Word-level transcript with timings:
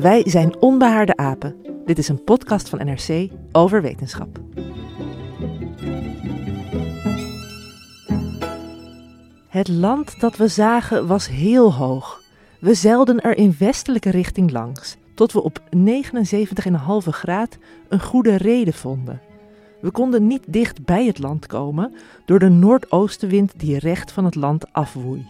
Wij 0.00 0.22
zijn 0.26 0.60
Onbehaarde 0.60 1.16
Apen. 1.16 1.56
Dit 1.86 1.98
is 1.98 2.08
een 2.08 2.24
podcast 2.24 2.68
van 2.68 2.78
NRC 2.78 3.30
over 3.52 3.82
wetenschap. 3.82 4.40
Het 9.48 9.68
land 9.68 10.20
dat 10.20 10.36
we 10.36 10.48
zagen 10.48 11.06
was 11.06 11.28
heel 11.28 11.74
hoog. 11.74 12.20
We 12.60 12.74
zeilden 12.74 13.20
er 13.20 13.36
in 13.36 13.54
westelijke 13.58 14.10
richting 14.10 14.50
langs, 14.50 14.96
tot 15.14 15.32
we 15.32 15.42
op 15.42 15.60
79,5 15.60 15.66
graad 17.04 17.58
een 17.88 18.00
goede 18.00 18.36
reden 18.36 18.74
vonden. 18.74 19.20
We 19.80 19.90
konden 19.90 20.26
niet 20.26 20.44
dicht 20.46 20.84
bij 20.84 21.06
het 21.06 21.18
land 21.18 21.46
komen 21.46 21.94
door 22.24 22.38
de 22.38 22.48
noordoostenwind 22.48 23.52
die 23.56 23.78
recht 23.78 24.12
van 24.12 24.24
het 24.24 24.34
land 24.34 24.72
afwoei. 24.72 25.26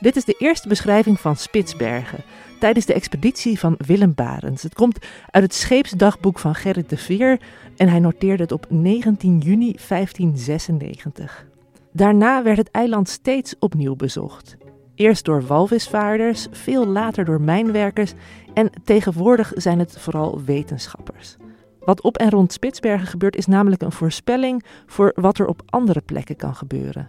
Dit 0.00 0.16
is 0.16 0.24
de 0.24 0.36
eerste 0.38 0.68
beschrijving 0.68 1.20
van 1.20 1.36
Spitsbergen 1.36 2.24
tijdens 2.62 2.86
de 2.86 2.94
expeditie 2.94 3.58
van 3.58 3.74
Willem 3.86 4.14
Barends. 4.14 4.62
Het 4.62 4.74
komt 4.74 4.98
uit 5.30 5.42
het 5.42 5.54
scheepsdagboek 5.54 6.38
van 6.38 6.54
Gerrit 6.54 6.90
de 6.90 6.96
Veer 6.96 7.40
en 7.76 7.88
hij 7.88 7.98
noteerde 7.98 8.42
het 8.42 8.52
op 8.52 8.66
19 8.68 9.38
juni 9.38 9.76
1596. 9.88 11.46
Daarna 11.92 12.42
werd 12.42 12.56
het 12.56 12.70
eiland 12.70 13.08
steeds 13.08 13.54
opnieuw 13.58 13.96
bezocht. 13.96 14.56
Eerst 14.94 15.24
door 15.24 15.46
walvisvaarders, 15.46 16.46
veel 16.50 16.86
later 16.86 17.24
door 17.24 17.40
mijnwerkers 17.40 18.12
en 18.54 18.70
tegenwoordig 18.84 19.52
zijn 19.54 19.78
het 19.78 19.98
vooral 19.98 20.42
wetenschappers. 20.44 21.36
Wat 21.80 22.00
op 22.00 22.18
en 22.18 22.30
rond 22.30 22.52
Spitsbergen 22.52 23.06
gebeurt 23.06 23.36
is 23.36 23.46
namelijk 23.46 23.82
een 23.82 23.92
voorspelling 23.92 24.64
voor 24.86 25.12
wat 25.14 25.38
er 25.38 25.46
op 25.46 25.62
andere 25.66 26.00
plekken 26.00 26.36
kan 26.36 26.54
gebeuren. 26.54 27.08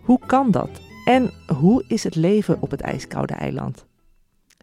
Hoe 0.00 0.18
kan 0.26 0.50
dat? 0.50 0.70
En 1.04 1.30
hoe 1.58 1.84
is 1.88 2.04
het 2.04 2.14
leven 2.14 2.56
op 2.60 2.70
het 2.70 2.80
ijskoude 2.80 3.34
eiland? 3.34 3.90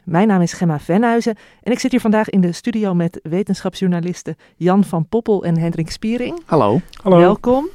Mijn 0.09 0.27
naam 0.27 0.41
is 0.41 0.53
Gemma 0.53 0.79
Venhuizen 0.79 1.35
en 1.63 1.71
ik 1.71 1.79
zit 1.79 1.91
hier 1.91 1.99
vandaag 1.99 2.29
in 2.29 2.41
de 2.41 2.51
studio 2.51 2.93
met 2.93 3.19
wetenschapsjournalisten 3.23 4.35
Jan 4.55 4.83
van 4.83 5.07
Poppel 5.07 5.43
en 5.43 5.57
Hendrik 5.57 5.91
Spiering. 5.91 6.41
Hallo. 6.45 6.81
Welkom. 7.03 7.69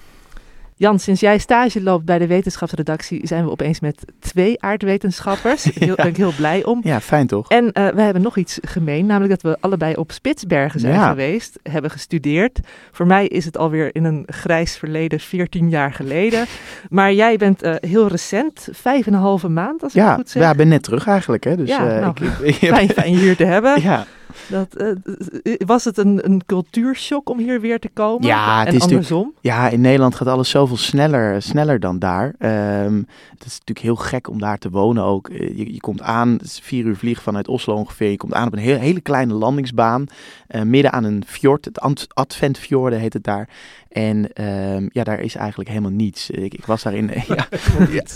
Jan, 0.77 0.99
sinds 0.99 1.21
jij 1.21 1.39
stage 1.39 1.83
loopt 1.83 2.05
bij 2.05 2.19
de 2.19 2.27
wetenschapsredactie 2.27 3.27
zijn 3.27 3.45
we 3.45 3.51
opeens 3.51 3.81
met 3.81 4.05
twee 4.21 4.63
aardwetenschappers. 4.63 5.63
Daar 5.75 5.95
ben 5.95 6.07
ik 6.07 6.17
heel 6.17 6.33
blij 6.37 6.65
om. 6.65 6.81
Ja, 6.83 7.01
fijn 7.01 7.27
toch? 7.27 7.49
En 7.49 7.65
uh, 7.65 7.89
we 7.89 8.03
hebben 8.03 8.23
nog 8.23 8.37
iets 8.37 8.59
gemeen, 8.63 9.07
namelijk 9.07 9.31
dat 9.31 9.53
we 9.53 9.59
allebei 9.61 9.95
op 9.95 10.13
Spitsbergen 10.13 10.81
zijn 10.81 10.95
ja. 10.95 11.09
geweest, 11.09 11.59
hebben 11.63 11.91
gestudeerd. 11.91 12.61
Voor 12.93 13.07
mij 13.07 13.27
is 13.27 13.45
het 13.45 13.59
alweer 13.59 13.95
in 13.95 14.05
een 14.05 14.23
grijs 14.27 14.77
verleden, 14.77 15.21
14 15.21 15.69
jaar 15.69 15.93
geleden. 15.93 16.47
Maar 16.91 17.13
jij 17.13 17.37
bent 17.37 17.65
uh, 17.65 17.75
heel 17.81 18.09
recent, 18.09 18.69
vijf 18.73 19.07
en 19.07 19.13
een 19.13 19.21
halve 19.21 19.49
maand 19.49 19.83
als 19.83 19.93
ja, 19.93 20.11
ik 20.11 20.17
goed 20.17 20.31
zeg. 20.31 20.43
Ja, 20.43 20.51
ik 20.51 20.57
ben 20.57 20.69
net 20.69 20.83
terug 20.83 21.07
eigenlijk. 21.07 21.45
Hè? 21.45 21.57
Dus, 21.57 21.69
ja, 21.69 21.95
uh, 21.95 22.01
nou, 22.01 22.15
ik, 22.43 22.55
fijn, 22.55 22.89
fijn 22.89 23.13
je 23.13 23.19
hier 23.19 23.37
te 23.37 23.45
hebben. 23.45 23.81
Ja. 23.83 24.07
Dat, 24.49 24.81
uh, 24.81 25.57
was 25.67 25.85
het 25.85 25.99
een, 25.99 26.25
een 26.25 26.43
cultuurshock 26.47 27.29
om 27.29 27.39
hier 27.39 27.61
weer 27.61 27.79
te 27.79 27.89
komen? 27.93 28.27
Ja, 28.27 28.59
het 28.59 28.69
en 28.69 28.75
is 28.75 28.83
andersom? 28.83 29.33
Ja, 29.41 29.69
in 29.69 29.81
Nederland 29.81 30.15
gaat 30.15 30.29
alles 30.29 30.51
zoveel 30.51 30.77
sneller, 30.77 31.43
sneller 31.43 31.81
dan 31.81 31.99
daar. 31.99 32.25
Um, 32.25 33.07
het 33.31 33.45
is 33.45 33.59
natuurlijk 33.59 33.79
heel 33.79 33.97
gek 33.97 34.29
om 34.29 34.39
daar 34.39 34.59
te 34.59 34.71
wonen 34.71 35.05
ook. 35.05 35.29
Je, 35.29 35.73
je 35.73 35.81
komt 35.81 36.03
aan, 36.03 36.33
het 36.33 36.43
is 36.43 36.61
vier 36.63 36.85
uur 36.85 36.97
vliegen 36.97 37.23
vanuit 37.23 37.49
Oslo 37.49 37.75
ongeveer. 37.75 38.11
Je 38.11 38.17
komt 38.17 38.35
aan 38.35 38.47
op 38.47 38.53
een 38.53 38.59
heel, 38.59 38.79
hele 38.79 39.01
kleine 39.01 39.35
landingsbaan. 39.35 40.07
Uh, 40.49 40.63
midden 40.63 40.93
aan 40.93 41.05
een 41.05 41.23
fjord, 41.27 41.65
het 41.65 42.09
Adventfjorden 42.15 42.99
heet 42.99 43.13
het 43.13 43.25
daar. 43.25 43.49
En 43.95 44.45
um, 44.45 44.89
ja, 44.93 45.05
daar 45.05 45.21
is 45.21 45.35
eigenlijk 45.35 45.69
helemaal 45.69 45.91
niets. 45.91 46.31
Ik, 46.31 46.55
ik 46.55 46.67
was 46.67 46.83
daarin. 46.83 47.11
Ja, 47.25 47.47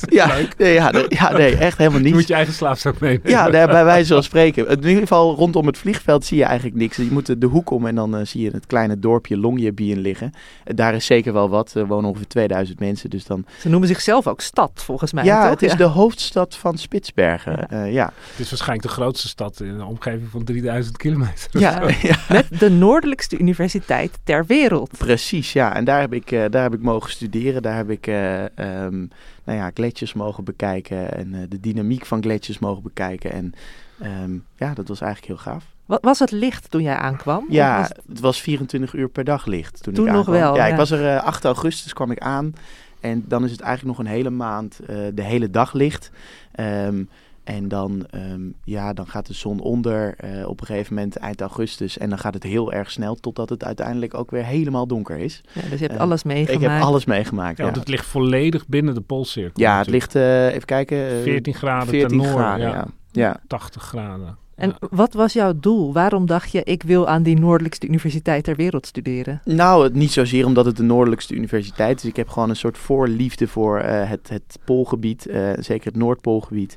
ja, 0.09 0.27
ja, 0.27 0.49
nee, 0.59 0.72
ja, 0.72 0.91
nee, 0.91 1.06
ja, 1.09 1.33
nee, 1.33 1.56
echt 1.56 1.78
helemaal 1.78 1.99
niets. 1.99 2.11
Je 2.11 2.16
moet 2.16 2.28
je 2.28 2.34
eigen 2.34 2.55
slaapzak 2.55 3.00
meenemen. 3.00 3.31
Ja, 3.31 3.50
daar, 3.50 3.66
bij 3.66 3.84
wijze 3.84 4.12
van 4.12 4.22
spreken. 4.22 4.69
In 4.69 4.77
ieder 4.77 5.03
geval 5.03 5.34
rondom 5.34 5.67
het 5.67 5.78
vliegveld 5.78 6.25
zie 6.25 6.38
je 6.38 6.44
eigenlijk 6.44 6.77
niks. 6.77 6.97
Je 6.97 7.09
moet 7.11 7.27
de, 7.27 7.38
de 7.38 7.47
hoek 7.47 7.71
om 7.71 7.87
en 7.87 7.94
dan 7.94 8.19
uh, 8.19 8.25
zie 8.25 8.43
je 8.43 8.50
het 8.50 8.67
kleine 8.67 8.99
dorpje 8.99 9.37
Longyearbyen 9.37 9.99
liggen. 9.99 10.33
Uh, 10.34 10.77
daar 10.77 10.94
is 10.94 11.06
zeker 11.06 11.33
wel 11.33 11.49
wat. 11.49 11.75
Er 11.75 11.87
wonen 11.87 12.09
ongeveer 12.09 12.28
2000 12.28 12.81
mensen. 12.81 13.11
Dus 13.11 13.25
dan... 13.25 13.44
Ze 13.59 13.69
noemen 13.69 13.88
zichzelf 13.88 14.27
ook 14.27 14.41
stad, 14.41 14.71
volgens 14.75 15.12
mij. 15.12 15.25
Ja, 15.25 15.43
toch? 15.43 15.50
het 15.50 15.62
is 15.62 15.77
de 15.77 15.84
hoofdstad 15.84 16.56
van 16.56 16.78
Spitsbergen. 16.78 17.67
Ja. 17.71 17.84
Uh, 17.84 17.93
ja. 17.93 18.12
Het 18.31 18.41
is 18.41 18.49
waarschijnlijk 18.49 18.88
de 18.88 18.94
grootste 18.94 19.28
stad 19.28 19.61
in 19.61 19.69
een 19.69 19.84
omgeving 19.84 20.28
van 20.31 20.44
3000 20.44 20.97
kilometer. 20.97 21.49
Ja, 21.50 21.83
ja. 22.03 22.17
Met 22.28 22.47
de 22.59 22.71
noordelijkste 22.71 23.38
universiteit 23.38 24.19
ter 24.25 24.47
wereld. 24.47 24.91
Precies, 24.99 25.53
ja. 25.53 25.68
En 25.75 25.84
daar 25.84 26.01
heb 26.01 26.12
ik, 26.12 26.31
uh, 26.31 26.45
daar 26.51 26.62
heb 26.62 26.75
ik 26.75 26.83
mogen 26.83 27.11
studeren. 27.11 27.62
Daar 27.62 27.77
heb 27.77 27.91
ik 27.91 28.06
uh, 28.06 28.43
um, 28.43 29.11
nou 29.45 29.59
ja, 29.59 29.71
gletsjers 29.75 30.12
mogen 30.12 30.45
bekijken. 30.45 31.15
En 31.15 31.34
uh, 31.34 31.41
de 31.49 31.61
dynamiek 31.61 32.06
van 32.06 32.23
gletsjers 32.23 32.59
mogen 32.59 32.83
bekijken. 32.83 33.33
En 33.33 33.55
um, 34.03 34.45
ja, 34.56 34.75
dat 34.75 34.89
was 34.89 35.01
eigenlijk 35.01 35.33
heel 35.33 35.53
gaaf. 35.53 35.65
Wat, 35.87 36.03
was 36.03 36.19
het 36.19 36.31
licht 36.31 36.71
toen 36.71 36.83
jij 36.83 36.97
aankwam? 36.97 37.47
Ja, 37.49 37.79
was 37.79 37.89
het... 37.89 38.01
het... 38.09 38.21
was 38.21 38.41
24 38.41 38.95
uur 38.95 39.09
per 39.09 39.25
dag 39.25 39.47
licht 39.47 39.83
toen, 39.83 39.95
toen 39.95 40.06
ik 40.06 40.12
nog 40.12 40.27
wel. 40.27 40.56
Ja, 40.56 40.67
ja, 40.67 40.73
ik 40.73 40.77
was 40.77 40.91
er 40.91 41.21
8 41.21 41.45
augustus 41.45 41.93
kwam 41.93 42.11
ik 42.11 42.19
aan. 42.19 42.55
En 43.00 43.25
dan 43.29 43.45
is 43.45 43.50
het 43.50 43.61
eigenlijk 43.61 43.99
nog 43.99 44.06
een 44.06 44.12
hele 44.12 44.31
maand 44.31 44.81
de 45.15 45.23
hele 45.23 45.50
dag 45.50 45.73
licht. 45.73 46.11
Um, 46.61 47.09
en 47.48 47.69
dan, 47.69 48.06
um, 48.14 48.54
ja, 48.64 48.92
dan 48.92 49.06
gaat 49.06 49.26
de 49.26 49.32
zon 49.32 49.60
onder 49.60 50.16
uh, 50.25 50.48
op 50.48 50.60
een 50.60 50.66
gegeven 50.66 50.94
moment 50.94 51.16
eind 51.16 51.41
augustus. 51.41 51.98
En 51.98 52.09
dan 52.09 52.19
gaat 52.19 52.34
het 52.34 52.42
heel 52.42 52.72
erg 52.72 52.91
snel 52.91 53.14
totdat 53.14 53.48
het 53.48 53.64
uiteindelijk 53.64 54.14
ook 54.14 54.31
weer 54.31 54.44
helemaal 54.44 54.86
donker 54.86 55.19
is. 55.19 55.41
Ja, 55.53 55.60
dus 55.60 55.78
je 55.78 55.84
hebt 55.84 55.92
uh, 55.92 56.00
alles 56.00 56.22
meegemaakt. 56.22 56.62
Ik 56.62 56.70
heb 56.70 56.82
alles 56.82 57.04
meegemaakt, 57.04 57.56
ja. 57.56 57.64
ja. 57.64 57.70
Want 57.70 57.82
het 57.82 57.88
ligt 57.88 58.06
volledig 58.06 58.66
binnen 58.66 58.94
de 58.94 59.00
poolcirkel. 59.00 59.62
Ja, 59.62 59.78
het 59.78 59.88
ligt, 59.88 60.14
uh, 60.14 60.47
even 60.47 60.64
kijken... 60.64 61.22
14 61.22 61.54
graden 61.54 61.88
14 61.88 62.08
ten 62.08 62.16
noorden. 62.16 62.37
graden, 62.37 62.69
ja. 62.69 62.75
ja. 62.75 62.87
ja. 63.10 63.41
80 63.47 63.82
graden. 63.82 64.38
En 64.58 64.75
wat 64.91 65.12
was 65.12 65.32
jouw 65.32 65.53
doel? 65.60 65.92
Waarom 65.92 66.26
dacht 66.26 66.53
je, 66.53 66.62
ik 66.64 66.82
wil 66.82 67.08
aan 67.08 67.22
die 67.22 67.38
noordelijkste 67.38 67.87
universiteit 67.87 68.44
ter 68.44 68.56
wereld 68.56 68.87
studeren? 68.87 69.41
Nou, 69.44 69.91
niet 69.92 70.12
zozeer 70.12 70.47
omdat 70.47 70.64
het 70.64 70.76
de 70.76 70.82
noordelijkste 70.82 71.34
universiteit 71.34 71.98
is. 71.98 72.08
Ik 72.08 72.16
heb 72.16 72.28
gewoon 72.28 72.48
een 72.48 72.56
soort 72.56 72.78
voorliefde 72.78 73.48
voor 73.48 73.78
uh, 73.78 73.84
het, 74.10 74.28
het 74.28 74.58
poolgebied, 74.64 75.26
uh, 75.26 75.50
zeker 75.58 75.87
het 75.87 75.97
Noordpoolgebied. 75.97 76.76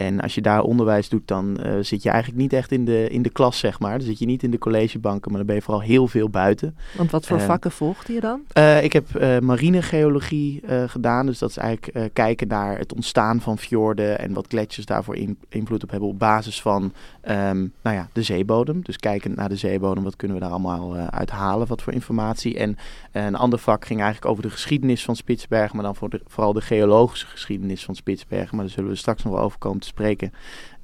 En 0.00 0.20
als 0.20 0.34
je 0.34 0.40
daar 0.40 0.62
onderwijs 0.62 1.08
doet, 1.08 1.28
dan 1.28 1.58
uh, 1.66 1.72
zit 1.80 2.02
je 2.02 2.10
eigenlijk 2.10 2.40
niet 2.40 2.52
echt 2.52 2.72
in 2.72 2.84
de, 2.84 3.08
in 3.08 3.22
de 3.22 3.30
klas, 3.30 3.58
zeg 3.58 3.80
maar. 3.80 3.98
Dan 3.98 4.06
zit 4.06 4.18
je 4.18 4.26
niet 4.26 4.42
in 4.42 4.50
de 4.50 4.58
collegebanken, 4.58 5.28
maar 5.30 5.38
dan 5.38 5.46
ben 5.46 5.56
je 5.56 5.62
vooral 5.62 5.82
heel 5.82 6.08
veel 6.08 6.28
buiten. 6.28 6.76
Want 6.96 7.10
wat 7.10 7.26
voor 7.26 7.36
uh, 7.36 7.44
vakken 7.44 7.70
volgde 7.70 8.12
je 8.12 8.20
dan? 8.20 8.40
Uh, 8.58 8.82
ik 8.82 8.92
heb 8.92 9.06
marinegeologie 9.42 10.62
gedaan. 10.86 11.26
Dus 11.26 11.38
dat 11.38 11.50
is 11.50 11.56
eigenlijk 11.56 12.10
kijken 12.12 12.48
naar 12.48 12.78
het 12.78 12.94
ontstaan 12.94 13.40
van 13.40 13.58
fjorden 13.58 14.18
en 14.18 14.32
wat 14.32 14.46
gletsjers 14.48 14.86
daarvoor 14.86 15.16
in, 15.16 15.38
invloed 15.48 15.82
op 15.82 15.90
hebben 15.90 16.08
op 16.08 16.18
basis 16.18 16.62
van 16.62 16.82
um, 16.82 17.72
nou 17.82 17.96
ja, 17.96 18.08
de 18.12 18.22
zeebodem. 18.22 18.82
Dus 18.82 18.96
kijken 18.96 19.32
naar 19.34 19.48
de 19.48 19.56
zeebodem, 19.56 20.04
wat 20.04 20.16
kunnen 20.16 20.36
we 20.36 20.42
daar 20.42 20.52
allemaal 20.52 20.96
uit 20.96 21.30
halen, 21.30 21.66
wat 21.66 21.82
voor 21.82 21.92
informatie. 21.92 22.58
En 22.58 22.76
een 23.12 23.36
ander 23.36 23.58
vak 23.58 23.84
ging 23.84 24.00
eigenlijk 24.00 24.30
over 24.30 24.42
de 24.42 24.50
geschiedenis 24.50 25.04
van 25.04 25.16
Spitsbergen, 25.16 25.76
maar 25.76 25.84
dan 25.84 25.96
voor 25.96 26.10
de, 26.10 26.20
vooral 26.26 26.52
de 26.52 26.60
geologische 26.60 27.26
geschiedenis 27.26 27.84
van 27.84 27.94
Spitsbergen. 27.94 28.56
Maar 28.56 28.64
daar 28.64 28.74
zullen 28.74 28.90
we 28.90 28.96
straks 28.96 29.22
nog 29.22 29.32
wel 29.32 29.42
over 29.42 29.58
komen 29.58 29.82
spreken. 29.90 30.32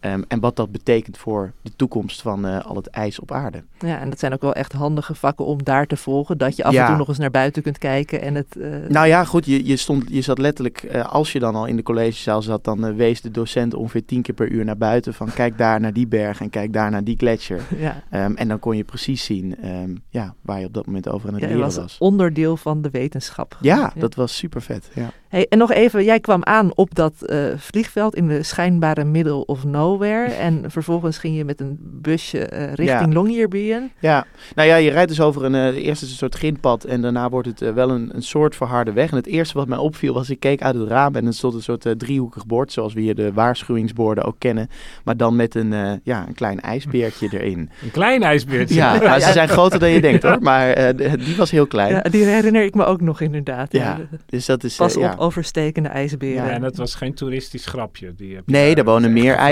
Um, 0.00 0.24
en 0.28 0.40
wat 0.40 0.56
dat 0.56 0.72
betekent 0.72 1.18
voor 1.18 1.52
de 1.62 1.70
toekomst 1.76 2.22
van 2.22 2.46
uh, 2.46 2.64
al 2.64 2.76
het 2.76 2.86
ijs 2.86 3.20
op 3.20 3.32
aarde. 3.32 3.64
Ja, 3.78 3.98
en 4.00 4.08
dat 4.10 4.18
zijn 4.18 4.32
ook 4.32 4.40
wel 4.40 4.54
echt 4.54 4.72
handige 4.72 5.14
vakken 5.14 5.44
om 5.44 5.62
daar 5.64 5.86
te 5.86 5.96
volgen. 5.96 6.38
Dat 6.38 6.56
je 6.56 6.64
af 6.64 6.72
Ja. 6.72 6.80
en 6.82 6.86
toe 6.88 6.96
nog 6.96 7.08
eens 7.08 7.18
naar 7.18 7.30
buiten 7.30 7.62
kunt 7.62 7.78
kijken. 7.78 8.20
En 8.20 8.34
het, 8.34 8.56
eh, 8.56 8.68
Nou 8.88 9.06
ja, 9.06 9.24
goed, 9.24 9.46
je, 9.46 9.66
je, 9.66 9.76
stond, 9.76 10.04
je 10.08 10.20
zat 10.20 10.38
letterlijk, 10.38 10.82
uh, 10.94 11.12
als 11.12 11.32
je 11.32 11.38
dan 11.38 11.54
al 11.54 11.66
in 11.66 11.76
de 11.76 11.82
collegezaal 11.82 12.42
zat, 12.42 12.64
dan 12.64 12.96
wees 12.96 13.20
de 13.20 13.30
docent 13.30 13.74
ongeveer 13.74 14.04
tien 14.04 14.22
keer 14.22 14.34
per 14.34 14.48
uur 14.48 14.64
naar 14.64 14.76
buiten. 14.76 15.14
Van 15.14 15.32
kijk 15.34 15.58
daar 15.58 15.80
naar 15.80 15.92
die 15.92 16.06
berg 16.06 16.40
en 16.40 16.50
kijk 16.50 16.72
daar 16.72 16.90
naar 16.90 17.04
die 17.04 17.16
gletsjer. 17.16 17.60
ja. 18.10 18.24
Um, 18.24 18.36
en 18.36 18.48
dan 18.48 18.58
kon 18.58 18.76
je 18.76 18.84
precies 18.84 19.24
zien 19.24 19.66
um, 19.68 20.02
ja, 20.08 20.34
waar 20.40 20.60
je 20.60 20.66
op 20.66 20.74
dat 20.74 20.86
moment 20.86 21.08
over 21.08 21.28
aan 21.28 21.34
het 21.34 21.42
Ja, 21.42 21.48
leren 21.48 21.64
was 21.64 21.76
was. 21.76 21.96
onderdeel 21.98 22.56
van 22.56 22.82
de 22.82 22.90
wetenschap. 22.90 23.56
Ja, 23.60 23.92
dat 23.98 24.14
was 24.14 24.36
super 24.36 24.62
vet. 24.62 24.88
Ja. 24.94 25.10
Hey, 25.28 25.46
en 25.48 25.58
nog 25.58 25.72
even, 25.72 26.04
jij 26.04 26.20
kwam 26.20 26.44
aan 26.44 26.76
op 26.76 26.94
dat 26.94 27.14
vliegveld 27.56 28.14
in 28.14 28.28
de 28.28 28.42
schijnbare 28.42 29.04
middle 29.04 29.44
of 29.46 29.64
nowhere. 29.64 29.84
Nowhere. 29.86 30.32
En 30.32 30.64
vervolgens 30.70 31.18
ging 31.18 31.36
je 31.36 31.44
met 31.44 31.60
een 31.60 31.76
busje 31.80 32.38
eh, 32.38 32.72
richting 32.72 32.88
Ja. 33.12 33.20
Longyearbyen. 33.20 33.90
Ja, 33.98 34.26
nou 34.54 34.68
ja, 34.68 34.76
je 34.76 34.90
rijdt 34.90 35.08
dus 35.08 35.20
over 35.20 35.44
een, 35.44 35.54
eh, 35.54 35.86
eerst 35.86 36.02
is 36.02 36.10
een 36.10 36.16
soort 36.16 36.34
grindpad 36.34 36.84
en 36.84 37.00
daarna 37.02 37.28
wordt 37.28 37.48
het 37.48 37.62
eh, 37.62 37.72
wel 37.72 37.90
een, 37.90 38.10
een 38.14 38.22
soort 38.22 38.56
verharde 38.56 38.92
weg. 38.92 39.10
En 39.10 39.16
het 39.16 39.26
eerste 39.26 39.58
wat 39.58 39.68
mij 39.68 39.78
opviel 39.78 40.14
was, 40.14 40.30
ik 40.30 40.40
keek 40.40 40.62
uit 40.62 40.74
het 40.74 40.88
raam 40.88 41.14
en 41.14 41.26
er 41.26 41.34
stond 41.34 41.54
een 41.54 41.62
soort 41.62 41.86
eh, 41.86 41.92
driehoekig 41.92 42.46
bord, 42.46 42.72
zoals 42.72 42.94
we 42.94 43.00
hier 43.00 43.14
de 43.14 43.32
waarschuwingsborden 43.32 44.24
ook 44.24 44.36
kennen. 44.38 44.68
Maar 45.04 45.16
dan 45.16 45.36
met 45.36 45.54
een, 45.54 45.72
eh, 45.72 45.92
ja, 46.02 46.24
een 46.28 46.34
klein 46.34 46.60
ijsbeertje 46.60 47.28
erin. 47.32 47.70
Een 47.82 47.90
klein 47.90 48.22
ijsbeertje. 48.22 48.74
Ja, 48.74 48.96
nou, 49.02 49.20
ze 49.20 49.32
zijn 49.32 49.48
groter 49.48 49.78
dan 49.78 49.90
je 49.90 50.00
denkt 50.00 50.22
hoor, 50.22 50.42
maar 50.42 50.70
eh, 50.70 51.12
die 51.24 51.36
was 51.36 51.50
heel 51.50 51.66
klein. 51.66 51.92
Ja, 51.94 52.02
die 52.02 52.24
herinner 52.24 52.62
ik 52.64 52.74
me 52.74 52.84
ook 52.84 53.00
nog 53.00 53.20
inderdaad. 53.20 53.72
Ja, 53.72 53.98
Dus 54.26 54.46
dat 54.46 54.64
is, 54.64 54.76
Pas 54.76 54.96
eh, 54.96 55.02
op 55.02 55.08
ja. 55.12 55.14
overstekende 55.18 55.88
ijsberen. 55.88 56.44
Ja, 56.44 56.50
en 56.50 56.60
dat 56.60 56.76
was 56.76 56.94
geen 56.94 57.14
toeristisch 57.14 57.66
grapje. 57.66 58.14
Die 58.16 58.34
heb 58.34 58.46
Nee, 58.46 58.68
daar. 58.74 58.84
er 58.84 58.90
wonen 58.90 59.16
is 59.16 59.22
meer 59.22 59.32
echt 59.32 59.42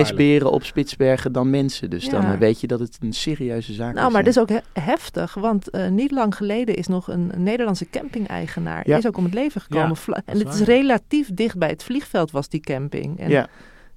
op 0.53 0.65
Spitsbergen 0.65 1.33
dan 1.33 1.51
mensen. 1.51 1.91
Dus 1.91 2.09
dan 2.09 2.23
Ja. 2.23 2.33
eh, 2.33 2.39
weet 2.39 2.61
je 2.61 2.67
dat 2.67 2.81
het 2.81 2.99
een 3.01 3.13
serieuze 3.13 3.73
zaak 3.73 3.95
Nou, 3.95 4.07
is. 4.07 4.13
maar 4.13 4.21
ja. 4.25 4.27
dit 4.31 4.37
is 4.37 4.43
ook 4.43 4.49
he- 4.49 4.83
heftig, 4.83 5.35
want 5.35 5.71
eh, 5.71 5.89
niet 5.89 6.11
lang 6.11 6.37
geleden 6.37 6.75
is 6.75 6.87
nog 6.87 7.09
een 7.09 7.33
Nederlandse 7.37 7.91
camping-eigenaar 7.91 8.89
Ja. 8.89 8.97
is 8.97 9.07
ook 9.07 9.17
om 9.17 9.25
het 9.25 9.35
leven 9.35 9.61
gekomen. 9.61 9.97
En 10.25 10.39
het 10.39 10.55
is 10.55 10.61
relatief 10.61 11.29
dicht 11.35 11.59
bij 11.59 11.69
het 11.69 11.83
vliegveld 11.85 12.31
was 12.31 12.49
die 12.49 12.61
camping. 12.61 13.19
En, 13.21 13.31
Ja. 13.31 13.49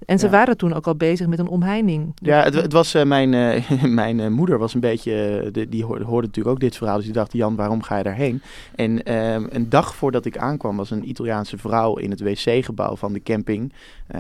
En 0.08 0.20
ze 0.20 0.26
Ja. 0.26 0.32
waren 0.32 0.58
toen 0.58 0.74
ook 0.74 0.88
al 0.88 0.96
bezig 0.96 1.28
met 1.28 1.40
een 1.40 1.48
omheining. 1.48 2.12
Ja, 2.16 2.44
het, 2.44 2.54
het 2.54 2.74
was 2.74 2.94
eh, 2.94 3.04
mijn, 3.04 3.34
eh, 3.34 3.72
mijn 4.02 4.20
eh, 4.20 4.28
moeder 4.28 4.58
was 4.58 4.74
een 4.74 4.80
beetje, 4.80 5.50
de, 5.52 5.70
die 5.70 5.84
hoorde, 5.86 6.04
hoorde 6.06 6.28
natuurlijk 6.28 6.56
ook 6.56 6.62
dit 6.62 6.78
verhaal. 6.78 6.96
Dus 6.96 7.06
die 7.06 7.14
dacht, 7.14 7.34
Jan, 7.34 7.56
waarom 7.56 7.82
ga 7.84 7.98
je 7.98 8.04
daarheen? 8.04 8.42
En 8.76 9.04
ehm, 9.04 9.46
een 9.50 9.70
dag 9.70 9.96
voordat 9.96 10.26
ik 10.26 10.38
aankwam 10.38 10.78
was 10.78 10.92
een 10.92 11.10
Italiaanse 11.10 11.58
vrouw 11.58 11.98
in 11.98 12.10
het 12.10 12.20
wc-gebouw 12.22 12.96
van 12.96 13.14
de 13.14 13.24
camping. 13.24 13.74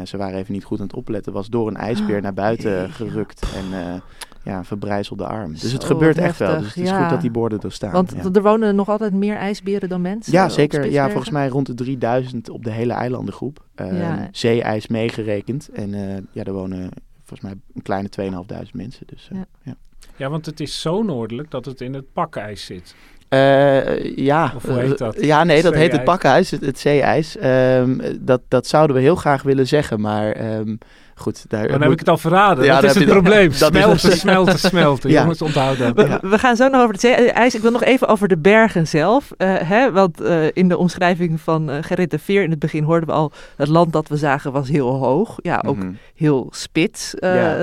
Ze 0.04 0.18
waren 0.18 0.40
even 0.40 0.54
niet 0.54 0.64
goed 0.64 0.80
aan 0.80 0.86
het 0.86 0.96
opletten. 0.96 1.34
Was 1.34 1.48
door 1.48 1.68
een 1.68 1.78
ijsbeer 1.78 2.16
Oh, 2.16 2.22
naar 2.22 2.34
buiten 2.34 2.90
gerukt 2.92 3.42
en 3.56 4.02
ja, 4.48 4.64
verbrijzelde 4.64 5.26
arm. 5.26 5.52
Dus 5.52 5.72
het 5.72 5.82
Zo 5.82 5.88
gebeurt 5.88 6.18
echt 6.18 6.40
wel. 6.40 6.58
Dus 6.58 6.68
het 6.68 6.84
is 6.84 6.90
ja. 6.90 7.02
goed 7.02 7.10
dat 7.10 7.22
die 7.22 7.32
borden 7.32 7.60
er 7.60 7.72
staan. 7.72 7.92
Want 7.92 8.14
ja. 8.16 8.30
er 8.34 8.42
wonen 8.42 8.76
nog 8.76 8.90
altijd 8.90 9.14
meer 9.14 9.36
ijsberen 9.36 9.90
dan 9.90 10.02
mensen. 10.02 10.34
Ja, 10.34 10.50
zeker. 10.50 10.92
Ja, 10.92 11.10
volgens 11.10 11.30
mij 11.30 11.48
rond 11.48 11.66
de 11.66 11.74
3000 11.74 12.50
op 12.50 12.64
de 12.64 12.72
hele 12.72 12.94
eilandengroep. 12.94 13.66
Ja. 13.76 14.28
Zeeijs 14.32 14.88
meegerekend. 14.88 15.70
En 15.74 15.94
eh, 15.94 16.24
ja, 16.32 16.44
er 16.44 16.54
wonen 16.54 16.90
volgens 17.18 17.42
mij 17.42 17.52
een 17.74 17.82
kleine 17.82 18.10
2500 18.10 18.74
mensen. 18.74 19.08
Dus, 19.08 19.28
eh, 19.32 19.38
Ja. 19.38 19.46
ja. 19.64 19.76
Ja, 20.16 20.30
want 20.30 20.46
het 20.46 20.60
is 20.60 20.82
zo 20.82 21.04
noordelijk 21.04 21.52
dat 21.52 21.66
het 21.66 21.82
in 21.82 21.94
het 21.94 22.14
pakijs 22.14 22.66
zit. 22.66 22.96
Eh, 23.30 24.16
ja. 24.16 24.54
Of 24.56 24.64
hoe 24.66 24.80
heet 24.80 24.98
dat? 24.98 25.24
Ja, 25.24 25.44
nee, 25.44 25.62
dat 25.62 25.74
heet 25.74 25.92
het 25.92 26.04
pakhuis, 26.04 26.52
het, 26.52 26.62
het 26.62 26.80
zeeijs. 26.80 27.38
Ehm, 27.38 28.16
dat, 28.20 28.42
dat 28.48 28.68
zouden 28.68 28.96
we 28.96 29.02
heel 29.02 29.16
graag 29.16 29.44
willen 29.44 29.68
zeggen, 29.68 30.02
maar 30.02 30.32
ehm, 30.32 30.76
goed. 31.18 31.46
Daar 31.48 31.68
Dan 31.68 31.82
heb 31.82 31.92
ik 31.92 32.00
het 32.00 32.10
al 32.10 32.18
verraden. 32.18 32.64
Ja, 32.66 32.76
dat 32.82 32.84
is 32.90 32.96
het 32.96 33.04
je- 33.04 33.10
probleem. 33.10 33.52
dat 33.60 33.76
is- 33.76 33.80
smelten, 33.80 34.18
smelten, 34.18 34.60
smelten. 34.70 35.10
Ja. 35.10 35.20
Jongens, 35.22 35.42
onthoud 35.42 35.78
dat. 35.78 35.96
We, 35.96 36.02
Ja. 36.08 36.20
we 36.22 36.38
gaan 36.40 36.56
zo 36.56 36.68
nog 36.68 36.82
over 36.82 36.92
het 36.92 37.02
zeeijs. 37.02 37.56
Ik 37.56 37.62
wil 37.62 37.72
nog 37.72 37.84
even 37.84 38.08
over 38.08 38.28
de 38.28 38.38
bergen 38.38 38.88
zelf. 38.88 39.32
eh, 39.38 39.54
hè, 39.58 39.92
want 39.92 40.22
eh, 40.22 40.46
in 40.54 40.68
de 40.70 40.78
omschrijving 40.78 41.42
van 41.42 41.70
eh 41.70 41.78
Gerrit 41.82 42.12
de 42.12 42.20
Veer 42.20 42.44
in 42.44 42.50
het 42.50 42.60
begin 42.60 42.84
hoorden 42.84 43.10
we 43.10 43.16
al... 43.16 43.32
het 43.56 43.68
land 43.68 43.94
dat 43.94 44.08
we 44.08 44.18
zagen 44.18 44.52
was 44.52 44.70
heel 44.70 44.90
hoog. 44.90 45.36
Ja, 45.42 45.64
ook 45.68 45.76
Mhm. 45.78 45.92
heel 46.16 46.48
spits. 46.52 47.14
Ja. 47.20 47.56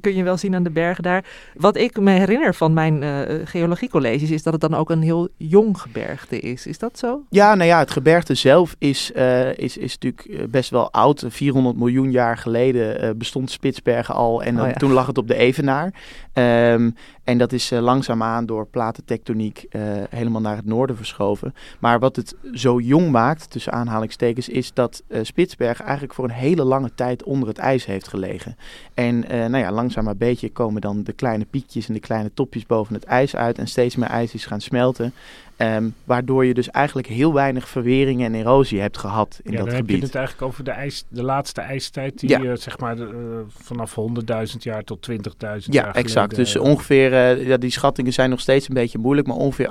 kun 0.00 0.14
je 0.14 0.22
wel 0.22 0.36
zien 0.36 0.54
aan 0.54 0.62
de 0.62 0.70
bergen 0.70 1.02
daar. 1.02 1.24
Wat 1.54 1.76
ik 1.76 2.00
me 2.00 2.10
herinner 2.10 2.54
van 2.54 2.72
mijn 2.72 3.02
eh 3.02 3.10
geologiecolleges... 3.44 4.30
is 4.30 4.42
dat 4.42 4.52
het 4.52 4.62
dan 4.62 4.74
ook 4.74 4.90
een 4.90 5.02
heel 5.02 5.28
jong 5.36 5.80
gebergte 5.80 6.40
is. 6.40 6.66
Is 6.66 6.78
dat 6.78 6.98
zo? 6.98 7.22
Ja, 7.30 7.54
nou 7.54 7.68
ja, 7.68 7.78
het 7.78 7.90
gebergte 7.90 8.34
zelf 8.34 8.74
is, 8.78 9.12
eh, 9.12 9.58
is, 9.58 9.76
is 9.76 9.98
natuurlijk 9.98 10.50
best 10.50 10.70
wel 10.70 10.92
oud. 10.92 11.24
400 11.28 11.76
miljoen 11.76 12.10
jaar 12.10 12.36
geleden 12.38 12.87
eh, 12.90 13.10
bestond 13.16 13.50
Spitsbergen 13.50 14.14
al 14.14 14.42
en 14.42 14.54
dan, 14.54 14.64
Oh 14.64 14.70
ja. 14.70 14.76
toen 14.76 14.92
lag 14.92 15.06
het 15.06 15.18
op 15.18 15.28
de 15.28 15.34
Evenaar. 15.34 15.94
Ehm, 16.32 16.90
en 17.24 17.38
dat 17.38 17.52
is 17.52 17.70
eh, 17.70 17.80
langzaamaan 17.80 18.46
door 18.46 18.66
platentectoniek 18.66 19.66
eh, 19.70 19.82
helemaal 20.10 20.40
naar 20.40 20.56
het 20.56 20.64
noorden 20.64 20.96
verschoven. 20.96 21.54
Maar 21.78 21.98
wat 21.98 22.16
het 22.16 22.34
zo 22.52 22.80
jong 22.80 23.10
maakt, 23.10 23.50
tussen 23.50 23.72
aanhalingstekens, 23.72 24.48
is 24.48 24.72
dat 24.72 25.02
Spitsbergen 25.22 25.84
eigenlijk 25.84 26.14
voor 26.14 26.24
een 26.24 26.30
hele 26.30 26.64
lange 26.64 26.94
tijd 26.94 27.22
onder 27.22 27.48
het 27.48 27.58
ijs 27.58 27.84
heeft 27.84 28.08
gelegen. 28.08 28.56
En 28.94 29.18
nou 29.28 29.56
ja, 29.58 29.72
langzaam 29.72 30.04
maar 30.04 30.16
beetje 30.16 30.50
komen 30.50 30.80
dan 30.80 31.02
de 31.02 31.12
kleine 31.12 31.44
piekjes 31.44 31.88
en 31.88 31.94
de 31.94 32.00
kleine 32.00 32.30
topjes 32.34 32.66
boven 32.66 32.94
het 32.94 33.04
ijs 33.04 33.36
uit 33.36 33.58
en 33.58 33.68
steeds 33.68 33.96
meer 33.96 34.08
ijs 34.08 34.34
is 34.34 34.46
gaan 34.46 34.60
smelten. 34.60 35.12
Ehm, 35.58 35.88
waardoor 36.04 36.44
je 36.46 36.54
dus 36.54 36.70
eigenlijk 36.70 37.06
heel 37.06 37.32
weinig 37.34 37.68
verwering 37.68 38.22
en 38.24 38.34
erosie 38.34 38.80
hebt 38.80 38.98
gehad 38.98 39.40
in 39.42 39.52
Ja, 39.52 39.56
dat 39.58 39.66
dan 39.66 39.76
heb 39.76 39.86
je 39.86 39.92
gebied. 39.92 40.06
het 40.06 40.14
eigenlijk 40.16 40.46
over 40.46 40.64
de, 40.64 40.70
ijs, 40.70 41.04
de 41.08 41.22
laatste 41.22 41.60
ijstijd. 41.60 42.18
Die 42.20 42.28
Ja. 42.28 42.42
eh, 42.42 42.56
zeg 42.56 42.78
maar 42.78 42.98
eh, 42.98 43.06
vanaf 43.48 43.94
100.000 43.94 44.62
jaar 44.62 44.84
tot 44.84 45.02
20.000 45.02 45.74
Ja, 45.74 45.82
jaar 45.82 45.94
exact. 45.94 46.04
geleden, 46.34 46.36
Dus 46.36 46.54
eh, 46.54 46.62
ongeveer, 46.62 47.46
ja, 47.46 47.56
die 47.56 47.70
schattingen 47.70 48.12
zijn 48.12 48.30
nog 48.30 48.40
steeds 48.40 48.68
een 48.68 48.74
beetje 48.74 48.98
moeilijk, 48.98 49.26
maar 49.26 49.36
ongeveer 49.36 49.68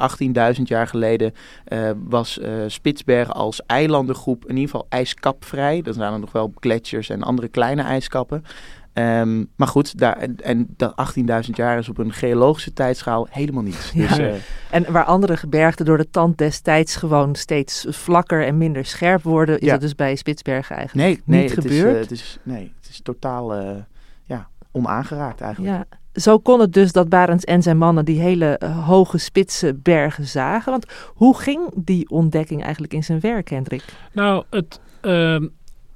18.000 0.55 0.61
jaar 0.63 0.87
geleden 0.87 1.33
was 2.07 2.39
Spitsbergen 2.67 3.33
als 3.33 3.61
eilandengroep 3.65 4.43
in 4.45 4.55
ieder 4.55 4.69
geval 4.69 4.85
ijskapvrij. 4.89 5.81
Dan 5.81 5.93
zijn 5.93 6.13
er 6.13 6.19
nog 6.19 6.31
wel 6.31 6.53
gletsjers 6.59 7.09
en 7.09 7.23
andere 7.23 7.47
kleine 7.47 7.81
ijskappen. 7.81 8.43
Ehm, 8.97 9.43
maar 9.55 9.67
goed, 9.67 9.97
daar, 9.99 10.17
en, 10.17 10.35
en 10.43 10.67
dat 10.77 10.93
18.000 11.45 11.49
jaar 11.55 11.77
is 11.77 11.89
op 11.89 11.97
een 11.97 12.13
geologische 12.13 12.73
tijdschaal 12.73 13.27
helemaal 13.29 13.63
niets. 13.63 13.91
Ja. 13.91 14.07
Dus, 14.07 14.17
eh, 14.17 14.33
En 14.69 14.91
waar 14.91 15.03
andere 15.03 15.37
gebergten 15.37 15.85
door 15.85 15.97
de 15.97 16.09
tand 16.09 16.37
des 16.37 16.59
tijds 16.59 16.95
gewoon 16.95 17.35
steeds 17.35 17.85
vlakker 17.89 18.45
en 18.45 18.57
minder 18.57 18.85
scherp 18.85 19.23
worden, 19.23 19.59
is 19.59 19.65
Ja. 19.65 19.71
dat 19.71 19.81
dus 19.81 19.95
bij 19.95 20.15
Spitsbergen 20.15 20.75
eigenlijk 20.75 21.07
nee, 21.07 21.21
nee, 21.25 21.41
niet 21.47 21.55
het 21.55 21.65
is, 21.65 21.77
gebeurd. 21.77 21.95
eh, 21.95 22.01
het 22.01 22.11
is, 22.11 22.37
nee, 22.43 22.73
het 22.81 22.89
is 22.89 23.01
totaal 23.03 23.53
eh, 23.55 23.75
ja, 24.23 24.47
onaangeraakt 24.71 25.41
eigenlijk. 25.41 25.75
Ja, 25.75 25.85
zo 26.21 26.39
kon 26.39 26.59
het 26.59 26.73
dus 26.73 26.91
dat 26.91 27.09
Barends 27.09 27.43
en 27.43 27.61
zijn 27.61 27.77
mannen 27.77 28.05
die 28.05 28.19
hele 28.19 28.57
eh, 28.57 28.87
hoge 28.87 29.17
spitse 29.17 29.73
bergen 29.83 30.25
zagen. 30.25 30.71
Want 30.71 30.85
hoe 31.07 31.37
ging 31.39 31.69
die 31.75 32.09
ontdekking 32.09 32.63
eigenlijk 32.63 32.93
in 32.93 33.03
zijn 33.03 33.19
werk, 33.19 33.49
Hendrik? 33.49 33.83
Nou, 34.11 34.43
het, 34.49 34.79
ehm, 35.01 35.47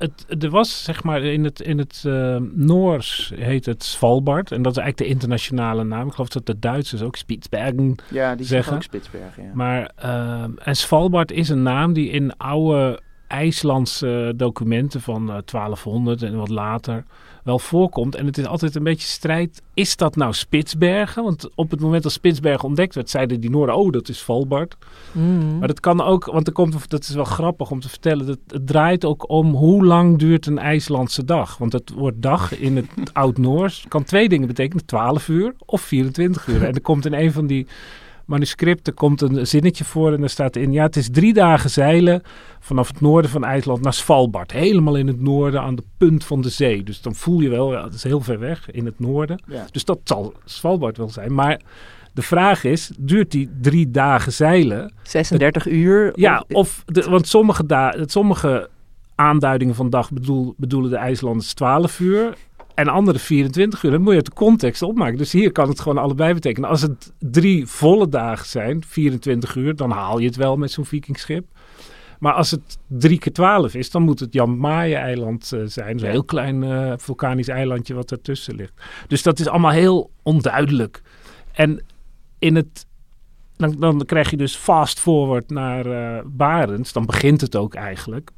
het, 0.01 0.43
er 0.43 0.49
was 0.49 0.83
zeg 0.83 1.03
maar 1.03 1.23
in 1.23 1.43
het, 1.43 1.61
in 1.61 1.77
het 1.77 2.03
ehm, 2.05 2.43
Noors 2.53 3.31
heet 3.35 3.65
het 3.65 3.83
Svalbard. 3.83 4.51
En 4.51 4.61
dat 4.61 4.71
is 4.71 4.77
eigenlijk 4.77 5.09
de 5.09 5.15
internationale 5.15 5.83
naam. 5.83 6.07
Ik 6.07 6.13
geloof 6.13 6.29
dat 6.29 6.45
de 6.45 6.59
Duitsers 6.59 7.01
ook 7.01 7.15
Spitsbergen 7.15 7.95
Ja, 8.09 8.35
die 8.35 8.45
Zeggen. 8.45 8.75
ook 8.75 8.83
Spitsbergen. 8.83 9.43
Ja. 9.43 9.51
Maar, 9.53 9.91
ehm, 9.95 10.51
en 10.57 10.75
Svalbard 10.75 11.31
is 11.31 11.49
een 11.49 11.63
naam 11.63 11.93
die 11.93 12.09
in 12.09 12.37
oude 12.37 12.99
IJslandse 13.27 14.33
documenten 14.35 15.01
van 15.01 15.31
eh, 15.31 15.37
1200 15.45 16.21
en 16.21 16.35
wat 16.35 16.49
later 16.49 17.03
wel 17.43 17.59
voorkomt. 17.59 18.15
En 18.15 18.25
het 18.25 18.37
is 18.37 18.45
altijd 18.45 18.75
een 18.75 18.83
beetje 18.83 19.07
strijd. 19.07 19.61
Is 19.73 19.95
dat 19.95 20.15
nou 20.15 20.33
Spitsbergen? 20.33 21.23
Want 21.23 21.49
op 21.55 21.71
het 21.71 21.79
moment 21.79 22.03
dat 22.03 22.11
Spitsbergen 22.11 22.67
ontdekt 22.67 22.95
werd, 22.95 23.09
zeiden 23.09 23.39
die 23.39 23.49
Noorden, 23.49 23.75
oh, 23.75 23.91
dat 23.91 24.09
is 24.09 24.17
Svalbard. 24.17 24.77
Hmm. 25.11 25.57
Maar 25.57 25.67
dat 25.67 25.79
kan 25.79 26.01
ook, 26.01 26.25
want 26.25 26.47
er 26.47 26.53
komt, 26.53 26.89
dat 26.89 27.03
is 27.03 27.15
wel 27.15 27.23
grappig 27.23 27.71
om 27.71 27.79
te 27.79 27.89
vertellen, 27.89 28.25
dat 28.25 28.39
het 28.47 28.67
draait 28.67 29.05
ook 29.05 29.29
om 29.29 29.53
hoe 29.53 29.85
lang 29.85 30.17
duurt 30.17 30.45
een 30.45 30.59
IJslandse 30.59 31.25
dag. 31.25 31.57
Want 31.57 31.73
het 31.73 31.91
woord 31.91 32.21
dag 32.21 32.59
in 32.59 32.75
het 32.75 32.89
Oud-Noors 33.13 33.85
kan 33.87 34.03
twee 34.03 34.29
dingen 34.29 34.47
betekenen, 34.47 34.85
12 34.85 35.27
uur 35.27 35.53
of 35.65 35.81
24 35.81 36.47
uur. 36.47 36.63
En 36.63 36.73
er 36.73 36.81
komt 36.81 37.05
in 37.05 37.13
een 37.13 37.31
van 37.31 37.47
die 37.47 37.67
manuscripten 38.25 38.93
komt 38.93 39.21
een 39.21 39.47
zinnetje 39.47 39.83
voor 39.83 40.13
en 40.13 40.19
daar 40.19 40.29
staat 40.29 40.55
in, 40.55 40.71
ja, 40.71 40.83
het 40.83 40.95
is 40.95 41.09
drie 41.11 41.33
dagen 41.33 41.69
zeilen 41.69 42.21
vanaf 42.59 42.87
het 42.87 43.01
noorden 43.01 43.31
van 43.31 43.43
IJsland 43.43 43.81
naar 43.81 43.93
Svalbard. 43.93 44.51
Helemaal 44.51 44.95
in 44.95 45.07
het 45.07 45.21
noorden 45.21 45.61
aan 45.61 45.75
de 45.75 45.83
punt 45.97 46.23
van 46.23 46.41
de 46.41 46.49
zee. 46.49 46.83
Dus 46.83 47.01
dan 47.01 47.15
voel 47.15 47.39
je 47.39 47.49
wel, 47.49 47.71
ja, 47.73 47.83
het 47.83 47.93
is 47.93 48.03
heel 48.03 48.21
ver 48.21 48.39
weg 48.39 48.71
in 48.71 48.85
het 48.85 48.99
noorden. 48.99 49.43
Ja. 49.47 49.65
Dus 49.71 49.85
dat 49.85 49.99
zal 50.03 50.33
Svalbard 50.45 50.97
wel 50.97 51.09
zijn. 51.09 51.33
Maar 51.33 51.61
de 52.13 52.21
vraag 52.21 52.63
is, 52.63 52.91
duurt 52.97 53.31
die 53.31 53.49
drie 53.61 53.91
dagen 53.91 54.31
zeilen? 54.31 54.93
36 55.03 55.67
uur. 55.67 56.11
Ja, 56.15 56.39
of- 56.47 56.55
of 56.55 56.83
de, 56.85 57.09
want 57.09 57.27
sommige, 57.27 57.65
da 57.65 57.93
sommige 58.05 58.69
aanduidingen 59.15 59.75
van 59.75 59.89
dag 59.89 60.11
bedoel, 60.11 60.53
bedoelen 60.57 60.89
de 60.89 60.95
IJslanders 60.97 61.53
12 61.53 61.99
uur 61.99 62.33
en 62.81 62.87
andere 62.87 63.19
24 63.19 63.83
uur. 63.83 63.91
Dan 63.91 63.99
moet 64.01 64.09
je 64.09 64.15
uit 64.15 64.25
de 64.25 64.33
context 64.33 64.81
opmaken. 64.81 65.17
Dus 65.17 65.31
hier 65.31 65.51
kan 65.51 65.69
het 65.69 65.79
gewoon 65.79 65.97
allebei 65.97 66.33
betekenen. 66.33 66.69
Als 66.69 66.81
het 66.81 67.13
drie 67.19 67.65
volle 67.67 68.09
dagen 68.09 68.47
zijn, 68.47 68.83
24 68.87 69.55
uur, 69.55 69.75
dan 69.75 69.91
haal 69.91 70.19
je 70.19 70.25
het 70.27 70.35
wel 70.35 70.57
met 70.57 70.71
zo'n 70.71 70.85
vikingschip. 70.85 71.45
Maar 72.19 72.33
als 72.33 72.51
het 72.51 72.77
drie 72.87 73.19
keer 73.19 73.33
12 73.33 73.73
is, 73.73 73.91
dan 73.91 74.01
moet 74.01 74.19
het 74.19 74.33
Jan 74.33 74.57
Mayen-eiland 74.57 75.51
eh, 75.53 75.59
zijn. 75.65 75.99
Zo'n 75.99 76.07
Ja. 76.07 76.13
heel 76.13 76.23
klein 76.23 76.63
eh, 76.63 76.93
vulkanisch 76.97 77.47
eilandje 77.47 77.93
wat 77.93 78.11
ertussen 78.11 78.55
ligt. 78.55 78.73
Dus 79.07 79.23
dat 79.23 79.39
is 79.39 79.47
allemaal 79.47 79.71
heel 79.71 80.11
onduidelijk. 80.23 81.01
En 81.51 81.83
in 82.39 82.55
het 82.55 82.85
dan, 83.55 83.75
dan 83.79 84.05
krijg 84.05 84.29
je 84.29 84.37
dus 84.37 84.55
fast 84.55 84.99
forward 84.99 85.49
naar 85.49 85.85
Barents. 86.27 86.93
Dan 86.93 87.05
begint 87.05 87.41
het 87.41 87.55
ook 87.55 87.73
eigenlijk. 87.73 88.31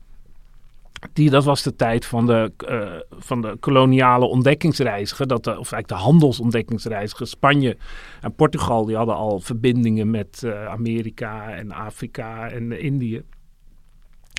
Die, 1.13 1.29
dat 1.29 1.43
was 1.43 1.63
de 1.63 1.75
tijd 1.75 2.05
van 2.05 2.25
de, 2.25 2.51
eh, 2.57 2.91
van 3.09 3.41
de 3.41 3.57
koloniale 3.59 4.25
ontdekkingsreiziger. 4.25 5.27
Dat 5.27 5.47
of 5.47 5.53
eigenlijk 5.53 5.87
de 5.87 5.93
handelsontdekkingsreiziger. 5.93 7.27
Spanje 7.27 7.77
en 8.21 8.35
Portugal 8.35 8.85
die 8.85 8.95
hadden 8.95 9.15
al 9.15 9.39
verbindingen 9.39 10.09
met 10.09 10.43
eh, 10.43 10.65
Amerika 10.65 11.53
en 11.53 11.71
Afrika 11.71 12.49
en 12.49 12.71
eh, 12.71 12.83
Indië. 12.83 13.23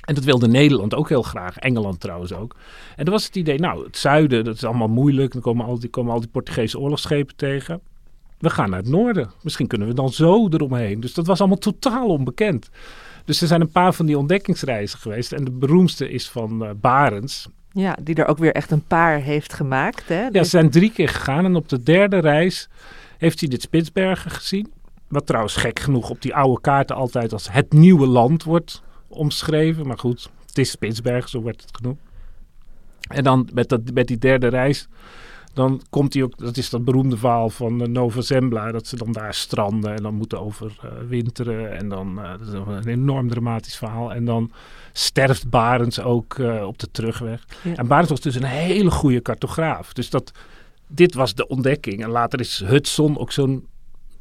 En 0.05 0.15
dat 0.15 0.23
wilde 0.23 0.47
Nederland 0.47 0.95
ook 0.95 1.09
heel 1.09 1.21
graag, 1.21 1.57
Engeland 1.57 1.99
trouwens 1.99 2.33
ook. 2.33 2.55
En 2.95 3.03
dan 3.05 3.13
was 3.13 3.25
het 3.25 3.35
idee, 3.35 3.59
nou, 3.59 3.85
het 3.85 3.97
zuiden, 3.97 4.43
dat 4.43 4.55
is 4.55 4.63
allemaal 4.63 4.87
moeilijk. 4.87 5.33
Dan 5.33 5.41
komen 5.41 5.65
al 5.65 5.79
die, 5.79 5.89
komen 5.89 6.13
al 6.13 6.19
die 6.19 6.29
Portugese 6.29 6.79
oorlogsschepen 6.79 7.35
tegen. 7.35 7.81
We 8.39 8.49
gaan 8.49 8.69
naar 8.69 8.79
het 8.79 8.89
noorden. 8.89 9.31
Misschien 9.41 9.67
kunnen 9.67 9.87
we 9.87 9.93
dan 9.93 10.09
zo 10.09 10.47
eromheen. 10.47 10.99
Dus 10.99 11.13
dat 11.13 11.27
was 11.27 11.39
allemaal 11.39 11.57
totaal 11.57 12.07
onbekend. 12.07 12.69
Dus 13.25 13.41
er 13.41 13.47
zijn 13.47 13.61
een 13.61 13.71
paar 13.71 13.93
van 13.93 14.05
die 14.05 14.17
ontdekkingsreizen 14.17 14.99
geweest. 14.99 15.31
En 15.31 15.43
de 15.43 15.51
beroemdste 15.51 16.09
is 16.09 16.29
van 16.29 16.63
uh, 16.63 16.69
Barents. 16.75 17.47
Ja, 17.71 17.97
die 18.01 18.15
er 18.15 18.27
ook 18.27 18.37
weer 18.37 18.51
echt 18.51 18.71
een 18.71 18.85
paar 18.85 19.19
heeft 19.19 19.53
gemaakt. 19.53 20.07
Hè? 20.07 20.27
Ja, 20.31 20.43
ze 20.43 20.49
zijn 20.49 20.69
drie 20.69 20.91
keer 20.91 21.09
gegaan. 21.09 21.45
En 21.45 21.55
op 21.55 21.69
de 21.69 21.83
derde 21.83 22.19
reis 22.19 22.69
heeft 23.17 23.39
hij 23.39 23.49
dit 23.49 23.61
Spitsbergen 23.61 24.31
gezien. 24.31 24.71
Wat 25.07 25.25
trouwens 25.25 25.55
gek 25.55 25.79
genoeg 25.79 26.09
op 26.09 26.21
die 26.21 26.35
oude 26.35 26.61
kaarten 26.61 26.95
altijd 26.95 27.33
als 27.33 27.51
het 27.51 27.73
nieuwe 27.73 28.07
land 28.07 28.43
wordt 28.43 28.83
omschreven. 29.07 29.87
Maar 29.87 29.99
goed, 29.99 30.29
het 30.45 30.57
is 30.57 30.71
Spitsbergen, 30.71 31.29
zo 31.29 31.43
werd 31.43 31.61
het 31.61 31.75
genoemd. 31.75 31.99
En 33.07 33.23
dan 33.23 33.49
met, 33.53 33.69
dat, 33.69 33.81
met 33.93 34.07
die 34.07 34.17
derde 34.17 34.47
reis, 34.47 34.87
dan 35.55 35.81
komt 35.89 36.13
hij 36.13 36.23
ook, 36.23 36.37
dat 36.37 36.57
is 36.57 36.69
dat 36.69 36.85
beroemde 36.85 37.17
verhaal 37.17 37.49
van 37.49 37.81
uh, 37.81 37.87
Nova 37.87 38.21
Zembla, 38.21 38.71
dat 38.71 38.87
ze 38.87 38.95
dan 38.95 39.11
daar 39.11 39.33
stranden 39.33 39.95
en 39.95 40.03
dan 40.03 40.15
moeten 40.15 40.41
overwinteren. 40.41 41.61
Uh, 41.61 41.79
en 41.79 41.89
dan, 41.89 42.19
uh, 42.19 42.31
dat 42.31 42.47
is 42.47 42.53
een 42.53 42.87
enorm 42.87 43.29
dramatisch 43.29 43.77
verhaal. 43.77 44.13
En 44.13 44.25
dan 44.25 44.51
sterft 44.93 45.49
Barends 45.49 46.01
ook 46.01 46.39
op 46.63 46.79
de 46.79 46.91
terugweg. 46.91 47.45
Ja. 47.63 47.75
En 47.75 47.87
Barends 47.87 48.09
was 48.09 48.21
dus 48.21 48.35
een 48.35 48.43
hele 48.43 48.91
goede 48.91 49.21
cartograaf. 49.21 49.93
Dus 49.93 50.09
dat, 50.09 50.31
dit 50.87 51.13
was 51.13 51.35
de 51.35 51.47
ontdekking. 51.47 52.03
En 52.03 52.09
later 52.09 52.39
is 52.39 52.63
Hudson 52.65 53.17
ook 53.17 53.31
zo'n 53.31 53.67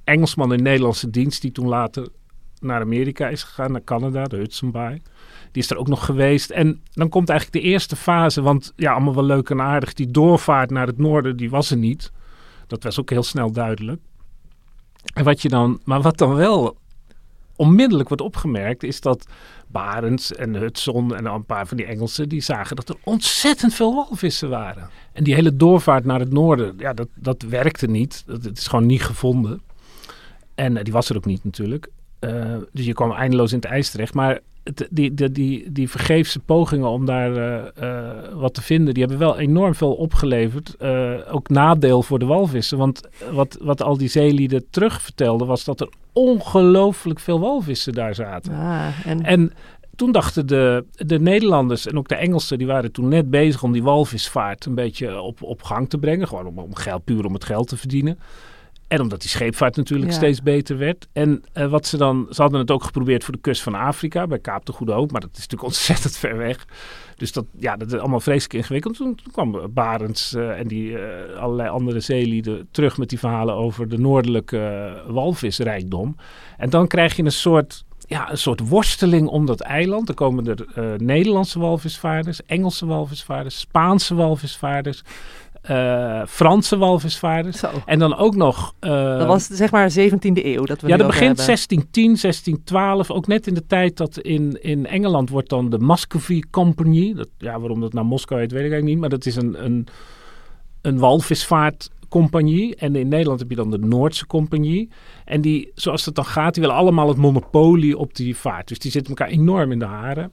Engelsman 0.05 0.53
in 0.53 0.63
Nederlandse 0.63 1.11
dienst, 1.11 1.43
die 1.43 1.53
toen 1.53 1.69
later 1.69 2.09
naar 2.61 2.81
Amerika 2.81 3.29
is 3.29 3.43
gegaan, 3.43 3.73
naar 3.73 3.85
Canada, 3.85 4.25
de 4.25 4.37
Hudson 4.37 4.71
Bay. 4.71 5.03
Die 5.55 5.63
is 5.63 5.71
er 5.71 5.77
ook 5.77 5.89
nog 5.89 6.05
geweest. 6.05 6.51
En 6.51 6.83
dan 6.93 7.09
komt 7.09 7.29
eigenlijk 7.29 7.63
de 7.63 7.71
eerste 7.71 7.97
fase, 7.97 8.43
want 8.43 8.73
ja, 8.77 8.93
allemaal 8.93 9.15
wel 9.15 9.25
leuk 9.25 9.51
en 9.51 9.61
aardig. 9.61 9.93
Die 9.93 10.11
doorvaart 10.11 10.71
naar 10.71 10.87
het 10.87 10.99
noorden, 10.99 11.37
die 11.37 11.51
was 11.51 11.71
er 11.71 11.77
niet. 11.77 12.13
Dat 12.67 12.83
was 12.83 13.01
ook 13.01 13.11
heel 13.11 13.23
snel 13.23 13.53
duidelijk. 13.53 14.01
En 15.15 15.25
wat 15.25 15.43
je 15.43 15.49
dan, 15.49 15.81
maar 15.85 16.03
wat 16.03 16.19
dan 16.19 16.35
wel 16.35 16.77
onmiddellijk 17.57 18.09
wordt 18.09 18.23
opgemerkt, 18.23 18.83
is 18.83 19.01
dat 19.01 19.27
Barents 19.67 20.35
en 20.35 20.55
Hudson 20.55 21.15
en 21.15 21.25
een 21.27 21.45
paar 21.45 21.67
van 21.67 21.77
die 21.77 21.87
Engelsen, 21.87 22.29
die 22.29 22.41
zagen 22.41 22.77
dat 22.77 22.89
er 22.89 22.97
ontzettend 23.05 23.75
veel 23.75 23.95
walvissen 23.95 24.49
waren. 24.49 24.91
En 25.13 25.25
die 25.25 25.35
hele 25.35 25.57
doorvaart 25.57 26.05
naar 26.05 26.21
het 26.21 26.33
noorden, 26.33 26.75
ja, 26.79 26.93
dat, 26.93 27.09
dat 27.15 27.43
werkte 27.43 27.87
niet. 27.87 28.23
Dat, 28.27 28.57
is 28.57 28.67
gewoon 28.67 28.87
niet 28.87 29.03
gevonden. 29.03 29.63
En 30.55 30.77
uh, 30.77 30.83
die 30.83 30.93
was 30.93 31.09
er 31.09 31.17
ook 31.17 31.25
niet 31.25 31.45
natuurlijk. 31.45 31.89
Uh, 32.25 32.57
dus 32.73 32.85
je 32.85 32.93
kwam 32.93 33.13
eindeloos 33.13 33.53
in 33.53 33.59
het 33.59 33.67
ijs 33.67 33.91
terecht. 33.91 34.15
Maar 34.15 34.41
het, 34.63 34.89
die, 34.91 35.15
die, 35.15 35.33
die, 35.33 35.73
die 35.73 35.91
vergeefse 35.91 36.39
pogingen 36.39 36.89
om 36.89 37.07
daar 37.07 37.31
uh, 37.31 37.65
uh, 37.83 38.11
wat 38.35 38.55
te 38.55 38.63
vinden, 38.63 38.95
die 38.95 39.03
hebben 39.03 39.21
wel 39.21 39.39
enorm 39.39 39.75
veel 39.75 39.93
opgeleverd. 39.93 40.77
ook 41.31 41.49
nadeel 41.49 42.03
voor 42.03 42.19
de 42.19 42.27
walvissen. 42.27 42.79
Want 42.79 43.01
wat, 43.33 43.59
wat 43.61 43.83
al 43.83 43.97
die 43.97 44.09
zeelieden 44.09 44.65
terug 44.71 45.03
vertelden, 45.03 45.47
was 45.47 45.65
dat 45.65 45.81
er 45.81 45.89
ongelooflijk 46.13 47.21
veel 47.21 47.41
walvissen 47.41 47.93
daar 47.93 48.15
zaten. 48.15 48.53
Ah, 48.53 49.07
en... 49.07 49.25
en 49.25 49.53
toen 49.97 50.13
dachten 50.13 50.47
de, 50.47 50.85
de 50.93 51.21
Nederlanders 51.21 51.87
en 51.87 51.99
ook 51.99 52.09
de 52.09 52.15
Engelsen, 52.15 52.59
die 52.59 52.67
waren 52.67 52.93
toen 52.93 53.09
net 53.09 53.31
bezig 53.31 53.63
om 53.63 53.73
die 53.73 53.83
walvisvaart 53.83 54.65
een 54.65 54.75
beetje 54.75 55.21
op, 55.21 55.43
op 55.43 55.63
gang 55.63 55.91
te 55.91 55.99
brengen. 55.99 56.29
Gewoon 56.29 56.47
om, 56.47 56.59
om 56.59 56.75
geld, 56.75 57.05
puur 57.05 57.25
om 57.25 57.35
het 57.35 57.45
geld 57.45 57.69
te 57.69 57.77
verdienen. 57.77 58.19
En 58.89 59.01
omdat 59.01 59.21
die 59.21 59.31
scheepvaart 59.31 59.77
natuurlijk 59.77 60.11
Ja. 60.11 60.17
steeds 60.17 60.43
beter 60.43 60.79
werd. 60.79 61.09
En 61.13 61.43
eh, 61.53 61.67
wat 61.67 61.87
ze 61.87 61.97
dan, 61.97 62.27
ze 62.31 62.43
hadden 62.43 62.61
het 62.61 62.71
ook 62.71 62.85
geprobeerd 62.85 63.25
voor 63.25 63.35
de 63.35 63.41
kust 63.41 63.63
van 63.63 63.75
Afrika, 63.75 64.27
bij 64.27 64.39
Kaap 64.39 64.67
de 64.67 64.73
Goede 64.73 64.93
Hoop, 64.93 65.13
maar 65.13 65.21
dat 65.21 65.31
is 65.33 65.37
natuurlijk 65.39 65.63
ontzettend 65.73 66.17
ver 66.17 66.37
weg. 66.37 66.67
Dus 67.17 67.33
dat, 67.33 67.45
ja, 67.59 67.77
dat 67.77 67.93
is 67.93 67.99
allemaal 67.99 68.21
vreselijk 68.21 68.55
ingewikkeld. 68.55 68.97
Toen, 68.97 69.15
toen 69.15 69.33
kwam 69.33 69.73
Barents 69.75 70.35
eh, 70.35 70.59
en 70.59 70.69
die 70.69 70.99
eh, 70.99 71.37
allerlei 71.41 71.69
andere 71.69 72.01
zeelieden 72.01 72.69
terug 72.71 72.99
met 72.99 73.09
die 73.09 73.19
verhalen 73.19 73.55
over 73.55 73.89
de 73.89 73.99
noordelijke 73.99 74.93
walvisrijkdom. 75.07 76.17
En 76.57 76.71
dan 76.71 76.87
krijg 76.87 77.17
je 77.17 77.23
een 77.25 77.33
soort, 77.33 77.85
ja, 78.07 78.31
een 78.31 78.39
soort 78.39 78.69
worsteling 78.69 79.29
om 79.29 79.47
dat 79.47 79.61
eiland. 79.61 80.09
Er 80.09 80.15
komen 80.15 80.47
er 80.47 80.67
Nederlandse 81.03 81.59
walvisvaarders, 81.59 82.43
Engelse 82.47 82.87
walvisvaarders, 82.87 83.59
Spaanse 83.61 84.15
walvisvaarders, 84.15 85.03
eh, 85.65 86.23
Franse 86.27 86.77
walvisvaarders. 86.77 87.59
Zo. 87.59 87.71
En 87.87 87.99
dan 87.99 88.17
ook 88.17 88.37
nog. 88.37 88.75
eh, 88.81 89.19
Dat 89.19 89.27
was 89.27 89.47
zeg 89.47 89.71
maar 89.71 89.91
17e 89.91 90.45
eeuw 90.45 90.65
dat 90.65 90.81
we 90.81 90.89
ja, 90.89 90.97
dat 90.97 91.07
begint 91.07 91.37
hebben. 91.39 91.45
1610, 91.47 92.05
1612. 92.05 93.11
Ook 93.11 93.27
net 93.27 93.47
in 93.47 93.55
de 93.55 93.67
tijd 93.67 93.97
dat 93.97 94.19
in, 94.19 94.63
in 94.63 94.87
Engeland 94.87 95.31
wordt 95.31 95.49
dan 95.49 95.71
de 95.71 95.79
Muscovy 95.79 96.41
Company. 96.51 97.15
Dat, 97.15 97.29
ja, 97.39 97.59
waarom 97.61 97.81
dat 97.81 97.93
naar 97.93 98.05
Moskou 98.07 98.41
heet, 98.41 98.53
weet 98.53 98.65
ik 98.65 98.71
eigenlijk 98.73 98.93
niet. 98.93 99.01
Maar 99.01 99.19
dat 99.19 99.27
is 99.27 99.37
een, 99.37 99.65
een, 99.65 99.87
een 100.83 100.99
walvisvaartcompagnie. 100.99 102.77
En 102.77 102.97
in 102.97 103.09
Nederland 103.09 103.41
heb 103.41 103.51
je 103.51 103.57
dan 103.57 103.71
de 103.71 103.79
Noordse 103.79 104.27
Compagnie. 104.27 104.89
En 105.25 105.41
die, 105.41 105.71
zoals 105.75 106.05
het 106.05 106.15
dan 106.15 106.25
gaat, 106.25 106.55
die 106.55 106.63
willen 106.63 106.79
allemaal 106.79 107.09
het 107.09 107.17
monopolie 107.17 107.99
op 107.99 108.15
die 108.15 108.37
vaart. 108.37 108.69
Dus 108.69 108.79
die 108.79 108.91
zitten 108.91 109.17
elkaar 109.17 109.33
enorm 109.35 109.73
in 109.73 109.79
de 109.79 109.85
haren. 109.85 110.31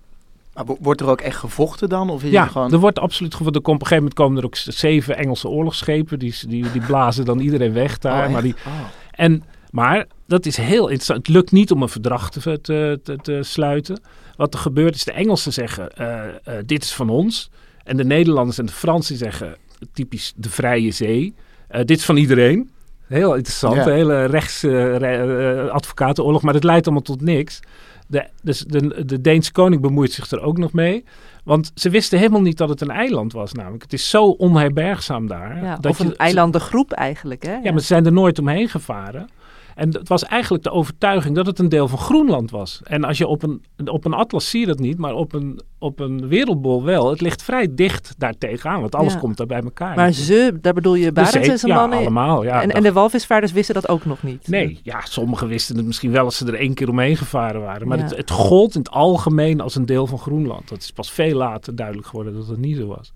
Maar 0.53 0.65
wo- 0.65 0.77
wordt 0.81 1.01
er 1.01 1.07
ook 1.07 1.21
echt 1.21 1.37
gevochten 1.37 1.89
dan? 1.89 2.09
Of 2.09 2.23
is 2.23 2.31
Ja, 2.31 2.41
het 2.43 2.51
gewoon... 2.51 2.71
er 2.73 2.79
wordt 2.79 2.99
absoluut 2.99 3.35
komt- 3.37 3.47
Op 3.57 3.65
een 3.65 3.71
gegeven 3.71 3.95
moment 3.95 4.13
komen 4.13 4.37
er 4.37 4.45
ook 4.45 4.55
zeven 4.55 5.17
Engelse 5.17 5.47
oorlogsschepen. 5.49 6.19
Die, 6.19 6.35
die, 6.47 6.71
die 6.71 6.81
blazen 6.81 7.25
dan 7.25 7.39
iedereen 7.39 7.73
weg 7.73 7.97
daar. 7.97 8.25
Oh, 8.27 8.33
maar 8.33 8.41
die, 8.41 8.55
Oh. 8.67 8.73
en, 9.11 9.43
maar 9.69 10.05
dat 10.27 10.45
is 10.45 10.57
heel 10.57 10.83
interessant. 10.83 11.27
Het 11.27 11.35
lukt 11.35 11.51
niet 11.51 11.71
om 11.71 11.81
een 11.81 11.89
verdrag 11.89 12.29
te, 12.29 12.61
te, 12.61 12.99
te, 13.03 13.15
te 13.21 13.39
sluiten. 13.43 14.01
Wat 14.35 14.53
er 14.53 14.59
gebeurt 14.59 14.95
is 14.95 15.03
de 15.03 15.11
Engelsen 15.11 15.53
zeggen 15.53 15.95
eh, 15.95 16.27
eh, 16.27 16.33
dit 16.65 16.83
is 16.83 16.93
van 16.93 17.09
ons. 17.09 17.49
En 17.83 17.97
de 17.97 18.03
Nederlanders 18.05 18.57
en 18.57 18.65
de 18.65 18.71
Fransen 18.71 19.17
zeggen 19.17 19.55
typisch 19.93 20.33
de 20.35 20.49
vrije 20.49 20.91
zee. 20.91 21.33
eh, 21.67 21.79
dit 21.85 21.97
is 21.97 22.05
van 22.05 22.17
iedereen. 22.17 22.69
Heel 23.11 23.35
interessant. 23.35 23.75
Ja. 23.75 23.87
Een 23.87 23.93
hele 23.93 24.25
rechts 24.25 24.63
eh, 24.63 25.67
advocatenoorlog. 25.69 26.41
Maar 26.41 26.53
dat 26.53 26.63
leidt 26.63 26.85
allemaal 26.85 27.03
tot 27.03 27.21
niks. 27.21 27.59
De, 28.07 28.27
dus 28.43 28.59
de, 28.59 29.05
de 29.05 29.21
Deense 29.21 29.51
koning 29.51 29.81
bemoeit 29.81 30.11
zich 30.11 30.31
er 30.31 30.41
ook 30.41 30.57
nog 30.57 30.73
mee. 30.73 31.03
Want 31.43 31.71
ze 31.75 31.89
wisten 31.89 32.17
helemaal 32.17 32.41
niet 32.41 32.57
dat 32.57 32.69
het 32.69 32.81
een 32.81 32.89
eiland 32.91 33.33
was 33.33 33.53
namelijk. 33.53 33.83
Het 33.83 33.93
is 33.93 34.09
zo 34.09 34.23
onherbergzaam 34.25 35.27
daar. 35.27 35.63
Ja, 35.63 35.75
dat 35.75 35.91
of 35.91 35.99
een 35.99 36.07
je- 36.07 36.15
eilandengroep 36.17 36.91
eigenlijk. 36.91 37.43
Hè? 37.45 37.53
ja, 37.55 37.71
maar 37.71 37.79
ze 37.79 37.85
zijn 37.85 38.05
er 38.05 38.11
nooit 38.13 38.39
omheen 38.39 38.69
gevaren. 38.69 39.27
En 39.75 39.93
het 39.93 40.07
was 40.07 40.23
eigenlijk 40.25 40.63
de 40.63 40.71
overtuiging 40.71 41.35
dat 41.35 41.45
het 41.45 41.59
een 41.59 41.69
deel 41.69 41.87
van 41.87 41.97
Groenland 41.99 42.51
was. 42.51 42.81
En 42.83 43.03
als 43.03 43.17
je 43.17 43.27
op 43.27 43.43
een, 43.43 43.63
op 43.85 44.05
een 44.05 44.13
atlas 44.13 44.49
zie 44.49 44.59
je 44.59 44.65
dat 44.65 44.79
niet, 44.79 44.97
maar 44.97 45.13
op 45.13 45.33
een, 45.33 45.61
op 45.79 45.99
een 45.99 46.27
wereldbol 46.27 46.83
wel. 46.83 47.09
Het 47.09 47.21
ligt 47.21 47.43
vrij 47.43 47.67
dicht 47.75 48.13
daar 48.17 48.37
tegenaan, 48.37 48.81
want 48.81 48.95
alles 48.95 49.13
Ja. 49.13 49.19
komt 49.19 49.37
daar 49.37 49.47
bij 49.47 49.61
elkaar. 49.61 49.95
Maar 49.95 50.11
ze, 50.11 50.57
daar 50.61 50.73
bedoel 50.73 50.95
je 50.95 51.11
zee- 51.13 51.41
en 51.41 51.59
zijn 51.59 51.71
ja, 51.71 51.79
mannen. 51.79 51.97
allemaal. 51.99 52.43
Ja, 52.43 52.61
en, 52.61 52.67
dat- 52.67 52.77
en 52.77 52.83
de 52.83 52.91
walvisvaarders 52.93 53.51
wisten 53.51 53.73
dat 53.75 53.89
ook 53.89 54.05
nog 54.05 54.23
niet. 54.23 54.47
Nee, 54.47 54.79
ja, 54.83 55.01
sommigen 55.03 55.47
wisten 55.47 55.77
het 55.77 55.85
misschien 55.85 56.11
wel 56.11 56.23
als 56.25 56.37
ze 56.37 56.45
er 56.45 56.53
één 56.55 56.73
keer 56.73 56.89
omheen 56.89 57.17
gevaren 57.17 57.61
waren. 57.61 57.87
Maar 57.87 57.97
Ja. 57.97 58.03
het, 58.03 58.17
het 58.17 58.31
gold 58.31 58.73
in 58.75 58.79
het 58.81 58.91
algemeen 58.91 59.61
als 59.61 59.75
een 59.75 59.85
deel 59.85 60.07
van 60.07 60.19
Groenland. 60.19 60.69
Dat 60.69 60.77
is 60.81 60.91
pas 60.91 61.11
veel 61.11 61.35
later 61.37 61.75
duidelijk 61.75 62.07
geworden 62.07 62.33
dat 62.33 62.47
het 62.47 62.57
niet 62.59 62.77
zo 62.77 62.87
was. 62.87 63.11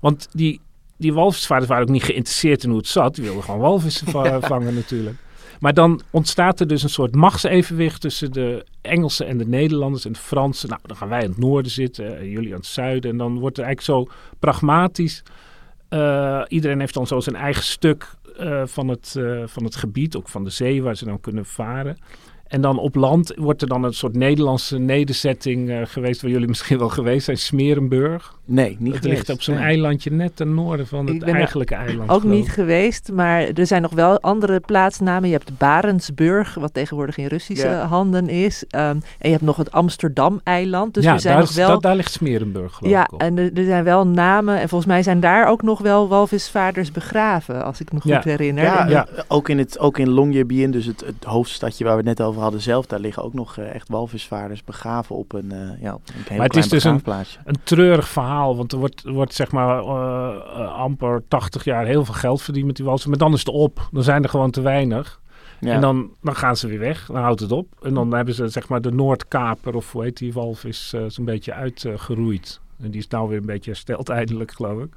Want 0.00 0.28
die, 0.32 0.60
die 0.96 1.12
walvisvaarders 1.12 1.70
waren 1.70 1.86
ook 1.86 1.92
niet 1.92 2.02
geïnteresseerd 2.04 2.62
in 2.64 2.68
hoe 2.68 2.78
het 2.78 2.88
zat. 2.88 3.14
Die 3.14 3.24
wilden 3.24 3.42
gewoon 3.42 3.60
walvissen 3.60 4.06
va- 4.06 4.40
vangen 4.52 4.74
natuurlijk. 4.74 5.16
Maar 5.62 5.74
dan 5.74 6.00
ontstaat 6.10 6.60
er 6.60 6.66
dus 6.66 6.82
een 6.82 6.88
soort 6.88 7.14
machtsevenwicht 7.14 8.00
tussen 8.00 8.32
de 8.32 8.64
Engelsen 8.80 9.26
en 9.26 9.38
de 9.38 9.46
Nederlanders 9.46 10.04
en 10.04 10.12
de 10.12 10.18
Fransen. 10.18 10.68
Nou, 10.68 10.80
dan 10.82 10.96
gaan 10.96 11.08
wij 11.08 11.22
aan 11.22 11.28
het 11.28 11.38
noorden 11.38 11.72
zitten 11.72 12.18
en 12.18 12.28
jullie 12.28 12.50
aan 12.50 12.58
het 12.58 12.66
zuiden. 12.66 13.10
En 13.10 13.16
dan 13.16 13.38
wordt 13.38 13.58
er 13.58 13.64
eigenlijk 13.64 14.08
zo 14.08 14.14
pragmatisch. 14.38 15.22
eh, 15.88 16.42
iedereen 16.48 16.80
heeft 16.80 16.94
dan 16.94 17.06
zo 17.06 17.20
zijn 17.20 17.36
eigen 17.36 17.62
stuk 17.62 18.10
eh, 18.36 18.62
van, 18.66 18.88
het, 18.88 19.14
eh, 19.18 19.42
van 19.46 19.64
het 19.64 19.76
gebied, 19.76 20.16
ook 20.16 20.28
van 20.28 20.44
de 20.44 20.50
zee, 20.50 20.82
waar 20.82 20.96
ze 20.96 21.04
dan 21.04 21.20
kunnen 21.20 21.46
varen. 21.46 21.98
En 22.52 22.60
dan 22.60 22.78
op 22.78 22.94
land 22.94 23.32
wordt 23.36 23.62
er 23.62 23.68
dan 23.68 23.84
een 23.84 23.92
soort 23.92 24.14
Nederlandse 24.16 24.78
nederzetting 24.78 25.70
eh, 25.70 25.78
geweest, 25.84 26.22
waar 26.22 26.30
jullie 26.30 26.48
misschien 26.54 26.78
wel 26.78 26.88
geweest 26.88 27.24
zijn, 27.24 27.36
Smerenburg. 27.38 28.34
Nee, 28.44 28.76
niet 28.78 28.92
Het 28.94 29.02
geweest. 29.02 29.04
ligt 29.18 29.30
op 29.30 29.42
zo'n 29.42 29.54
Nee. 29.54 29.64
eilandje 29.64 30.10
net 30.10 30.36
ten 30.36 30.54
noorden 30.54 30.86
van 30.86 31.06
het 31.06 31.22
eigenlijke 31.22 31.74
eiland. 31.74 32.10
Ook 32.10 32.20
geloof 32.20 32.36
niet 32.36 32.48
geweest, 32.50 33.10
maar 33.12 33.40
er 33.42 33.66
zijn 33.66 33.82
nog 33.82 33.92
wel 33.92 34.20
andere 34.20 34.60
plaatsnamen. 34.60 35.28
Je 35.28 35.34
hebt 35.34 35.58
Barentsburg, 35.58 36.54
wat 36.54 36.74
tegenwoordig 36.74 37.16
in 37.16 37.26
Russische 37.26 37.66
Ja. 37.68 37.86
handen 37.86 38.28
is. 38.28 38.64
Ehm, 38.70 38.86
en 38.88 39.02
je 39.18 39.28
hebt 39.30 39.42
nog 39.42 39.56
het 39.56 39.72
Amsterdam-eiland. 39.72 40.94
Dus 40.94 41.04
ja, 41.04 41.12
er 41.12 41.20
zijn 41.20 41.34
daar, 41.34 41.42
nog 41.42 41.54
wel... 41.54 41.68
dat- 41.68 41.82
daar 41.82 41.96
ligt 41.96 42.12
Smerenburg 42.12 42.74
geloof 42.74 42.92
ja, 42.92 43.04
ik 43.04 43.12
op. 43.12 43.20
en 43.20 43.38
er, 43.38 43.50
er 43.54 43.64
zijn 43.64 43.84
wel 43.84 44.06
namen. 44.06 44.60
En 44.60 44.68
volgens 44.68 44.90
mij 44.90 45.02
zijn 45.02 45.20
daar 45.20 45.48
ook 45.48 45.62
nog 45.62 45.78
wel 45.80 46.08
walvisvaarders 46.08 46.92
begraven, 46.92 47.64
als 47.64 47.80
ik 47.80 47.92
me 47.92 48.00
goed 48.00 48.10
Ja. 48.10 48.20
herinner. 48.24 48.64
Ja, 48.64 48.86
Ja. 48.88 49.06
eh, 49.06 49.22
Ook, 49.28 49.48
in 49.48 49.58
het, 49.58 49.78
ook 49.78 49.98
in 49.98 50.08
Longyearbyen, 50.10 50.70
dus 50.70 50.86
het, 50.86 51.00
het 51.00 51.24
hoofdstadje 51.24 51.84
waar 51.84 51.96
we 51.96 52.08
het 52.08 52.18
net 52.18 52.26
over 52.26 52.41
hadden 52.42 52.60
zelf, 52.60 52.86
daar 52.86 53.00
liggen 53.00 53.22
ook 53.22 53.34
nog 53.34 53.56
eh, 53.56 53.74
echt 53.74 53.88
walvisvaarders 53.88 54.64
begraven 54.64 55.16
op 55.16 55.32
een, 55.32 55.52
eh, 55.52 55.82
ja, 55.82 55.94
op 55.94 56.08
een 56.08 56.14
heel 56.28 56.36
Maar 56.36 56.46
het 56.46 56.56
is 56.56 56.68
dus 56.68 56.84
een-. 56.84 57.02
Een 57.44 57.56
treurig 57.62 58.08
verhaal, 58.08 58.56
want 58.56 58.72
er 58.72 58.78
wordt, 58.78 59.02
wordt 59.02 59.34
zeg 59.34 59.52
maar 59.52 59.78
eh, 59.78 60.74
amper 60.74 61.22
80 61.28 61.64
jaar 61.64 61.86
heel 61.86 62.04
veel 62.04 62.14
geld 62.14 62.42
verdiend 62.42 62.66
met 62.66 62.76
die 62.76 62.84
walsen. 62.84 63.10
Maar 63.10 63.18
dan 63.18 63.32
is 63.32 63.38
het 63.38 63.48
op, 63.48 63.88
dan 63.92 64.02
zijn 64.02 64.22
er 64.22 64.28
gewoon 64.28 64.50
te 64.50 64.60
weinig. 64.60 65.20
Ja. 65.60 65.72
En 65.72 65.80
dan, 65.80 66.10
dan 66.20 66.36
gaan 66.36 66.56
ze 66.56 66.66
weer 66.66 66.78
weg, 66.78 67.06
dan 67.06 67.22
houdt 67.22 67.40
het 67.40 67.52
op. 67.52 67.66
En 67.82 67.94
dan 67.94 68.12
hebben 68.12 68.34
ze 68.34 68.48
zeg 68.48 68.68
maar 68.68 68.80
de 68.80 68.92
Noordkaper, 68.92 69.74
of 69.74 69.92
hoe 69.92 70.02
heet 70.02 70.16
die 70.18 70.32
walvis, 70.32 70.92
eh 70.92 71.04
zo'n 71.06 71.24
beetje 71.24 71.52
uitgeroeid. 71.52 72.60
en 72.82 72.90
die 72.90 73.00
is 73.00 73.08
nou 73.08 73.28
weer 73.28 73.38
een 73.38 73.46
beetje 73.46 73.70
hersteld 73.70 74.08
eindelijk, 74.20 74.52
geloof 74.52 74.82
ik. 74.82 74.94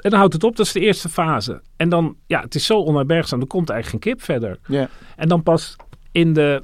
En 0.00 0.10
dan 0.10 0.18
houdt 0.18 0.34
het 0.34 0.44
op, 0.44 0.56
dat 0.56 0.66
is 0.66 0.72
de 0.72 0.80
eerste 0.80 1.08
fase. 1.08 1.62
En 1.76 1.88
dan, 1.88 2.16
ja, 2.26 2.40
het 2.40 2.54
is 2.54 2.66
zo 2.66 2.78
onherbergzaam, 2.78 3.40
er 3.40 3.46
komt 3.46 3.70
eigenlijk 3.70 4.04
geen 4.04 4.14
kip 4.14 4.24
verder. 4.24 4.58
Ja. 4.66 4.88
En 5.16 5.28
dan 5.28 5.42
pas 5.42 5.76
in 6.18 6.32
de, 6.32 6.62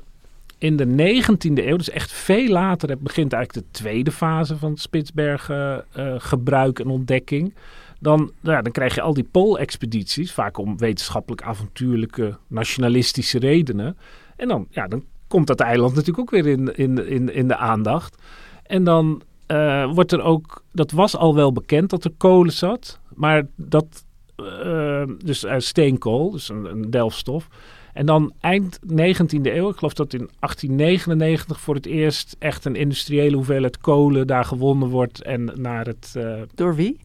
in 0.58 0.76
de 0.76 0.86
19e 0.86 1.64
eeuw, 1.66 1.76
dus 1.76 1.90
echt 1.90 2.12
veel 2.12 2.48
later, 2.48 2.88
het 2.88 3.00
begint 3.00 3.32
eigenlijk 3.32 3.66
de 3.66 3.78
tweede 3.78 4.10
fase 4.10 4.56
van 4.56 4.76
Spitsbergen 4.76 5.84
eh, 5.92 6.14
gebruik 6.18 6.78
en 6.78 6.88
ontdekking. 6.88 7.54
Dan, 8.00 8.18
nou 8.40 8.56
ja, 8.56 8.62
dan 8.62 8.72
krijg 8.72 8.94
je 8.94 9.00
al 9.00 9.14
die 9.14 9.28
poolexpedities, 9.30 10.32
vaak 10.32 10.58
om 10.58 10.78
wetenschappelijk 10.78 11.42
avontuurlijke, 11.42 12.36
nationalistische 12.46 13.38
redenen. 13.38 13.96
En 14.36 14.48
dan, 14.48 14.66
ja, 14.70 14.86
dan 14.86 15.04
komt 15.28 15.46
dat 15.46 15.60
eiland 15.60 15.94
natuurlijk 15.94 16.20
ook 16.20 16.42
weer 16.42 16.46
in, 16.46 16.76
in, 16.76 17.08
in, 17.08 17.34
in 17.34 17.48
de 17.48 17.56
aandacht. 17.56 18.22
En 18.66 18.84
dan 18.84 19.22
eh, 19.46 19.92
wordt 19.92 20.12
er 20.12 20.22
ook, 20.22 20.62
dat 20.72 20.90
was 20.90 21.16
al 21.16 21.34
wel 21.34 21.52
bekend 21.52 21.90
dat 21.90 22.04
er 22.04 22.12
kolen 22.16 22.52
zat, 22.52 23.00
maar 23.14 23.46
dat, 23.56 24.04
eh, 24.36 25.02
dus 25.24 25.46
steenkool, 25.56 26.30
dus 26.30 26.48
een, 26.48 26.64
een 26.64 26.90
delfstof. 26.90 27.48
En 27.94 28.06
dan 28.06 28.32
eind 28.40 28.78
19e 28.86 29.54
eeuw, 29.54 29.68
ik 29.68 29.76
geloof 29.76 29.94
dat 29.94 30.12
in 30.12 30.28
1899 30.38 31.60
voor 31.60 31.74
het 31.74 31.86
eerst 31.86 32.36
echt 32.38 32.64
een 32.64 32.76
industriële 32.76 33.36
hoeveelheid 33.36 33.78
kolen 33.78 34.26
daar 34.26 34.44
gewonnen 34.44 34.88
wordt 34.88 35.22
en 35.22 35.50
naar 35.54 35.86
het, 35.86 36.12
eh, 36.16 36.32
Door 36.54 36.74
wie? 36.74 36.96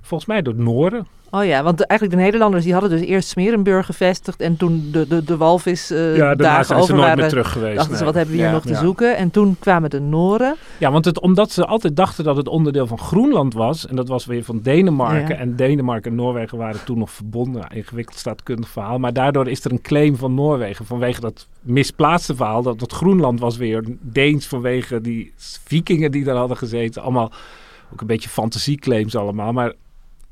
volgens 0.00 0.28
mij 0.28 0.42
door 0.42 0.54
Noren. 0.54 1.06
Oh 1.34 1.44
ja, 1.44 1.62
want 1.62 1.78
de- 1.78 1.86
eigenlijk 1.86 2.18
de 2.18 2.24
Nederlanders 2.24 2.64
die 2.64 2.72
hadden 2.72 2.90
dus 2.90 3.00
eerst 3.00 3.28
Smerenburg 3.28 3.86
gevestigd 3.86 4.40
en 4.40 4.56
toen 4.56 4.88
de, 4.92 5.06
de, 5.06 5.24
de 5.24 5.36
walvis 5.36 5.90
eh 5.90 6.16
ja, 6.16 6.34
dagen 6.34 6.64
zijn 6.64 6.82
ze 6.82 6.92
nooit 6.94 7.16
meer 7.16 7.28
terug 7.28 7.52
geweest. 7.52 7.76
dachten 7.76 7.96
ze 7.96 8.04
wat 8.04 8.14
hebben 8.14 8.32
we 8.34 8.40
hier 8.40 8.48
Ja. 8.48 8.54
nog 8.54 8.62
te 8.62 8.72
Ja. 8.72 8.78
zoeken. 8.80 9.16
En 9.16 9.30
toen 9.30 9.56
kwamen 9.58 9.90
de 9.90 10.00
Noren. 10.00 10.54
Ja, 10.78 10.90
want 10.92 11.04
het, 11.04 11.20
omdat 11.20 11.50
ze 11.50 11.64
altijd 11.66 11.96
dachten 11.96 12.24
dat 12.24 12.36
het 12.36 12.48
onderdeel 12.48 12.86
van 12.86 12.98
Groenland 12.98 13.54
was. 13.54 13.86
En 13.86 13.96
dat 13.96 14.08
was 14.08 14.26
weer 14.26 14.44
van 14.44 14.60
Denemarken. 14.62 15.34
Ja. 15.34 15.40
En 15.40 15.56
Denemarken 15.56 16.10
en 16.10 16.16
Noorwegen 16.16 16.58
waren 16.58 16.84
toen 16.84 16.98
nog 16.98 17.10
verbonden. 17.10 17.66
Ingewikkeld 17.74 18.18
staatkundig 18.18 18.68
verhaal. 18.68 18.98
Maar 18.98 19.12
daardoor 19.12 19.48
is 19.48 19.64
er 19.64 19.70
een 19.72 19.82
claim 19.82 20.16
van 20.16 20.34
Noorwegen. 20.34 20.84
Vanwege 20.86 21.20
dat 21.20 21.46
misplaatste 21.60 22.34
verhaal. 22.36 22.62
Dat 22.62 22.80
het 22.80 22.92
Groenland 22.92 23.40
was 23.40 23.56
weer 23.56 23.84
Deens 24.00 24.46
vanwege 24.46 25.00
die 25.00 25.32
vikingen 25.64 26.10
die 26.10 26.24
daar 26.24 26.36
hadden 26.36 26.56
gezeten. 26.56 27.02
Allemaal 27.02 27.32
ook 27.92 28.00
een 28.00 28.06
beetje 28.06 28.28
fantasieclaims 28.28 29.16
allemaal. 29.16 29.52
Maar 29.52 29.72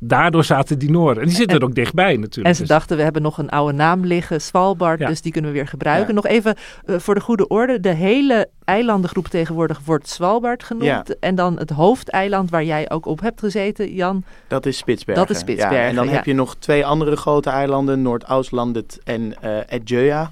daardoor 0.05 0.45
zaten 0.45 0.79
die 0.79 0.91
Noorden. 0.91 1.23
En 1.23 1.29
die 1.29 1.37
zitten 1.37 1.57
En- 1.57 1.63
er 1.63 1.69
ook 1.69 1.75
dichtbij 1.75 2.17
natuurlijk. 2.17 2.47
En 2.47 2.55
ze 2.55 2.61
Dus- 2.61 2.69
dachten, 2.71 2.97
we 2.97 3.03
hebben 3.03 3.23
nog 3.23 3.39
een 3.39 3.49
oude 3.51 3.73
naam 3.77 4.05
liggen, 4.07 4.41
Svalbard, 4.41 4.99
Ja. 4.99 5.07
dus 5.07 5.21
die 5.21 5.33
kunnen 5.33 5.51
we 5.51 5.57
weer 5.57 5.69
gebruiken. 5.69 6.09
Ja. 6.09 6.15
Nog 6.15 6.27
even 6.27 6.55
eh, 6.85 6.99
voor 6.99 7.15
de 7.15 7.21
goede 7.21 7.49
orde, 7.49 7.81
de 7.81 7.93
hele 7.93 8.49
eilandengroep 8.65 9.27
tegenwoordig 9.27 9.81
wordt 9.85 10.09
Svalbard 10.09 10.63
genoemd. 10.65 11.19
En 11.19 11.35
dan 11.35 11.59
het 11.59 11.71
hoofdeiland 11.71 12.51
waar 12.51 12.65
jij 12.65 12.91
ook 12.91 13.07
op 13.07 13.21
hebt 13.21 13.41
gezeten, 13.41 13.95
Jan. 13.95 14.25
Dat 14.49 14.67
is 14.67 14.77
Spitsbergen. 14.77 15.27
Dat 15.27 15.35
is 15.37 15.41
Spitsbergen, 15.43 15.77
Ja, 15.79 15.89
en 15.89 15.95
dan 15.95 16.07
ja. 16.07 16.13
heb 16.13 16.25
je 16.25 16.35
nog 16.35 16.57
twee 16.59 16.87
andere 16.87 17.17
grote 17.17 17.51
eilanden, 17.51 18.03
Noord-Auslandet 18.03 19.01
en 19.05 19.35
eh 19.41 19.57
Edgeja. 19.69 20.31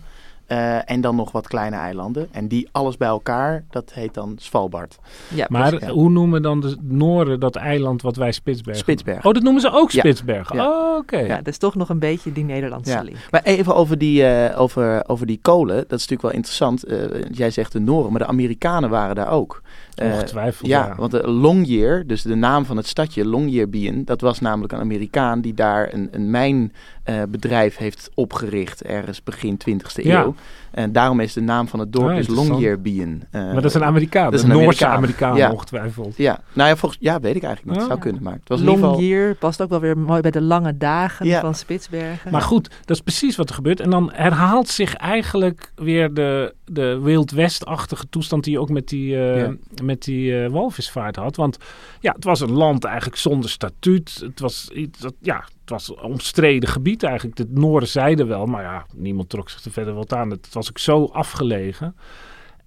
Eh, 0.51 0.91
en 0.91 1.01
dan 1.01 1.17
nog 1.17 1.33
wat 1.33 1.49
kleine 1.49 1.77
eilanden. 1.77 2.29
En 2.31 2.49
die 2.49 2.69
alles 2.73 2.97
bij 2.97 3.09
elkaar, 3.09 3.65
dat 3.71 3.93
heet 3.93 4.15
dan 4.15 4.35
Svalbard. 4.41 4.99
Ja, 5.29 5.47
Maar 5.49 5.81
ja. 5.81 5.89
hoe 5.91 6.11
noemen 6.11 6.43
dan 6.43 6.61
de 6.61 6.77
Noorden 6.81 7.41
dat 7.41 7.57
eiland 7.57 8.03
wat 8.03 8.17
wij 8.17 8.33
Spitsbergen 8.33 8.83
Spitsbergen. 8.83 9.25
Oh, 9.25 9.33
dat 9.35 9.43
noemen 9.43 9.61
ze 9.63 9.71
ook. 9.71 9.91
Spitsbergen? 9.91 10.57
Ja. 10.57 10.69
Oh, 10.69 10.97
oké. 10.97 11.19
ja, 11.19 11.37
dat 11.37 11.47
is 11.47 11.59
toch 11.59 11.75
nog 11.75 11.89
een 11.89 11.99
beetje 11.99 12.33
die 12.33 12.45
Nederlandse 12.45 12.93
Ja. 12.93 13.03
link. 13.03 13.17
Maar 13.31 13.43
even 13.43 13.75
over 13.75 13.99
die, 13.99 14.25
eh, 14.27 14.61
over, 14.61 15.09
over 15.09 15.27
die 15.27 15.39
kolen. 15.43 15.77
Dat 15.77 15.99
is 15.99 16.09
natuurlijk 16.09 16.23
wel 16.23 16.33
interessant. 16.33 16.85
Eh, 16.85 16.99
jij 17.31 17.51
zegt 17.51 17.73
de 17.73 17.81
Noren, 17.81 18.11
maar 18.11 18.21
de 18.21 18.27
Amerikanen 18.27 18.91
waren 18.91 19.15
daar 19.15 19.31
ook. 19.31 19.63
Eh, 20.01 20.13
Ongetwijfeld, 20.13 20.69
ja, 20.69 20.87
ja. 20.87 20.95
want 20.95 21.11
de 21.11 21.29
Longyear, 21.31 22.07
dus 22.07 22.23
de 22.23 22.35
naam 22.35 22.65
van 22.65 22.77
het 22.77 22.87
stadje 22.87 23.25
Longyearbyen, 23.25 24.05
dat 24.05 24.21
was 24.21 24.41
namelijk 24.41 24.73
een 24.73 24.81
Amerikaan 24.81 25.41
die 25.41 25.55
daar 25.55 25.93
een, 25.93 26.09
een 26.11 26.31
mijnbedrijf 26.31 27.77
heeft 27.77 28.11
opgericht, 28.15 28.83
ergens 28.83 29.23
begin 29.23 29.61
20e 29.69 30.03
Ja. 30.03 30.33
En 30.71 30.93
daarom 30.93 31.21
is 31.21 31.33
de 31.33 31.41
naam 31.41 31.69
van 31.69 31.81
het 31.81 31.93
dorp 31.93 32.09
Ah, 32.11 32.17
dus. 32.17 32.27
Longyearbyen. 32.27 33.23
Eh, 33.31 33.43
Maar 33.43 33.55
dat 33.55 33.65
is 33.65 33.75
een 33.75 33.85
Amerikaan, 33.85 34.25
dat 34.25 34.35
is 34.35 34.43
een 34.43 34.49
Noorse 34.49 34.87
Amerikaan. 34.87 35.37
Ja. 35.37 35.51
ongetwijfeld. 35.51 36.17
Ja, 36.17 36.41
nou 36.53 36.69
ja, 36.69 36.77
volgens, 36.77 37.01
ja, 37.01 37.21
weet 37.21 37.37
ik 37.37 37.43
eigenlijk 37.43 37.73
niet. 37.75 37.83
Oh. 37.83 37.89
zou 37.91 38.01
kunnen, 38.01 38.23
maar 38.23 38.33
het 38.33 38.49
was 38.49 38.61
in 38.61 38.65
ieder 38.65 38.81
geval... 38.81 38.99
Longyear 39.01 39.35
past 39.35 39.63
ook 39.63 39.69
wel 39.71 39.81
weer 39.81 39.99
mooi 39.99 40.21
bij 40.21 40.31
de 40.31 40.41
lange 40.43 40.77
dagen 40.77 41.27
Ja. 41.27 41.41
van 41.41 41.55
Spitsbergen. 41.55 42.31
Maar 42.33 42.43
goed, 42.43 42.71
dat 42.85 42.97
is 42.97 43.03
precies 43.03 43.37
wat 43.37 43.49
er 43.49 43.55
gebeurt. 43.55 43.81
En 43.81 43.91
dan 43.91 44.11
herhaalt 44.15 44.69
zich 44.69 44.95
eigenlijk 44.95 45.73
weer 45.75 46.15
de, 46.15 46.55
de 46.65 46.99
Wild 47.03 47.31
West-achtige 47.31 48.09
toestand 48.09 48.45
die 48.45 48.53
je 48.53 48.61
ook 48.61 48.71
met 48.71 48.89
die, 48.89 49.17
eh, 49.17 49.37
Ja. 49.41 49.55
met 49.83 50.03
die 50.03 50.43
eh, 50.45 50.51
walvisvaart 50.51 51.17
had. 51.17 51.37
Want 51.37 51.59
ja, 52.01 52.13
het 52.13 52.25
was 52.25 52.41
een 52.41 52.53
land 52.53 52.85
eigenlijk 52.85 53.17
zonder 53.17 53.51
statuut. 53.51 54.19
Het 54.23 54.41
was, 54.41 54.69
iets 54.75 54.99
dat, 54.99 55.15
ja, 55.21 55.45
het 55.71 55.87
was 55.87 55.97
een 55.97 56.11
omstreden 56.11 56.69
gebied 56.69 57.03
eigenlijk. 57.03 57.37
De 57.37 57.47
Noorden 57.51 57.89
zeiden 57.89 58.27
wel, 58.27 58.47
maar 58.47 58.63
ja, 58.63 58.87
niemand 58.95 59.29
trok 59.29 59.51
zich 59.51 59.65
er 59.65 59.71
verder 59.71 59.95
wat 59.95 60.13
aan. 60.13 60.31
Het 60.31 60.49
was 60.53 60.69
ook 60.69 60.79
zo 60.79 61.05
afgelegen. 61.05 61.97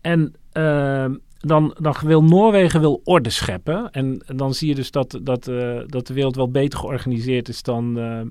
En 0.02 0.34
eh, 0.52 1.06
dan, 1.40 1.76
dan 1.80 1.96
wil 2.04 2.24
Noorwegen 2.24 2.80
wil 2.80 3.02
orde 3.04 3.30
scheppen. 3.30 3.92
En 3.92 4.22
dan 4.36 4.54
zie 4.54 4.68
je 4.68 4.76
dus 4.76 4.92
dat, 4.92 5.20
dat, 5.22 5.48
eh, 5.48 5.80
dat 5.88 6.08
de 6.08 6.14
wereld 6.14 6.36
wel 6.36 6.52
beter 6.52 6.80
georganiseerd 6.80 7.50
is 7.50 7.64
dan, 7.64 8.00
eh, 8.00 8.22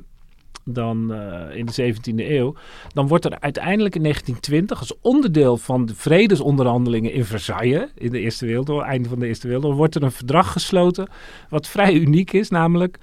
dan 0.65 1.13
eh, 1.13 1.57
in 1.57 1.67
de 1.67 1.73
17e 1.73 2.31
eeuw. 2.31 2.55
Dan 2.95 3.09
wordt 3.09 3.25
er 3.25 3.41
uiteindelijk 3.41 3.95
in 3.95 4.03
1920 4.03 4.79
als 4.79 5.01
onderdeel 5.01 5.57
van 5.57 5.87
de 5.87 5.95
vredesonderhandelingen 5.95 7.13
in 7.13 7.25
Versailles, 7.25 7.89
in 7.95 8.11
de 8.11 8.21
Eerste 8.21 8.47
Wereldoorlog, 8.47 8.85
einde 8.85 9.09
van 9.09 9.19
de 9.19 9.27
Eerste 9.27 9.47
Wereldoorlog, 9.47 9.79
wordt 9.79 9.95
er 9.95 10.03
een 10.03 10.13
verdrag 10.13 10.53
gesloten 10.53 11.09
wat 11.49 11.69
vrij 11.69 11.95
uniek 11.95 12.33
is, 12.33 12.49
namelijk 12.49 12.99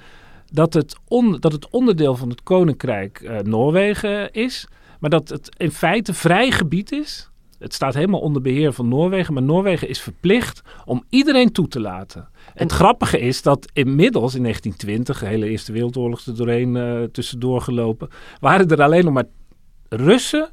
dat 0.52 0.74
het, 0.74 0.96
on, 1.08 1.38
dat 1.40 1.52
het 1.52 1.70
onderdeel 1.70 2.16
van 2.16 2.30
het 2.30 2.44
Koninkrijk 2.44 3.20
eh, 3.22 3.40
Noorwegen 3.40 4.32
is, 4.32 4.68
maar 5.00 5.10
dat 5.10 5.30
het 5.30 5.50
in 5.58 5.72
feite 5.72 6.14
vrij 6.14 6.52
gebied 6.52 6.92
is. 6.92 7.30
Het 7.60 7.74
staat 7.74 7.94
helemaal 7.94 8.20
onder 8.20 8.42
beheer 8.42 8.74
van 8.74 8.88
Noorwegen, 8.88 9.34
maar 9.34 9.44
Noorwegen 9.44 9.90
is 9.90 10.02
verplicht 10.02 10.62
om 10.86 11.04
iedereen 11.10 11.52
toe 11.52 11.68
te 11.68 11.80
laten. 11.80 12.22
En- 12.46 12.64
het 12.64 12.72
grappige 12.72 13.20
is 13.20 13.42
dat 13.42 13.70
inmiddels 13.74 14.36
in 14.36 14.42
1920, 14.42 15.20
de 15.20 15.26
hele 15.26 15.50
Eerste 15.50 15.72
Wereldoorlog 15.72 16.26
er 16.26 16.36
doorheen 16.36 16.76
eh, 16.78 17.04
tussendoor 17.04 17.62
gelopen, 17.62 18.10
waren 18.40 18.68
er 18.68 18.82
alleen 18.82 19.04
nog 19.04 19.14
maar 19.14 19.26
Russen 19.90 20.50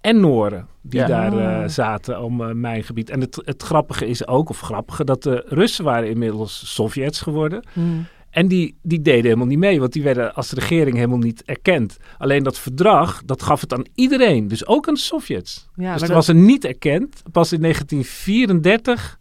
en 0.00 0.20
Nooren 0.20 0.66
die 0.82 1.00
Ja. 1.00 1.06
daar 1.06 1.38
eh, 1.38 1.62
Ah. 1.62 1.68
zaten 1.68 2.22
om 2.22 2.60
mijn 2.60 2.82
gebied. 2.84 3.10
En 3.10 3.20
het, 3.20 3.42
het 3.44 3.62
grappige 3.62 4.06
is 4.06 4.26
ook, 4.26 4.48
of 4.48 4.60
grappige, 4.60 5.04
dat 5.04 5.22
de 5.22 5.44
Russen 5.48 5.84
waren 5.84 6.08
inmiddels 6.08 6.74
Sovjets 6.74 7.20
geworden. 7.20 7.64
Hmm. 7.72 8.06
En 8.34 8.48
die, 8.48 8.74
die 8.82 9.02
deden 9.02 9.22
helemaal 9.22 9.46
niet 9.46 9.58
mee, 9.58 9.80
want 9.80 9.92
die 9.92 10.02
werden 10.02 10.34
als 10.34 10.52
regering 10.52 10.94
helemaal 10.96 11.18
niet 11.18 11.42
erkend. 11.44 11.96
Alleen 12.18 12.42
dat 12.42 12.58
verdrag, 12.58 13.22
dat 13.24 13.42
gaf 13.42 13.60
het 13.60 13.72
aan 13.72 13.84
iedereen, 13.94 14.48
dus 14.48 14.66
ook 14.66 14.88
aan 14.88 14.94
de 14.94 15.00
Sovjets. 15.00 15.68
Ja, 15.76 15.92
dus 15.92 16.00
dat- 16.00 16.10
was 16.10 16.28
er 16.28 16.34
niet 16.34 16.64
erkend. 16.64 17.22
Pas 17.32 17.52
in 17.52 17.60
1934 17.60 19.18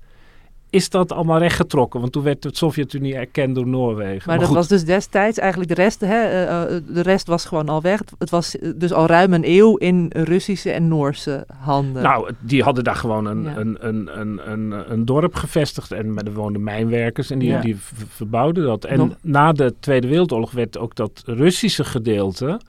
is 0.74 0.90
dat 0.90 1.12
allemaal 1.12 1.38
rechtgetrokken, 1.38 2.00
want 2.00 2.12
toen 2.12 2.24
werd 2.24 2.42
de 2.42 2.50
Sovjet-Unie 2.52 3.16
erkend 3.16 3.56
door 3.56 3.68
Noorwegen. 3.68 4.24
Maar, 4.26 4.38
dat 4.38 4.48
goed, 4.48 4.56
was 4.56 4.68
dus 4.68 4.86
destijds 4.86 5.38
eigenlijk 5.38 5.76
de 5.76 5.82
rest, 5.82 6.02
hè, 6.02 6.22
eh, 6.24 6.76
eh, 6.76 6.82
de 6.88 7.02
rest 7.02 7.28
was 7.28 7.46
gewoon 7.46 7.70
al 7.70 7.82
weg. 7.82 8.02
Het 8.18 8.30
was 8.30 8.56
dus 8.76 8.94
al 8.94 9.06
ruim 9.06 9.34
een 9.34 9.44
eeuw 9.46 9.76
in 9.78 10.12
Russische 10.16 10.72
en 10.72 10.88
Noorse 10.88 11.46
handen. 11.58 12.04
Nou, 12.04 12.32
die 12.40 12.64
hadden 12.64 12.84
daar 12.84 12.96
gewoon 12.96 13.26
een, 13.26 13.44
Ja. 13.44 13.58
een, 13.58 13.88
een, 13.88 14.20
een, 14.20 14.52
een, 14.52 14.92
een 14.92 15.06
dorp 15.06 15.36
gevestigd. 15.36 15.92
En 15.92 16.18
er 16.26 16.34
woonden 16.34 16.64
mijnwerkers 16.64 17.30
en 17.30 17.40
die, 17.40 17.50
Ja. 17.50 17.62
die 17.62 17.76
verbouwden 18.08 18.64
dat. 18.64 18.86
En 18.86 18.98
Nog- 18.98 19.16
na 19.22 19.52
de 19.52 19.74
Tweede 19.80 20.08
Wereldoorlog 20.08 20.52
werd 20.52 20.78
ook 20.78 20.96
dat 20.96 21.22
Russische 21.26 21.84
gedeelte, 21.84 22.60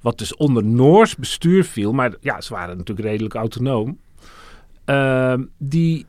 wat 0.00 0.18
dus 0.18 0.36
onder 0.36 0.64
Noors 0.64 1.16
bestuur 1.16 1.64
viel, 1.64 1.92
maar 1.92 2.14
ja, 2.20 2.40
ze 2.40 2.52
waren 2.54 2.76
natuurlijk 2.76 3.08
redelijk 3.08 3.34
autonoom. 3.34 3.98
Ehm, 4.84 5.42
die, 5.58 6.06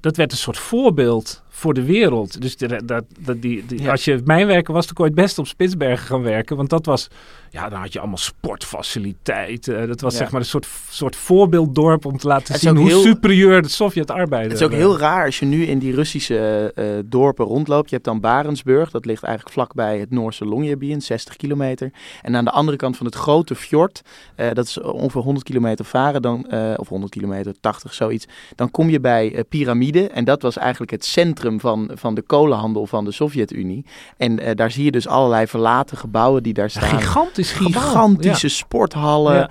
dat 0.00 0.16
werd 0.16 0.32
een 0.32 0.38
soort 0.38 0.58
voorbeeld 0.58 1.41
voor 1.62 1.74
de 1.74 1.84
wereld. 1.84 2.40
Dus 2.40 2.56
de, 2.56 2.84
dat, 2.84 3.04
dat, 3.20 3.42
die, 3.42 3.66
die, 3.66 3.82
Ja. 3.82 3.90
als 3.90 4.04
je 4.04 4.20
mijnwerker 4.24 4.74
was, 4.74 4.84
dan 4.86 4.94
kon 4.94 5.04
je 5.04 5.10
het 5.10 5.20
best 5.20 5.38
op 5.38 5.46
Spitsbergen 5.46 6.06
gaan 6.06 6.22
werken. 6.22 6.56
Want 6.56 6.70
dat 6.70 6.86
was, 6.86 7.08
ja, 7.50 7.68
dan 7.68 7.80
had 7.80 7.92
je 7.92 7.98
allemaal 7.98 8.18
sportfaciliteiten. 8.18 9.88
Dat 9.88 10.00
was 10.00 10.12
Ja. 10.12 10.18
zeg 10.18 10.30
maar 10.30 10.40
een 10.40 10.46
soort, 10.46 10.66
soort 10.90 11.16
voorbeelddorp 11.16 12.04
om 12.04 12.18
te 12.18 12.26
laten 12.26 12.58
zien 12.58 12.76
hoe 12.76 12.86
heel- 12.88 13.00
superieur 13.02 13.62
de 13.62 13.68
Sovjet-arbeider 13.68 14.50
Het 14.52 14.60
is 14.60 14.66
ook 14.66 14.72
heel 14.72 14.98
raar 14.98 15.24
als 15.24 15.38
je 15.38 15.46
nu 15.46 15.64
in 15.64 15.78
die 15.78 15.94
Russische 15.94 16.72
eh, 16.74 16.84
dorpen 17.04 17.44
rondloopt. 17.44 17.88
Je 17.88 17.94
hebt 17.94 18.06
dan 18.06 18.20
Barentsburg, 18.20 18.90
dat 18.90 19.04
ligt 19.04 19.22
eigenlijk 19.22 19.54
vlakbij 19.54 19.98
het 19.98 20.10
Noorse 20.10 20.44
Longyearbyen, 20.44 21.02
60 21.02 21.36
kilometer. 21.36 21.90
En 22.22 22.36
aan 22.36 22.44
de 22.44 22.50
andere 22.50 22.76
kant 22.76 22.96
van 22.96 23.06
het 23.06 23.14
grote 23.14 23.54
fjord, 23.54 24.02
eh, 24.34 24.52
dat 24.52 24.66
is 24.66 24.80
ongeveer 24.80 25.22
100 25.22 25.44
kilometer 25.46 25.84
varen, 25.84 26.22
dan, 26.22 26.46
eh, 26.48 26.72
of 26.76 26.88
100 26.88 27.12
kilometer, 27.12 27.54
80, 27.60 27.94
zoiets. 27.94 28.26
Dan 28.54 28.70
kom 28.70 28.88
je 28.90 29.00
bij 29.00 29.34
eh, 29.34 29.40
Pyramide 29.48 30.08
en 30.08 30.24
dat 30.24 30.42
was 30.42 30.56
eigenlijk 30.56 30.90
het 30.90 31.04
centrum 31.04 31.51
centrum 31.60 31.86
van, 31.86 31.96
van 31.98 32.14
de 32.14 32.22
kolenhandel 32.22 32.86
van 32.86 33.04
de 33.04 33.10
Sovjet-Unie. 33.12 33.84
En 34.16 34.38
eh, 34.38 34.54
daar 34.54 34.70
zie 34.70 34.84
je 34.84 34.90
dus 34.90 35.08
allerlei 35.08 35.46
verlaten 35.46 35.96
gebouwen 35.96 36.42
die 36.42 36.52
daar 36.52 36.70
staan. 36.70 36.82
Gigantisch 36.98 37.52
gebouw. 37.52 37.82
Gigantische 37.82 38.48
sporthallen. 38.48 39.34
Ja. 39.34 39.48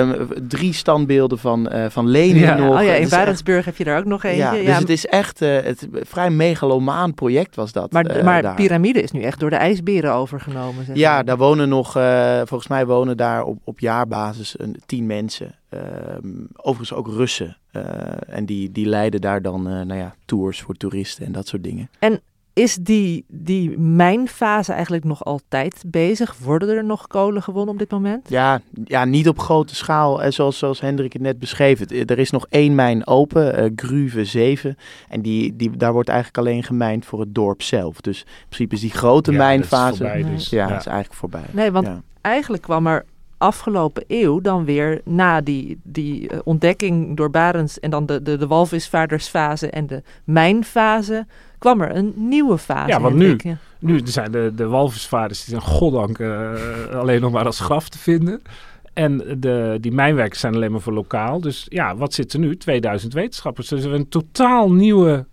ehm, 0.00 0.24
drie 0.48 0.72
standbeelden 0.72 1.38
van, 1.38 1.68
eh, 1.68 1.86
van 1.88 2.08
Lenin 2.08 2.36
Ja. 2.36 2.54
nog. 2.56 2.76
oh 2.78 2.84
ja, 2.84 2.92
in 2.94 3.02
echt- 3.02 3.10
Warensburg 3.10 3.64
heb 3.64 3.76
je 3.76 3.84
daar 3.84 3.98
ook 3.98 4.04
nog 4.04 4.24
eentje. 4.24 4.38
Ja, 4.42 4.52
Ja, 4.52 4.64
dus 4.66 4.78
het 4.78 4.88
is 4.90 5.06
echt 5.06 5.42
eh, 5.42 5.62
het 5.62 5.88
vrij 6.02 6.30
megalomaan 6.30 7.14
project 7.14 7.56
was 7.56 7.72
dat. 7.72 7.92
maar 7.92 8.24
maar 8.24 8.42
daar. 8.42 8.54
piramide 8.54 9.02
is 9.02 9.10
nu 9.12 9.20
echt 9.22 9.40
door 9.40 9.50
de 9.50 9.56
ijsberen 9.56 10.12
overgenomen. 10.14 10.84
Zeg 10.84 10.96
Ja, 10.96 11.14
maar. 11.14 11.24
daar 11.24 11.36
wonen 11.36 11.68
nog, 11.68 11.96
eh, 11.96 12.36
volgens 12.44 12.68
mij 12.68 12.86
wonen 12.86 13.16
daar 13.16 13.42
op, 13.44 13.58
op 13.64 13.78
jaarbasis 13.80 14.54
een, 14.58 14.76
tien 14.86 15.06
mensen. 15.06 15.54
Ehm, 15.74 16.28
overigens 16.56 16.92
ook 16.98 17.06
Russen. 17.08 17.56
Eh, 17.70 17.82
en 18.26 18.46
die, 18.46 18.72
die 18.72 18.86
leiden 18.86 19.20
daar 19.20 19.42
dan 19.42 19.68
eh, 19.68 19.72
nou 19.72 19.94
ja, 20.00 20.14
tours 20.24 20.60
voor 20.60 20.74
toeristen 20.74 21.26
en 21.26 21.32
dat 21.32 21.48
soort 21.48 21.62
dingen. 21.64 21.90
Is 22.52 22.74
die, 22.76 23.24
die 23.28 23.78
mijnfase 23.78 24.72
eigenlijk 24.72 25.04
nog 25.04 25.24
altijd 25.24 25.82
bezig? 25.86 26.38
Worden 26.38 26.68
er 26.68 26.84
nog 26.84 27.06
kolen 27.06 27.42
gewonnen 27.42 27.72
op 27.72 27.78
dit 27.78 27.90
moment? 27.90 28.28
Ja, 28.28 28.60
ja 28.84 29.04
niet 29.04 29.28
op 29.28 29.38
grote 29.38 29.74
schaal, 29.74 30.22
eh, 30.22 30.30
zoals, 30.30 30.58
zoals 30.58 30.80
Hendrik 30.80 31.12
het 31.12 31.22
net 31.22 31.38
beschreef. 31.38 31.78
Het, 31.78 32.10
er 32.10 32.18
is 32.18 32.30
nog 32.30 32.46
één 32.48 32.74
mijn 32.74 33.06
open, 33.06 33.72
Gruve 33.76 34.24
7. 34.24 34.76
En 35.08 35.22
die, 35.22 35.56
die, 35.56 35.76
daar 35.76 35.92
wordt 35.92 36.08
eigenlijk 36.08 36.38
alleen 36.38 36.62
gemijnd 36.62 37.06
voor 37.06 37.20
het 37.20 37.34
dorp 37.34 37.62
zelf. 37.62 38.00
Dus 38.00 38.20
in 38.20 38.26
principe 38.48 38.74
is 38.74 38.80
die 38.80 38.90
grote 38.90 39.32
Ja, 39.32 39.38
dat 39.38 39.46
is 39.46 39.52
mijnfase... 39.54 39.96
voorbij 39.96 40.22
dus. 40.22 40.50
ja, 40.50 40.68
Ja. 40.68 40.78
is 40.78 40.86
eigenlijk 40.86 41.18
voorbij. 41.18 41.44
Nee, 41.50 41.70
want 41.70 41.86
Ja. 41.86 42.02
eigenlijk 42.20 42.62
kwam 42.62 42.86
er 42.86 43.04
afgelopen 43.44 44.04
eeuw 44.08 44.40
dan 44.40 44.64
weer 44.64 45.00
na 45.04 45.40
die, 45.40 45.78
die 45.82 46.28
eh, 46.28 46.38
ontdekking 46.44 47.16
door 47.16 47.30
Barends 47.30 47.80
en 47.80 47.90
dan 47.90 48.06
de, 48.06 48.22
de, 48.22 48.36
de 48.36 48.46
walvisvaardersfase 48.46 49.70
en 49.70 49.86
de 49.86 50.02
mijnfase, 50.24 51.26
kwam 51.58 51.80
er 51.80 51.96
een 51.96 52.12
nieuwe 52.16 52.58
fase. 52.58 52.88
Ja, 52.88 53.00
want 53.00 53.14
nu- 53.14 53.36
Ja. 53.38 53.56
Nu 53.78 54.00
zijn 54.04 54.32
de, 54.32 54.52
de 54.56 54.66
walvisvaarders, 54.66 55.44
die 55.44 55.48
zijn 55.58 55.66
goddank 55.74 56.18
eh, 56.18 56.52
alleen 56.92 57.20
nog 57.20 57.32
maar 57.32 57.44
als 57.46 57.60
graf 57.60 57.88
te 57.88 57.98
vinden. 57.98 58.42
En 58.92 59.18
de, 59.38 59.78
die 59.80 59.92
mijnwerkers 59.92 60.40
zijn 60.40 60.54
alleen 60.54 60.70
maar 60.72 60.80
voor 60.80 60.92
lokaal. 60.92 61.40
Dus 61.40 61.66
ja, 61.68 61.96
wat 61.96 62.14
zit 62.14 62.32
er 62.32 62.38
nu? 62.38 62.56
2000 62.56 63.12
wetenschappers. 63.12 63.68
Dus 63.68 63.76
we 63.78 63.84
hebben 63.84 64.00
een 64.04 64.08
totaal 64.08 64.72
nieuwe, 64.72 65.26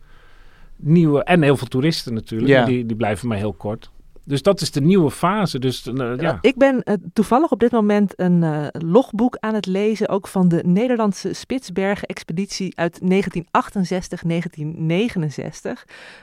nieuwe... 0.76 1.24
En 1.24 1.42
heel 1.42 1.58
veel 1.58 1.68
toeristen 1.68 2.14
natuurlijk. 2.14 2.50
Ja. 2.52 2.66
Die, 2.66 2.86
die 2.86 2.96
blijven 2.96 3.28
maar 3.28 3.38
heel 3.38 3.54
kort. 3.54 3.90
Dus 4.24 4.42
dat 4.42 4.62
is 4.62 4.72
de 4.72 4.82
nieuwe 4.82 5.12
fase. 5.12 5.60
Dus 5.60 5.88
eh, 5.88 6.14
ja. 6.18 6.38
Ik 6.42 6.58
ben 6.58 6.84
eh, 6.84 6.94
toevallig 7.14 7.52
op 7.52 7.60
dit 7.60 7.72
moment 7.72 8.14
een 8.20 8.44
eh, 8.44 8.68
logboek 8.72 9.38
aan 9.40 9.54
het 9.54 9.66
lezen, 9.66 10.10
ook 10.10 10.28
van 10.28 10.48
de 10.48 10.64
Nederlandse 10.66 11.34
Spitsbergen-expeditie 11.34 12.78
uit 12.78 13.00
1968-1969. 13.04 13.06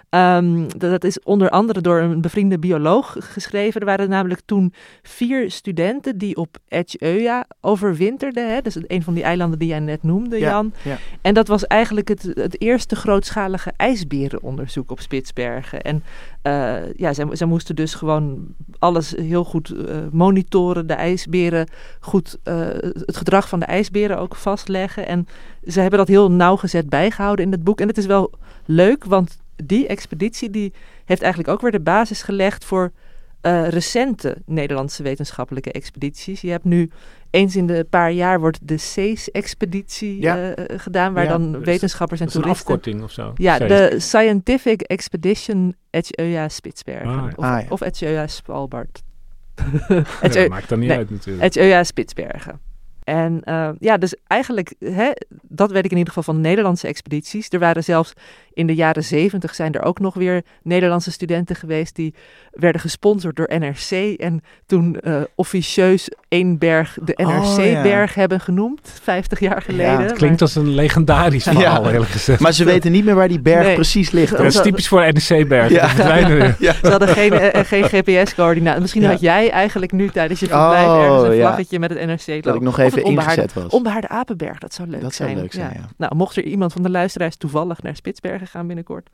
Ehm, 0.09 0.69
dat, 0.69 0.91
dat 0.91 1.05
is 1.05 1.23
onder 1.23 1.51
andere 1.51 1.81
door 1.81 1.99
een 1.99 2.21
bevriende 2.21 2.59
bioloog 2.59 3.17
geschreven. 3.19 3.81
Er 3.81 3.87
waren 3.87 4.09
namelijk 4.09 4.41
toen 4.45 4.73
vier 5.03 5.51
studenten 5.51 6.19
die 6.19 6.37
op 6.37 6.57
Etjeøya 6.69 7.47
overwinterden. 7.61 8.53
Hè? 8.55 8.61
Dus 8.61 8.77
een 8.87 9.03
van 9.03 9.15
die 9.15 9.23
eilanden 9.23 9.59
die 9.59 9.69
jij 9.69 9.81
net 9.81 10.03
noemde, 10.03 10.39
Ja, 10.39 10.49
Jan. 10.49 10.73
ja. 10.85 10.99
En 11.23 11.35
dat 11.35 11.49
was 11.49 11.67
eigenlijk 11.67 12.09
het, 12.09 12.23
het 12.23 12.61
eerste 12.61 12.97
grootschalige 12.97 13.73
ijsberenonderzoek 13.77 14.91
op 14.91 15.01
Spitsbergen. 15.01 15.81
En 15.83 16.03
eh, 16.49 16.93
ja, 16.97 17.13
zij, 17.13 17.47
moesten 17.47 17.77
dus 17.77 17.95
gewoon 17.95 18.47
alles 18.79 19.11
heel 19.11 19.45
goed 19.45 19.71
eh, 19.71 19.97
monitoren, 20.13 20.87
de 20.87 20.95
ijsberen 20.95 21.69
goed, 22.01 22.39
eh, 22.43 22.67
het 22.83 23.17
gedrag 23.17 23.49
van 23.49 23.61
de 23.61 23.67
ijsberen 23.67 24.19
ook 24.19 24.37
vastleggen. 24.37 25.07
En 25.07 25.27
ze 25.67 25.81
hebben 25.81 25.99
dat 25.99 26.09
heel 26.09 26.31
nauwgezet 26.31 26.89
bijgehouden 26.89 27.45
in 27.45 27.53
het 27.53 27.65
boek. 27.65 27.81
En 27.81 27.89
het 27.89 27.99
is 27.99 28.07
wel 28.07 28.31
leuk, 28.65 29.05
want 29.05 29.39
die 29.57 29.87
expeditie 29.87 30.51
die 30.51 30.73
heeft 31.05 31.23
eigenlijk 31.23 31.53
ook 31.53 31.61
weer 31.61 31.71
de 31.71 31.81
basis 31.81 32.23
gelegd 32.23 32.65
voor 32.65 32.93
recente 33.69 34.37
Nederlandse 34.47 35.03
wetenschappelijke 35.03 35.73
expedities. 35.73 36.41
Je 36.41 36.51
hebt 36.51 36.65
nu 36.65 36.91
eens 37.31 37.57
in 37.57 37.67
de 37.67 37.87
paar 37.91 38.13
jaar 38.13 38.41
wordt 38.41 38.69
de 38.69 38.77
CEES-expeditie 38.77 40.21
Ja. 40.21 40.51
eh, 40.55 40.79
gedaan, 40.79 41.13
waar 41.15 41.25
Ja, 41.25 41.31
dan 41.31 41.65
wetenschappers 41.65 42.21
en 42.21 42.27
dat 42.27 42.35
is 42.35 42.41
een 42.41 42.47
toeristen 42.47 42.75
afkorting 42.75 43.03
of 43.03 43.11
zo. 43.11 43.33
ja, 43.35 43.59
de 43.59 43.95
Scientific 43.99 44.81
Expedition 44.83 45.75
Etjeøya 45.91 46.49
Spitsbergen. 46.49 47.09
Ah. 47.09 47.25
Of, 47.25 47.45
Ah, 47.45 47.61
ja. 47.61 47.67
of. 47.69 47.81
Ja, 47.99 48.25
Etjeu- 50.21 50.41
dat 50.43 50.49
maakt 50.49 50.69
dan 50.69 50.79
niet 50.79 50.89
nee. 50.89 50.97
uit 50.99 51.11
natuurlijk. 51.11 51.45
Etjeøya 51.45 51.85
Spitsbergen. 51.85 52.61
En 53.05 53.41
eh, 53.45 53.71
ja, 53.79 53.97
dus 53.97 54.15
eigenlijk, 54.27 54.75
hè, 54.79 55.11
dat 55.43 55.71
weet 55.71 55.85
ik 55.85 55.91
in 55.91 55.97
ieder 55.97 56.13
geval 56.13 56.35
van 56.35 56.43
de 56.43 56.49
Nederlandse 56.49 56.87
expedities. 56.87 57.49
Er 57.51 57.59
waren 57.59 57.85
zelfs 57.85 58.13
in 58.59 58.67
de 58.67 58.75
jaren 58.75 59.05
zeventig 59.05 59.55
zijn 59.55 59.73
er 59.73 59.83
ook 59.83 59.99
nog 59.99 60.15
weer 60.15 60.43
Nederlandse 60.63 61.11
studenten 61.11 61.57
geweest 61.57 61.95
die 61.97 62.15
werden 62.53 62.81
gesponsord 62.81 63.37
door 63.37 63.51
NRC. 63.59 64.15
En 64.21 64.43
toen 64.67 65.01
eh, 65.01 65.21
officieus 65.35 66.11
één 66.29 66.59
berg 66.59 66.99
de 67.05 67.15
Oh, 67.17 67.57
NRC-berg 67.57 68.15
hebben 68.15 68.41
genoemd, 68.41 69.01
50 69.03 69.41
jaar 69.41 69.63
geleden. 69.63 70.01
Het 70.03 70.13
klinkt 70.13 70.41
als 70.41 70.55
een 70.55 70.69
legendarisch 70.69 71.45
Ja. 71.45 71.53
verhaal, 71.53 71.91
eerlijk 71.91 72.11
gezegd. 72.11 72.41
Maar 72.41 72.53
ze 72.53 72.65
weten 72.65 72.93
niet 72.93 73.05
meer 73.05 73.15
waar 73.15 73.29
die 73.29 73.41
berg 73.41 73.65
Nee. 73.67 73.75
precies 73.75 74.11
ligt. 74.11 74.37
dat 74.37 74.47
is 74.47 74.61
typisch 74.61 74.89
voor. 74.89 74.97
Ja. 74.99 75.07
Ja. 76.59 76.73
Ze 76.73 76.89
hadden 76.91 77.09
geen, 77.09 77.33
eh, 77.33 77.65
geen 77.65 77.85
GPS-coördinaten. 77.85 78.81
Misschien 78.81 79.03
Ja. 79.03 79.09
had 79.11 79.21
jij 79.21 79.51
eigenlijk 79.51 79.93
nu 79.93 80.09
tijdens 80.09 80.41
je 80.41 80.47
verblijf 80.47 80.87
Oh, 80.87 81.03
ergens 81.03 81.23
een 81.23 81.35
ja. 81.35 81.47
vlaggetje 81.47 81.79
met 81.79 81.91
het 81.91 81.99
NRC 82.07 82.43
Dat 82.43 82.55
ik 82.55 82.61
nog 82.61 82.79
even 82.79 83.03
ingezet 83.05 83.53
was. 83.53 83.73
onbehaarde 83.73 84.09
Apenberg, 84.09 84.59
dat 84.59 84.75
zou 84.75 84.89
leuk 84.89 85.01
Dat 85.01 85.15
zou 85.15 85.35
leuk 85.35 85.53
zijn, 85.53 85.71
ja. 85.75 85.89
Nou, 85.97 86.15
mocht 86.15 86.37
er 86.37 86.45
iemand 86.45 86.73
van 86.73 86.83
de 86.83 86.91
luisteraars 86.91 87.37
toevallig 87.37 87.83
naar 87.83 87.97
Spitsbergen 87.97 88.47
gaan 88.49 88.67
binnenkort. 88.67 89.09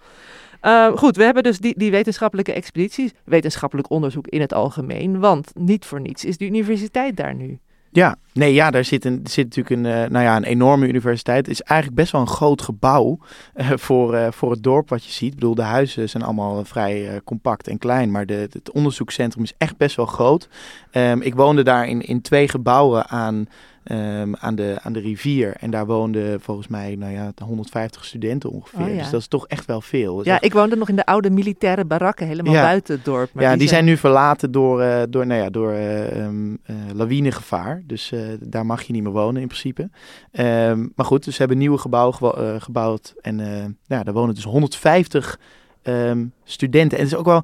Uh, 0.62 0.96
goed, 0.96 1.16
we 1.16 1.24
hebben 1.24 1.42
dus 1.42 1.58
die, 1.58 1.74
die 1.76 1.90
wetenschappelijke 1.90 2.52
expedities, 2.52 3.12
wetenschappelijk 3.24 3.90
onderzoek 3.90 4.26
in 4.28 4.40
het 4.40 4.52
algemeen. 4.52 5.20
Want 5.20 5.50
niet 5.54 5.84
voor 5.84 6.00
niets 6.00 6.24
is 6.24 6.36
de 6.36 6.46
universiteit 6.46 7.16
daar 7.16 7.34
nu. 7.34 7.58
Ja, 7.94 8.16
nee, 8.32 8.54
ja, 8.54 8.70
daar 8.70 8.84
zit, 8.84 9.04
een, 9.04 9.20
zit 9.24 9.44
natuurlijk 9.44 9.76
een, 9.76 9.86
eh, 9.86 10.10
nou 10.10 10.24
ja, 10.24 10.36
een 10.36 10.44
enorme 10.44 10.88
universiteit. 10.88 11.46
Het 11.46 11.54
is 11.54 11.62
eigenlijk 11.62 12.00
best 12.00 12.12
wel 12.12 12.20
een 12.20 12.26
groot 12.26 12.62
gebouw 12.62 13.18
eh, 13.54 13.70
voor, 13.74 14.14
eh, 14.14 14.30
voor 14.30 14.50
het 14.50 14.62
dorp 14.62 14.88
wat 14.88 15.04
je 15.04 15.10
ziet. 15.10 15.28
Ik 15.28 15.34
bedoel, 15.34 15.54
de 15.54 15.62
huizen 15.62 16.08
zijn 16.08 16.22
allemaal 16.22 16.64
vrij 16.64 17.20
compact 17.24 17.68
en 17.68 17.78
klein, 17.78 18.10
maar 18.10 18.26
de, 18.26 18.48
het 18.52 18.70
onderzoekscentrum 18.72 19.42
is 19.42 19.54
echt 19.58 19.76
best 19.76 19.96
wel 19.96 20.06
groot. 20.06 20.48
Ehm, 20.90 21.20
ik 21.20 21.34
woonde 21.34 21.62
daar 21.62 21.88
in, 21.88 22.00
in 22.00 22.20
twee 22.20 22.48
gebouwen 22.48 23.08
aan, 23.08 23.46
ehm, 23.84 24.32
aan, 24.38 24.54
de, 24.54 24.76
aan 24.82 24.92
de 24.92 25.00
rivier 25.00 25.54
en 25.56 25.70
daar 25.70 25.86
woonden 25.86 26.40
volgens 26.40 26.68
mij, 26.68 26.94
nou 26.96 27.12
ja, 27.12 27.32
150 27.44 28.04
studenten 28.04 28.50
ongeveer. 28.50 28.80
Oh, 28.80 28.88
ja. 28.94 28.98
Dus 28.98 29.10
dat 29.10 29.20
is 29.20 29.26
toch 29.28 29.46
echt 29.46 29.66
wel 29.66 29.80
veel. 29.80 30.24
Ja, 30.24 30.32
echt- 30.34 30.44
ik 30.44 30.52
woonde 30.52 30.76
nog 30.76 30.88
in 30.88 30.96
de 30.96 31.06
oude 31.06 31.30
militaire 31.30 31.84
barakken, 31.84 32.26
helemaal 32.26 32.52
Ja. 32.52 32.62
buiten 32.62 32.94
het 32.94 33.04
dorp. 33.04 33.30
Maar 33.34 33.44
ja, 33.44 33.56
die, 33.56 33.68
zijn 33.68 33.84
nu 33.84 33.96
verlaten 33.96 34.50
door, 34.52 34.80
eh, 34.80 35.02
door, 35.10 35.26
nou 35.26 35.40
ja, 35.42 35.50
door 35.50 35.70
eh, 35.72 36.20
ehm, 36.24 36.54
eh, 36.62 36.74
lawinegevaar. 36.94 37.82
Dus 37.86 38.12
daar 38.40 38.66
mag 38.66 38.82
je 38.82 38.92
niet 38.92 39.02
meer 39.02 39.12
wonen 39.12 39.40
in 39.42 39.48
principe. 39.48 39.90
Ehm, 40.32 40.86
maar 40.94 41.06
goed, 41.06 41.24
dus 41.24 41.32
ze 41.34 41.38
hebben 41.38 41.56
een 41.56 41.62
nieuwe 41.62 41.78
gebouw 41.78 42.10
gewo- 42.12 42.30
eh, 42.30 42.54
gebouwd. 42.60 43.14
En 43.20 43.40
eh, 43.40 43.64
ja, 43.86 44.02
daar 44.02 44.14
wonen 44.14 44.34
dus 44.34 44.44
150 44.44 45.38
ehm, 45.82 46.24
studenten. 46.44 46.98
En 46.98 47.04
het 47.04 47.12
is 47.12 47.18
ook 47.18 47.24
wel, 47.26 47.42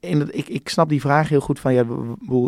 in 0.00 0.28
ik, 0.36 0.48
ik 0.48 0.68
snap 0.68 0.88
die 0.88 1.00
vraag 1.00 1.28
heel 1.28 1.40
goed 1.40 1.60
van, 1.60 1.74
ja, 1.74 1.84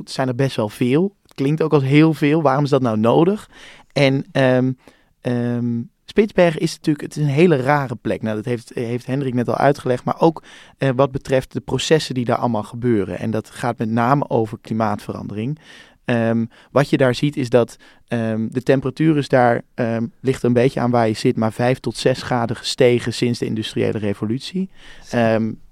zijn 0.05 0.29
er 0.29 0.35
best 0.35 0.57
wel 0.57 0.69
veel. 0.69 1.15
Klinkt 1.37 1.63
ook 1.63 1.73
als 1.73 1.83
heel 1.83 2.15
veel. 2.15 2.43
Waarom 2.43 2.65
is 2.65 2.71
dat 2.71 2.83
nou 2.83 2.99
nodig? 2.99 3.51
En 3.93 4.25
ehm, 4.33 4.73
ehm, 5.21 5.83
Spitsbergen 6.05 6.61
is 6.61 6.75
natuurlijk, 6.75 7.05
het 7.05 7.17
is 7.17 7.23
een 7.23 7.29
hele 7.29 7.57
rare 7.57 7.95
plek. 7.95 8.23
Nou, 8.23 8.37
dat 8.37 8.45
heeft, 8.45 8.71
heeft 8.75 9.07
Hendrik 9.07 9.35
net 9.35 9.49
al 9.49 9.57
uitgelegd. 9.57 10.05
Maar 10.05 10.21
ook 10.21 10.43
eh, 10.79 10.91
wat 10.97 11.11
betreft 11.11 11.53
de 11.53 11.61
processen 11.61 12.15
die 12.15 12.25
daar 12.25 12.37
allemaal 12.37 12.63
gebeuren. 12.63 13.19
En 13.19 13.31
dat 13.31 13.51
gaat 13.51 13.79
met 13.79 13.91
name 13.91 14.29
over 14.29 14.59
klimaatverandering. 14.61 15.59
Ehm, 16.05 16.45
wat 16.71 16.91
je 16.91 16.97
daar 16.97 17.15
ziet 17.15 17.37
is 17.37 17.51
dat 17.51 17.77
de 18.09 18.63
temperatuur 18.63 19.17
is 19.17 19.29
daar, 19.29 19.63
ehm, 19.75 20.07
ligt 20.21 20.43
een 20.43 20.53
beetje 20.53 20.81
aan 20.81 20.91
waar 20.91 21.09
je 21.09 21.15
zit, 21.15 21.37
maar 21.37 21.53
5 21.53 21.79
tot 21.79 21.97
6 21.97 22.23
graden 22.23 22.57
gestegen 22.57 23.13
sinds 23.15 23.39
de 23.39 23.47
industriële 23.47 23.99
revolutie. 23.99 24.71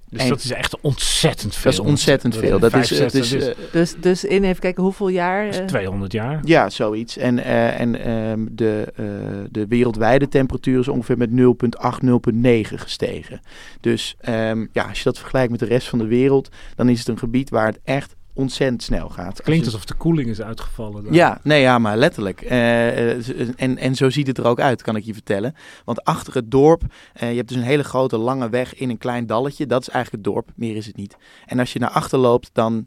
Dus 0.08 0.22
En- 0.22 0.28
dat 0.28 0.44
is 0.44 0.50
echt 0.52 0.80
ontzettend 0.80 1.54
veel. 1.56 1.70
dat 1.70 1.80
is 1.80 1.86
ontzettend 1.86 2.36
veel. 2.36 2.58
Dat 2.58 2.74
is, 2.74 2.90
het 2.98 3.14
is, 3.14 3.32
eh, 3.32 3.54
Dus, 3.72 3.94
dus 4.00 4.24
in, 4.24 4.44
even 4.44 4.60
kijken, 4.60 4.82
hoeveel 4.82 5.08
jaar? 5.08 5.46
is 5.46 5.58
eh, 5.58 5.64
200 5.66 6.12
jaar. 6.12 6.40
Ja, 6.44 6.70
zoiets. 6.70 7.16
En, 7.16 7.38
eh, 7.38 7.80
en 7.80 8.00
ehm, 8.04 8.46
de, 8.50 8.92
eh, 8.96 9.04
de 9.50 9.66
wereldwijde 9.66 10.28
temperatuur 10.28 10.80
is 10.80 10.88
ongeveer 10.88 11.18
met 11.18 11.30
0,8, 11.30 12.02
0,9 12.02 12.78
gestegen. 12.78 13.40
Dus 13.80 14.14
ehm, 14.20 14.66
ja, 14.72 14.82
als 14.88 14.98
je 14.98 15.04
dat 15.04 15.18
vergelijkt 15.18 15.50
met 15.50 15.60
de 15.60 15.66
rest 15.66 15.88
van 15.88 15.98
de 15.98 16.06
wereld, 16.06 16.48
dan 16.74 16.88
is 16.88 16.98
het 16.98 17.08
een 17.08 17.18
gebied 17.18 17.50
waar 17.50 17.66
het 17.66 17.80
echt 17.84 18.14
ontzettend 18.34 18.82
snel 18.82 19.08
gaat. 19.08 19.36
Het 19.36 19.42
klinkt 19.42 19.64
alsof 19.64 19.84
de 19.84 19.94
koeling 19.94 20.28
is 20.28 20.40
uitgevallen. 20.40 21.12
Ja, 21.12 21.40
nee, 21.42 21.60
ja, 21.60 21.78
maar 21.78 21.96
letterlijk. 21.96 22.40
Eh, 22.40 23.10
eh, 23.10 23.48
en, 23.56 23.78
en 23.78 23.94
zo 23.94 24.10
ziet 24.10 24.26
het 24.26 24.38
er 24.38 24.46
ook 24.46 24.60
uit, 24.60 24.82
kan 24.82 24.96
ik 24.96 25.04
je 25.04 25.12
vertellen. 25.12 25.54
Want 25.84 26.04
achter 26.04 26.34
het 26.34 26.50
dorp, 26.50 26.82
eh, 27.12 27.30
je 27.30 27.36
hebt 27.36 27.48
dus 27.48 27.56
een 27.56 27.62
hele 27.62 27.84
grote 27.84 28.16
lange 28.16 28.48
weg 28.48 28.74
in 28.74 28.90
een 28.90 28.98
klein 28.98 29.26
dalletje. 29.26 29.66
Dat 29.66 29.80
is 29.80 29.88
eigenlijk 29.88 30.24
het 30.24 30.34
dorp, 30.34 30.50
meer 30.54 30.76
is 30.76 30.86
het 30.86 30.96
niet. 30.96 31.16
En 31.46 31.58
als 31.58 31.72
je 31.72 31.78
naar 31.78 31.90
achter 31.90 32.18
loopt, 32.18 32.50
dan 32.52 32.86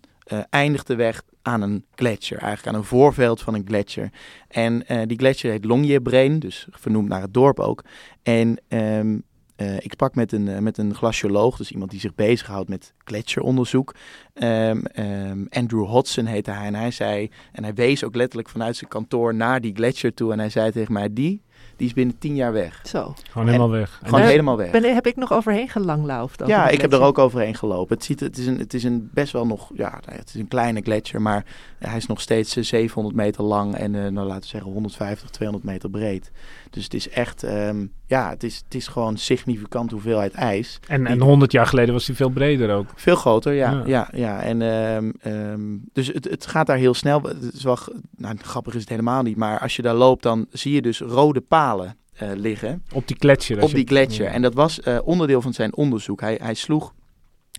eindigt 0.49 0.87
de 0.87 0.95
weg 0.95 1.21
aan 1.41 1.61
een 1.61 1.85
gletsjer. 1.95 2.39
Eigenlijk 2.39 2.67
aan 2.75 2.81
een 2.81 2.87
voorveld 2.87 3.41
van 3.41 3.53
een 3.53 3.65
gletsjer. 3.67 4.09
En 4.47 4.85
die 5.05 5.17
gletsjer 5.17 5.51
heet 5.51 5.65
Longyearbyen, 5.65 6.39
dus 6.39 6.67
vernoemd 6.69 7.07
naar 7.07 7.21
het 7.21 7.33
dorp 7.33 7.59
ook. 7.59 7.83
En 8.23 8.61
ehm, 8.67 9.17
eh, 9.57 9.75
ik 9.75 9.91
sprak 9.91 10.15
met 10.15 10.31
een, 10.31 10.47
eh, 10.47 10.57
met 10.57 10.77
een 10.77 10.95
glacioloog, 10.95 11.57
dus 11.57 11.71
iemand 11.71 11.91
die 11.91 11.99
zich 11.99 12.15
bezighoudt 12.15 12.69
met 12.69 12.93
gletsjeronderzoek. 12.97 13.95
Ehm, 14.33 14.85
ehm, 14.85 15.45
Andrew 15.49 15.85
Hodson 15.85 16.25
heette 16.25 16.51
hij 16.51 16.65
en 16.65 16.75
hij 16.75 16.91
zei, 16.91 17.29
en 17.51 17.63
hij 17.63 17.73
wees 17.73 18.03
ook 18.03 18.15
letterlijk 18.15 18.49
vanuit 18.49 18.75
zijn 18.75 18.89
kantoor 18.89 19.35
naar 19.35 19.61
die 19.61 19.75
gletsjer 19.75 20.13
toe. 20.13 20.31
En 20.31 20.39
hij 20.39 20.49
zei 20.49 20.71
tegen 20.71 20.93
mij, 20.93 21.13
die, 21.13 21.41
die 21.75 21.87
is 21.87 21.93
binnen 21.93 22.17
tien 22.17 22.35
jaar 22.35 22.51
weg. 22.53 22.81
Zo. 22.83 23.13
Gewoon 23.31 23.47
helemaal 23.47 23.69
weg. 23.69 23.99
En 24.01 24.09
Gewoon 24.09 24.25
helemaal 24.25 24.57
weg. 24.57 24.71
Ben, 24.71 24.93
heb 24.93 25.07
ik 25.07 25.15
nog 25.15 25.33
overheen 25.33 25.69
gelanglaufd? 25.69 26.41
over 26.41 26.53
Ja, 26.53 26.67
ik 26.69 26.81
heb 26.81 26.93
er 26.93 27.01
ook 27.01 27.17
overheen 27.17 27.55
gelopen. 27.55 27.95
Het, 27.95 28.05
ziet, 28.05 28.19
het, 28.19 28.37
is 28.37 28.47
een, 28.47 28.59
het 28.59 28.73
is 28.73 28.83
een 28.83 29.09
best 29.13 29.33
wel 29.33 29.45
nog, 29.45 29.71
ja, 29.73 29.89
nou 30.05 30.17
het 30.17 30.29
is 30.29 30.35
een 30.35 30.47
kleine 30.47 30.81
gletsjer, 30.81 31.21
maar 31.21 31.45
hij 31.79 31.97
is 31.97 32.05
nog 32.05 32.21
steeds 32.21 32.55
eh, 32.55 32.63
700 32.63 33.15
meter 33.15 33.43
lang 33.43 33.75
en 33.75 33.95
eh, 33.95 34.11
nou 34.11 34.27
laten 34.27 34.41
we 34.41 34.47
zeggen 34.47 34.71
150, 34.71 35.29
200 35.29 35.65
meter 35.71 35.89
breed. 35.89 36.31
Dus 36.77 36.85
het 36.85 36.93
is 36.93 37.09
echt, 37.09 37.43
ehm, 37.43 37.85
ja, 38.05 38.29
het 38.29 38.43
is, 38.43 38.55
het 38.65 38.75
is 38.75 38.87
gewoon 38.87 39.17
significant 39.17 39.91
hoeveelheid 39.91 40.33
ijs. 40.33 40.79
En, 40.87 41.07
en 41.07 41.21
100 41.21 41.51
jaar 41.51 41.65
geleden 41.67 41.93
was 41.93 42.07
hij 42.07 42.15
veel 42.15 42.29
breder 42.29 42.75
ook. 42.75 42.85
Veel 42.95 43.15
groter, 43.15 43.53
ja. 43.53 43.71
Ja. 43.71 43.83
ja. 43.85 44.07
ja, 44.13 44.41
En, 44.41 44.61
ehm, 44.61 45.11
ehm, 45.21 45.61
dus 45.93 46.07
het, 46.07 46.25
het 46.29 46.45
gaat 46.47 46.67
daar 46.67 46.77
heel 46.77 46.93
snel. 46.93 47.21
Het 47.21 47.53
is 47.53 47.63
wel, 47.63 47.75
g- 47.75 47.89
nou, 48.17 48.35
grappig 48.41 48.73
is 48.73 48.79
het 48.81 48.89
helemaal 48.89 49.21
niet, 49.21 49.37
maar 49.37 49.59
als 49.59 49.75
je 49.75 49.81
daar 49.81 49.95
loopt, 49.95 50.23
dan 50.23 50.45
zie 50.51 50.73
je 50.73 50.81
dus 50.81 50.99
rode 50.99 51.41
palen 51.41 51.97
eh, 52.13 52.29
liggen 52.35 52.83
Op 52.93 53.07
die 53.07 53.15
gletsjer. 53.19 53.61
op 53.63 53.71
die 53.71 53.87
gletsjer. 53.87 54.25
Ja. 54.25 54.31
En 54.31 54.41
dat 54.41 54.53
was 54.53 54.81
eh, 54.81 54.97
onderdeel 55.03 55.41
van 55.41 55.53
zijn 55.53 55.75
onderzoek. 55.75 56.21
Hij, 56.21 56.39
hij 56.41 56.53
sloeg 56.53 56.93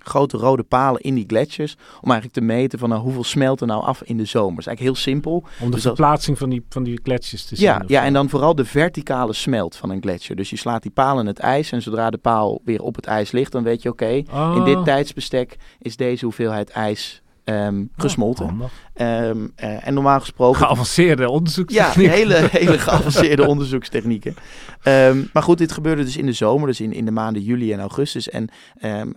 grote 0.08 0.36
rode 0.36 0.62
palen 0.62 1.00
in 1.00 1.14
die 1.14 1.24
gletsjers 1.26 1.76
om 2.00 2.10
eigenlijk 2.10 2.32
te 2.32 2.40
meten 2.40 2.78
van 2.78 2.88
nou, 2.88 3.02
hoeveel 3.02 3.24
smelt 3.24 3.60
er 3.60 3.66
nou 3.66 3.82
af 3.82 4.02
in 4.02 4.16
de 4.16 4.24
zomer. 4.24 4.54
Dat 4.54 4.58
is 4.58 4.66
eigenlijk 4.66 4.96
heel 4.96 5.12
simpel. 5.12 5.44
Om 5.60 5.66
de 5.66 5.74
dus 5.74 5.82
verplaatsing 5.82 6.38
van 6.38 6.50
die, 6.50 6.64
van 6.68 6.82
die 6.82 7.00
gletsjers 7.02 7.44
te 7.44 7.56
zien. 7.56 7.66
Ja, 7.66 7.82
ja, 7.86 8.04
en 8.04 8.12
dan 8.12 8.28
vooral 8.28 8.54
de 8.54 8.64
verticale 8.64 9.32
smelt 9.32 9.76
van 9.76 9.90
een 9.90 10.00
gletsjer. 10.00 10.36
Dus 10.36 10.50
je 10.50 10.56
slaat 10.56 10.82
die 10.82 10.90
paal 10.90 11.20
in 11.20 11.26
het 11.26 11.38
ijs 11.38 11.72
en 11.72 11.82
zodra 11.82 12.10
de 12.10 12.18
paal 12.18 12.60
weer 12.64 12.82
op 12.82 12.96
het 12.96 13.06
ijs 13.06 13.30
ligt, 13.30 13.52
dan 13.52 13.62
weet 13.62 13.82
je 13.82 13.88
oké, 13.88 14.22
in 14.54 14.64
dit 14.64 14.84
tijdsbestek 14.84 15.56
is 15.78 15.96
deze 15.96 16.24
hoeveelheid 16.24 16.70
ijs 16.70 17.22
ehm, 17.48 17.84
gesmolten. 17.96 18.60
Ehm, 18.94 19.46
eh, 19.54 19.86
en 19.86 19.94
normaal 19.94 20.20
gesproken 20.20 20.60
Geavanceerde 20.60 21.22
ja, 21.22 21.28
onderzoekstechniek. 21.28 22.10
hele, 22.10 22.34
hele 22.50 22.78
geavanceerde 22.78 23.46
onderzoekstechnieken. 23.46 24.34
Ehm, 24.82 25.22
maar 25.32 25.42
goed, 25.42 25.58
dit 25.58 25.72
gebeurde 25.72 26.04
dus 26.04 26.16
in 26.16 26.26
de 26.26 26.32
zomer, 26.32 26.66
dus 26.66 26.80
in, 26.80 26.92
in 26.92 27.04
de 27.04 27.10
maanden 27.10 27.42
juli 27.42 27.72
en 27.72 27.80
augustus. 27.80 28.28
En 28.28 28.48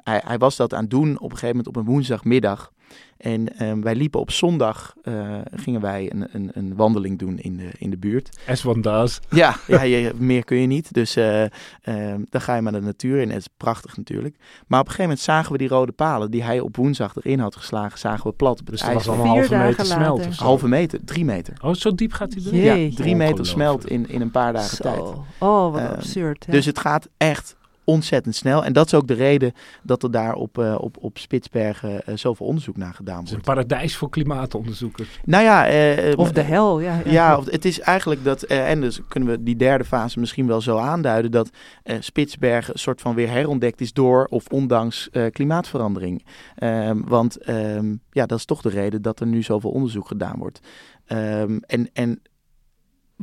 hij, 0.03 0.21
hij 0.25 0.37
was 0.37 0.55
dat 0.55 0.73
aan 0.73 0.81
het 0.81 0.89
doen 0.89 1.15
op 1.15 1.31
een 1.31 1.37
gegeven 1.37 1.47
moment 1.47 1.67
op 1.67 1.75
een 1.75 1.85
woensdagmiddag. 1.85 2.71
En 3.17 3.57
ehm, 3.57 3.81
wij 3.81 3.95
liepen 3.95 4.19
op 4.19 4.31
zondag, 4.31 4.93
eh, 5.03 5.37
gingen 5.55 5.81
wij 5.81 6.11
een, 6.13 6.27
een, 6.31 6.49
een 6.53 6.75
wandeling 6.75 7.19
doen 7.19 7.39
in 7.39 7.57
de, 7.57 7.69
in 7.77 7.89
de 7.89 7.97
buurt. 7.97 8.29
As 8.47 8.65
one 8.65 8.81
does. 8.81 9.19
Ja, 9.29 9.55
ja 9.67 9.81
je, 9.81 10.11
meer 10.17 10.43
kun 10.43 10.57
je 10.57 10.67
niet. 10.67 10.93
Dus 10.93 11.15
eh, 11.15 11.43
ehm, 11.81 12.21
dan 12.29 12.41
ga 12.41 12.55
je 12.55 12.61
maar 12.61 12.71
de 12.71 12.81
natuur 12.81 13.21
in. 13.21 13.29
Het 13.29 13.39
is 13.39 13.47
prachtig 13.57 13.97
natuurlijk. 13.97 14.35
Maar 14.67 14.79
op 14.79 14.85
een 14.85 14.91
gegeven 14.91 15.01
moment 15.03 15.19
zagen 15.19 15.51
we 15.51 15.57
die 15.57 15.67
rode 15.67 15.91
palen 15.91 16.31
die 16.31 16.43
hij 16.43 16.59
op 16.59 16.75
woensdag 16.75 17.15
erin 17.15 17.39
had 17.39 17.55
geslagen, 17.55 17.99
zagen 17.99 18.29
we 18.29 18.35
plat 18.35 18.59
op 18.59 18.67
het 18.67 18.77
Dus 18.79 18.93
was 18.93 19.07
al 19.07 19.13
een 19.13 19.27
halve 19.27 19.55
meter 19.57 19.85
smelt. 19.85 20.35
Halve 20.37 20.67
meter, 20.67 20.99
drie 21.05 21.25
meter. 21.25 21.53
Oh, 21.63 21.73
zo 21.73 21.95
diep 21.95 22.13
gaat 22.13 22.33
hij? 22.33 22.41
Jee. 22.43 22.89
Ja, 22.89 22.95
drie 22.95 23.15
meter 23.15 23.45
smelt 23.45 23.87
in, 23.87 24.09
in 24.09 24.21
een 24.21 24.31
paar 24.31 24.53
dagen 24.53 24.81
tijd. 24.81 24.95
Zo. 24.97 25.25
Oh, 25.37 25.71
wat 25.71 25.81
Ehm, 25.81 25.93
absurd. 25.93 26.45
hè? 26.45 26.51
Dus 26.51 26.65
het 26.65 26.79
gaat 26.79 27.09
echt 27.17 27.55
ontzettend 27.83 28.35
snel. 28.35 28.65
En 28.65 28.73
dat 28.73 28.85
is 28.85 28.93
ook 28.93 29.07
de 29.07 29.13
reden 29.13 29.53
dat 29.83 30.03
er 30.03 30.11
daar 30.11 30.33
op, 30.33 30.57
eh, 30.57 30.75
op, 30.79 30.97
op 30.99 31.17
Spitsbergen 31.17 32.05
eh, 32.05 32.15
zoveel 32.17 32.45
onderzoek 32.45 32.77
naar 32.77 32.93
gedaan 32.93 33.15
Het 33.17 33.25
is 33.25 33.31
een 33.33 33.41
wordt. 33.43 33.59
paradijs 33.59 33.95
voor 33.95 34.09
klimaatonderzoekers. 34.09 35.19
Nou 35.25 35.43
ja, 35.43 35.67
eh, 35.67 36.17
of 36.17 36.31
de 36.31 36.41
hel, 36.41 36.79
ja. 36.79 37.01
Ja, 37.05 37.37
of- 37.37 37.49
het 37.51 37.65
is 37.65 37.79
eigenlijk 37.79 38.23
dat, 38.23 38.43
eh, 38.43 38.69
en 38.69 38.81
dus 38.81 38.99
kunnen 39.07 39.29
we 39.29 39.43
die 39.43 39.55
derde 39.55 39.83
fase 39.85 40.19
misschien 40.19 40.47
wel 40.47 40.61
zo 40.61 40.77
aanduiden, 40.77 41.31
dat 41.31 41.49
eh, 41.83 41.95
Spitsbergen 41.99 42.73
een 42.73 42.79
soort 42.79 43.01
van 43.01 43.15
weer 43.15 43.29
herontdekt 43.29 43.81
is 43.81 43.93
door 43.93 44.25
of 44.29 44.47
ondanks 44.47 45.09
eh, 45.09 45.25
klimaatverandering. 45.31 46.25
Ehm, 46.55 47.01
want 47.05 47.37
ehm, 47.37 47.95
ja, 48.11 48.25
dat 48.25 48.37
is 48.37 48.45
toch 48.45 48.61
de 48.61 48.69
reden 48.69 49.01
dat 49.01 49.19
er 49.19 49.27
nu 49.27 49.41
zoveel 49.43 49.71
onderzoek 49.71 50.07
gedaan 50.07 50.37
wordt. 50.39 50.59
Ehm, 51.05 51.57
en, 51.65 51.89
en 51.93 52.21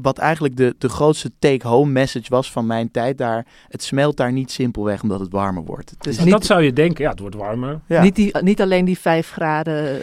wat 0.03 0.19
eigenlijk 0.19 0.57
de, 0.57 0.75
de 0.79 0.89
grootste 0.89 1.33
take-home 1.39 1.91
message 1.93 2.27
was 2.29 2.53
van 2.53 2.67
mijn 2.67 2.91
tijd 2.91 3.19
daar, 3.19 3.47
het 3.69 3.83
smelt 3.83 4.17
daar 4.17 4.33
niet 4.33 4.51
simpelweg 4.51 5.03
omdat 5.03 5.21
het 5.21 5.33
warmer 5.33 5.65
wordt. 5.65 5.91
Het 5.91 5.99
is 6.01 6.07
Dus 6.07 6.17
En 6.19 6.25
niet- 6.25 6.33
dat 6.33 6.45
zou 6.45 6.63
je 6.63 6.73
denken, 6.73 7.05
ja, 7.05 7.11
het 7.11 7.21
wordt 7.21 7.35
warmer. 7.37 7.81
ja. 7.87 8.03
Niet, 8.03 8.15
die, 8.17 8.39
niet 8.43 8.61
alleen 8.63 8.85
die 8.85 8.99
vijf 8.99 9.31
graden. 9.31 9.99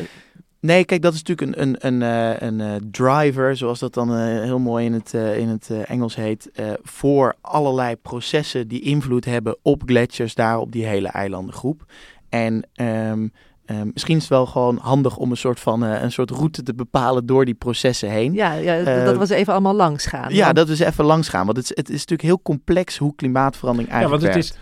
Nee, 0.60 0.86
kijk, 0.86 1.02
dat 1.02 1.14
is 1.14 1.24
natuurlijk 1.24 1.58
een, 1.58 1.76
een, 1.86 2.02
een, 2.02 2.02
eh, 2.42 2.48
een 2.48 2.62
eh, 2.62 2.76
driver, 2.92 3.58
zoals 3.58 3.80
dat 3.80 3.94
dan 3.94 4.10
eh, 4.16 4.18
heel 4.42 4.60
mooi 4.60 4.86
in 4.86 4.94
het, 4.94 5.14
in 5.14 5.48
het 5.48 5.70
Engels 5.86 6.16
heet, 6.16 6.52
eh, 6.52 6.72
voor 6.82 7.36
allerlei 7.42 7.96
processen 7.96 8.68
die 8.68 8.82
invloed 8.82 9.26
hebben 9.26 9.58
op 9.62 9.82
gletsjers 9.86 10.36
daar 10.36 10.60
op 10.60 10.72
die 10.72 10.86
hele 10.86 11.08
eilandengroep. 11.08 11.86
En 12.30 12.68
ehm, 12.74 13.28
ehm, 13.66 13.88
misschien 13.94 14.16
is 14.16 14.22
het 14.22 14.32
wel 14.32 14.46
gewoon 14.46 14.78
handig 14.82 15.18
om 15.18 15.32
een 15.32 15.38
soort 15.38 15.60
van 15.60 15.86
eh, 15.86 16.02
een 16.02 16.12
soort 16.12 16.32
route 16.32 16.64
te 16.64 16.74
bepalen 16.74 17.26
door 17.26 17.46
die 17.46 17.54
processen 17.54 18.10
heen. 18.10 18.34
Ja, 18.34 18.54
ja 18.54 18.78
Eh, 18.78 19.06
dat 19.06 19.16
was 19.18 19.30
even 19.30 19.54
allemaal 19.54 19.76
langs 19.76 20.06
gaan. 20.06 20.34
Ja, 20.34 20.44
Want- 20.44 20.56
dat 20.56 20.70
is 20.70 20.80
even 20.80 21.06
langs 21.06 21.30
gaan. 21.30 21.46
Want 21.46 21.58
het, 21.58 21.66
is- 21.70 21.76
het 21.78 21.88
is 21.90 21.94
natuurlijk 22.00 22.22
heel 22.22 22.42
complex 22.42 22.98
hoe 22.98 23.16
klimaatverandering 23.16 23.92
Ja, 23.94 24.00
want 24.10 24.22
eigenlijk 24.24 24.38
het 24.48 24.56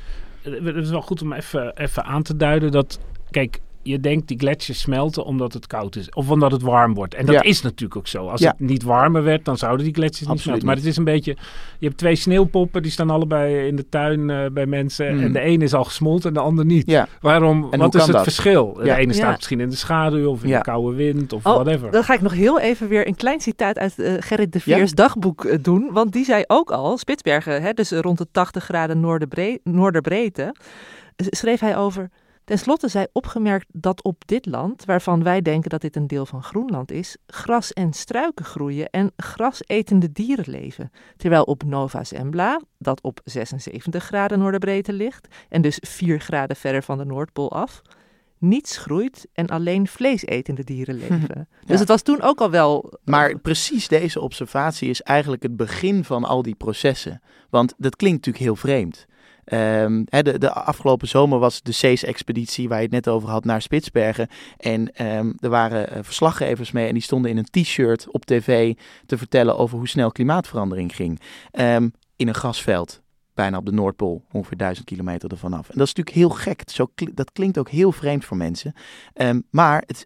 werkt. 0.43 0.63
is, 0.65 0.73
het 0.75 0.83
is 0.85 0.89
wel 0.89 1.01
goed 1.01 1.21
om 1.21 1.33
even, 1.33 1.77
even 1.77 2.03
aan 2.03 2.23
te 2.23 2.35
duiden 2.35 2.71
dat, 2.71 2.99
kijk, 3.31 3.59
je 3.83 3.99
denkt 3.99 4.27
die 4.27 4.39
gletsjers 4.39 4.79
smelten 4.79 5.25
omdat 5.25 5.53
het 5.53 5.67
koud 5.67 5.95
is. 5.95 6.09
Of 6.09 6.29
omdat 6.29 6.51
het 6.51 6.61
warm 6.61 6.93
wordt. 6.93 7.13
En 7.13 7.25
dat 7.25 7.35
Ja. 7.35 7.41
is 7.41 7.61
natuurlijk 7.61 7.95
ook 7.99 8.07
zo. 8.07 8.27
Als 8.27 8.41
Ja. 8.41 8.49
het 8.49 8.59
niet 8.59 8.83
warmer 8.83 9.23
werd, 9.23 9.45
dan 9.45 9.57
zouden 9.57 9.85
die 9.85 9.93
gletsjers 9.93 10.29
niet 10.29 10.39
smelten. 10.39 10.65
Maar 10.65 10.75
het 10.75 10.85
is 10.85 10.97
een 10.97 11.03
beetje... 11.03 11.35
Je 11.79 11.85
hebt 11.85 11.97
twee 11.99 12.15
sneeuwpoppen, 12.15 12.81
die 12.81 12.91
staan 12.91 13.09
allebei 13.09 13.67
in 13.67 13.75
de 13.75 13.89
tuin 13.89 14.29
eh, 14.29 14.45
bij 14.51 14.65
mensen. 14.65 15.15
Mm. 15.15 15.23
En 15.23 15.33
de 15.33 15.39
ene 15.39 15.63
is 15.63 15.73
al 15.73 15.83
gesmolten 15.83 16.27
en 16.27 16.33
de 16.33 16.39
ander 16.39 16.65
niet. 16.65 16.89
Ja, 16.89 17.07
Waarom? 17.21 17.69
wat 17.77 17.95
is 17.95 18.03
het 18.03 18.11
dat? 18.11 18.23
verschil? 18.23 18.73
De 18.73 18.95
ene 18.95 19.13
staat 19.13 19.25
Ja. 19.29 19.35
misschien 19.35 19.59
in 19.59 19.69
de 19.69 19.75
schaduw 19.75 20.29
of 20.29 20.43
in 20.43 20.49
Ja. 20.49 20.57
de 20.57 20.63
koude 20.63 20.95
wind 20.95 21.33
of 21.33 21.45
Oh, 21.45 21.53
whatever. 21.53 21.91
Dan 21.91 22.03
ga 22.03 22.13
ik 22.13 22.21
nog 22.21 22.33
heel 22.33 22.59
even 22.59 22.87
weer 22.87 23.07
een 23.07 23.15
klein 23.15 23.39
citaat 23.41 23.77
uit 23.77 23.99
eh, 23.99 24.13
Gerrit 24.19 24.53
de 24.53 24.61
Ja? 24.65 24.75
Veers 24.77 24.91
dagboek 24.91 25.45
eh, 25.45 25.57
doen. 25.61 25.89
Want 25.91 26.11
die 26.11 26.25
zei 26.25 26.43
ook 26.47 26.71
al, 26.71 26.97
Spitsbergen, 26.97 27.61
hè, 27.61 27.71
dus 27.73 27.91
rond 27.91 28.17
de 28.17 28.27
80 28.31 28.63
graden 28.63 28.99
noorderbre 28.99 29.59
noorderbreedte, 29.63 30.55
schreef 31.15 31.59
hij 31.59 31.77
over... 31.77 32.09
Ten 32.43 32.59
slotte 32.59 32.87
zij 32.87 33.07
opgemerkt 33.11 33.67
dat 33.71 34.03
op 34.03 34.27
dit 34.27 34.45
land, 34.45 34.85
waarvan 34.85 35.23
wij 35.23 35.41
denken 35.41 35.69
dat 35.69 35.81
dit 35.81 35.95
een 35.95 36.07
deel 36.07 36.25
van 36.25 36.43
Groenland 36.43 36.91
is, 36.91 37.17
gras 37.27 37.73
en 37.73 37.93
struiken 37.93 38.45
groeien 38.45 38.89
en 38.89 39.11
grasetende 39.17 40.11
dieren 40.11 40.45
leven. 40.47 40.91
Terwijl 41.17 41.43
op 41.43 41.63
Nova 41.63 42.03
Zembla, 42.03 42.61
dat 42.77 43.01
op 43.01 43.21
76 43.23 44.03
graden 44.03 44.39
noorderbreedte 44.39 44.93
ligt 44.93 45.27
en 45.49 45.61
dus 45.61 45.77
4 45.81 46.19
graden 46.19 46.55
verder 46.55 46.83
van 46.83 46.97
de 46.97 47.05
Noordpool 47.05 47.51
af, 47.51 47.81
niets 48.37 48.77
groeit 48.77 49.27
en 49.33 49.47
alleen 49.47 49.87
vleesetende 49.87 50.63
dieren 50.63 50.95
leven. 51.07 51.47
Dus 51.65 51.79
het 51.79 51.87
was 51.87 52.01
toen 52.01 52.21
ook 52.21 52.41
al 52.41 52.49
wel... 52.49 52.93
Maar 53.03 53.37
precies 53.39 53.87
deze 53.87 54.21
observatie 54.21 54.89
is 54.89 55.01
eigenlijk 55.01 55.43
het 55.43 55.57
begin 55.57 56.03
van 56.03 56.23
al 56.23 56.41
die 56.41 56.55
processen. 56.55 57.21
Want 57.49 57.73
dat 57.77 57.95
klinkt 57.95 58.25
natuurlijk 58.25 58.45
heel 58.45 58.55
vreemd. 58.55 59.05
Ehm, 59.45 60.03
de, 60.05 60.51
afgelopen 60.51 61.07
zomer 61.07 61.39
was 61.39 61.61
de 61.61 61.71
CEES-expeditie 61.71 62.67
waar 62.67 62.77
je 62.77 62.83
het 62.83 62.93
net 62.93 63.07
over 63.07 63.29
had 63.29 63.45
naar 63.45 63.61
Spitsbergen. 63.61 64.27
En 64.57 64.95
ehm, 64.95 65.31
er 65.39 65.49
waren 65.49 65.89
eh, 65.89 65.99
verslaggevers 66.01 66.71
mee 66.71 66.87
en 66.87 66.93
die 66.93 67.03
stonden 67.03 67.31
in 67.31 67.37
een 67.37 67.63
t-shirt 67.63 68.11
op 68.11 68.25
tv 68.25 68.73
te 69.05 69.17
vertellen 69.17 69.57
over 69.57 69.77
hoe 69.77 69.87
snel 69.87 70.11
klimaatverandering 70.11 70.95
ging. 70.95 71.19
Ehm, 71.51 71.89
in 72.15 72.27
een 72.27 72.35
grasveld, 72.35 73.01
bijna 73.33 73.57
op 73.57 73.65
de 73.65 73.71
Noordpool, 73.71 74.23
ongeveer 74.31 74.57
duizend 74.57 74.85
kilometer 74.85 75.31
ervan 75.31 75.53
af. 75.53 75.69
En 75.69 75.77
dat 75.77 75.87
is 75.87 75.93
natuurlijk 75.93 76.15
heel 76.15 76.29
gek. 76.29 76.61
Zo, 76.65 76.87
dat 77.13 77.31
klinkt 77.31 77.57
ook 77.57 77.69
heel 77.69 77.91
vreemd 77.91 78.25
voor 78.25 78.37
mensen. 78.37 78.73
Maar 79.49 79.83
het 79.87 79.97
is 79.97 80.05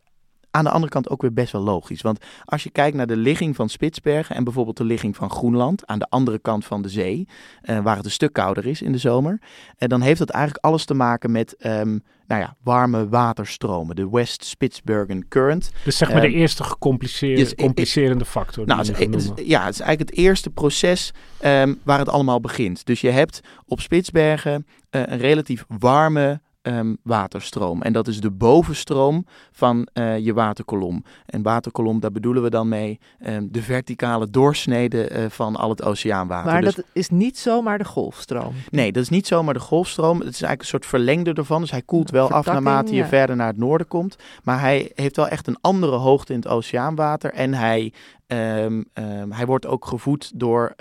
aan 0.51 0.63
de 0.63 0.69
andere 0.69 0.91
kant 0.91 1.10
ook 1.10 1.21
weer 1.21 1.33
best 1.33 1.51
wel 1.51 1.62
logisch. 1.62 2.01
Want 2.01 2.25
als 2.45 2.63
je 2.63 2.69
kijkt 2.69 2.97
naar 2.97 3.07
de 3.07 3.17
ligging 3.17 3.55
van 3.55 3.69
Spitsbergen 3.69 4.36
en 4.36 4.43
bijvoorbeeld 4.43 4.77
de 4.77 4.83
ligging 4.83 5.15
van 5.15 5.29
Groenland 5.29 5.86
aan 5.86 5.99
de 5.99 6.10
andere 6.10 6.39
kant 6.39 6.65
van 6.65 6.81
de 6.81 6.89
zee, 6.89 7.27
eh, 7.62 7.79
waar 7.79 7.95
het 7.95 8.05
een 8.05 8.12
stuk 8.12 8.33
kouder 8.33 8.65
is 8.65 8.81
in 8.81 8.91
de 8.91 8.97
zomer, 8.97 9.41
en 9.77 9.89
dan 9.89 10.01
heeft 10.01 10.19
dat 10.19 10.29
eigenlijk 10.29 10.65
alles 10.65 10.86
te 10.86 10.93
maken 10.93 11.31
met 11.31 11.55
ehm, 11.55 11.97
nou 12.27 12.41
ja, 12.41 12.55
warme 12.63 13.10
waterstromen, 13.10 13.95
de 13.95 14.10
West 14.10 14.45
Spitsbergen 14.45 15.27
Current. 15.27 15.71
dus 15.83 15.97
zeg 15.97 16.12
maar 16.12 16.21
de 16.21 16.27
ehm, 16.27 16.36
eerste 16.38 16.63
gecompliceerde 16.63 17.43
dus 17.43 17.55
complicerende 17.55 18.25
factor. 18.25 18.65
Nou, 18.65 18.79
het 18.79 19.15
is, 19.15 19.25
het 19.25 19.41
ja, 19.45 19.65
het 19.65 19.73
is 19.73 19.79
eigenlijk 19.79 19.99
het 20.10 20.19
eerste 20.19 20.49
proces 20.49 21.12
ehm, 21.39 21.73
waar 21.83 21.99
het 21.99 22.10
allemaal 22.10 22.39
begint. 22.39 22.86
Dus 22.86 23.01
je 23.01 23.10
hebt 23.10 23.39
op 23.65 23.81
Spitsbergen 23.81 24.65
eh, 24.89 25.01
een 25.05 25.17
relatief 25.17 25.65
warme 25.67 26.41
ehm, 26.67 26.95
waterstroom. 27.03 27.82
En 27.82 27.93
dat 27.93 28.08
is 28.08 28.19
de 28.19 28.32
bovenstroom 28.32 29.25
van 29.51 29.88
eh, 29.93 30.17
je 30.17 30.34
waterkolom. 30.34 31.03
En 31.25 31.41
waterkolom, 31.41 31.99
daar 31.99 32.12
bedoelen 32.12 32.43
we 32.43 32.49
dan 32.49 32.67
mee 32.67 32.99
ehm, 33.19 33.47
de 33.49 33.62
verticale 33.62 34.30
doorsnede 34.30 35.08
eh, 35.08 35.30
van 35.30 35.56
al 35.56 35.69
het 35.69 35.84
oceaanwater. 35.84 36.51
Maar 36.51 36.62
Dus- 36.62 36.75
dat 36.75 36.86
is 36.93 37.10
niet 37.10 37.38
zomaar 37.38 37.77
de 37.77 37.86
golfstroom. 37.86 38.53
Nee, 38.69 38.91
dat 38.91 39.03
is 39.03 39.10
niet 39.10 39.27
zomaar 39.27 39.53
de 39.53 39.60
golfstroom. 39.60 40.19
Het 40.19 40.27
is 40.27 40.41
eigenlijk 40.41 40.62
een 40.62 40.67
soort 40.67 40.86
verlengde 40.86 41.34
ervan. 41.34 41.62
Dus 41.62 41.71
hij 41.71 41.82
koelt 41.82 42.10
wel 42.12 42.32
af 42.32 42.45
naarmate 42.45 42.91
je 42.91 42.97
ja. 43.01 43.08
verder 43.08 43.36
naar 43.36 43.47
het 43.47 43.58
noorden 43.58 43.88
komt. 43.88 44.15
Maar 44.43 44.60
hij 44.60 44.91
heeft 44.95 45.15
wel 45.15 45.27
echt 45.27 45.47
een 45.47 45.58
andere 45.62 45.95
hoogte 45.95 46.34
in 46.34 46.39
het 46.39 46.47
oceaanwater. 46.47 47.34
En 47.34 47.53
hij, 47.53 47.93
ehm, 48.27 48.84
hij 49.30 49.45
wordt 49.45 49.65
ook 49.65 49.86
gevoed 49.86 50.32
door 50.39 50.75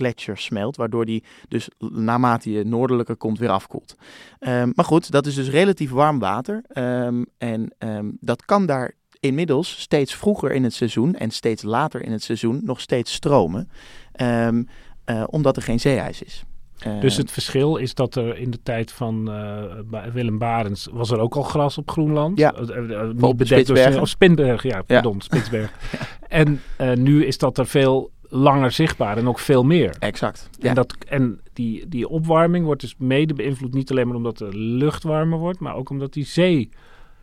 gletsjer 0.00 0.38
smelt, 0.38 0.76
waardoor 0.76 1.04
die 1.04 1.24
dus 1.48 1.68
naarmate 1.78 2.50
je 2.50 2.64
noordelijker 2.64 3.16
komt 3.16 3.38
weer 3.38 3.48
afkoelt. 3.48 3.94
Um, 4.40 4.72
maar 4.74 4.84
goed, 4.84 5.10
dat 5.10 5.26
is 5.26 5.34
dus 5.34 5.48
relatief 5.48 5.90
warm 5.90 6.18
water 6.18 6.62
um, 6.74 7.26
en 7.38 7.74
um, 7.78 8.16
dat 8.20 8.44
kan 8.44 8.66
daar 8.66 8.94
inmiddels 9.20 9.80
steeds 9.80 10.14
vroeger 10.14 10.52
in 10.52 10.64
het 10.64 10.74
seizoen 10.74 11.14
en 11.14 11.30
steeds 11.30 11.62
later 11.62 12.02
in 12.02 12.12
het 12.12 12.22
seizoen 12.22 12.60
nog 12.64 12.80
steeds 12.80 13.12
stromen, 13.12 13.68
uh, 14.20 14.52
omdat 15.26 15.56
er 15.56 15.62
geen 15.62 15.80
zeeijs 15.80 16.22
is. 16.22 16.44
Dus 17.00 17.16
het 17.16 17.30
verschil 17.30 17.76
is 17.76 17.94
dat 17.94 18.14
er 18.14 18.36
in 18.36 18.50
de 18.50 18.62
tijd 18.62 18.92
van 18.92 19.30
uh, 19.30 20.10
Willem 20.12 20.38
Barens 20.38 20.88
was 20.92 21.10
er 21.10 21.18
ook 21.18 21.36
al 21.36 21.42
gras 21.42 21.78
op 21.78 21.90
Groenland. 21.90 22.38
Ja, 22.38 22.54
uh, 22.60 23.10
niet 23.14 23.36
bedekt 23.36 23.66
door 23.66 24.00
of 24.00 24.08
Spinberg, 24.08 24.62
ja, 24.62 24.82
pardon, 24.82 25.14
ja. 25.14 25.20
Spitsberg. 25.20 25.72
ja. 25.92 25.98
En 26.28 26.60
nu 26.94 27.24
is 27.24 27.38
dat 27.38 27.58
er 27.58 27.66
veel 27.66 28.10
langer 28.30 28.70
zichtbaar 28.70 29.16
en 29.16 29.28
ook 29.28 29.38
veel 29.38 29.62
meer. 29.62 29.96
Exact. 29.98 30.50
Ja. 30.58 30.68
En, 30.68 30.74
dat, 30.74 30.96
en 31.08 31.40
die, 31.52 31.88
die 31.88 32.08
opwarming 32.08 32.64
wordt 32.64 32.80
dus 32.80 32.94
mede 32.98 33.34
beïnvloed 33.34 33.74
niet 33.74 33.90
alleen 33.90 34.06
maar 34.06 34.16
omdat 34.16 34.38
de 34.38 34.56
lucht 34.56 35.02
warmer 35.02 35.38
wordt, 35.38 35.58
maar 35.58 35.74
ook 35.74 35.90
omdat 35.90 36.12
die 36.12 36.24
zee 36.24 36.70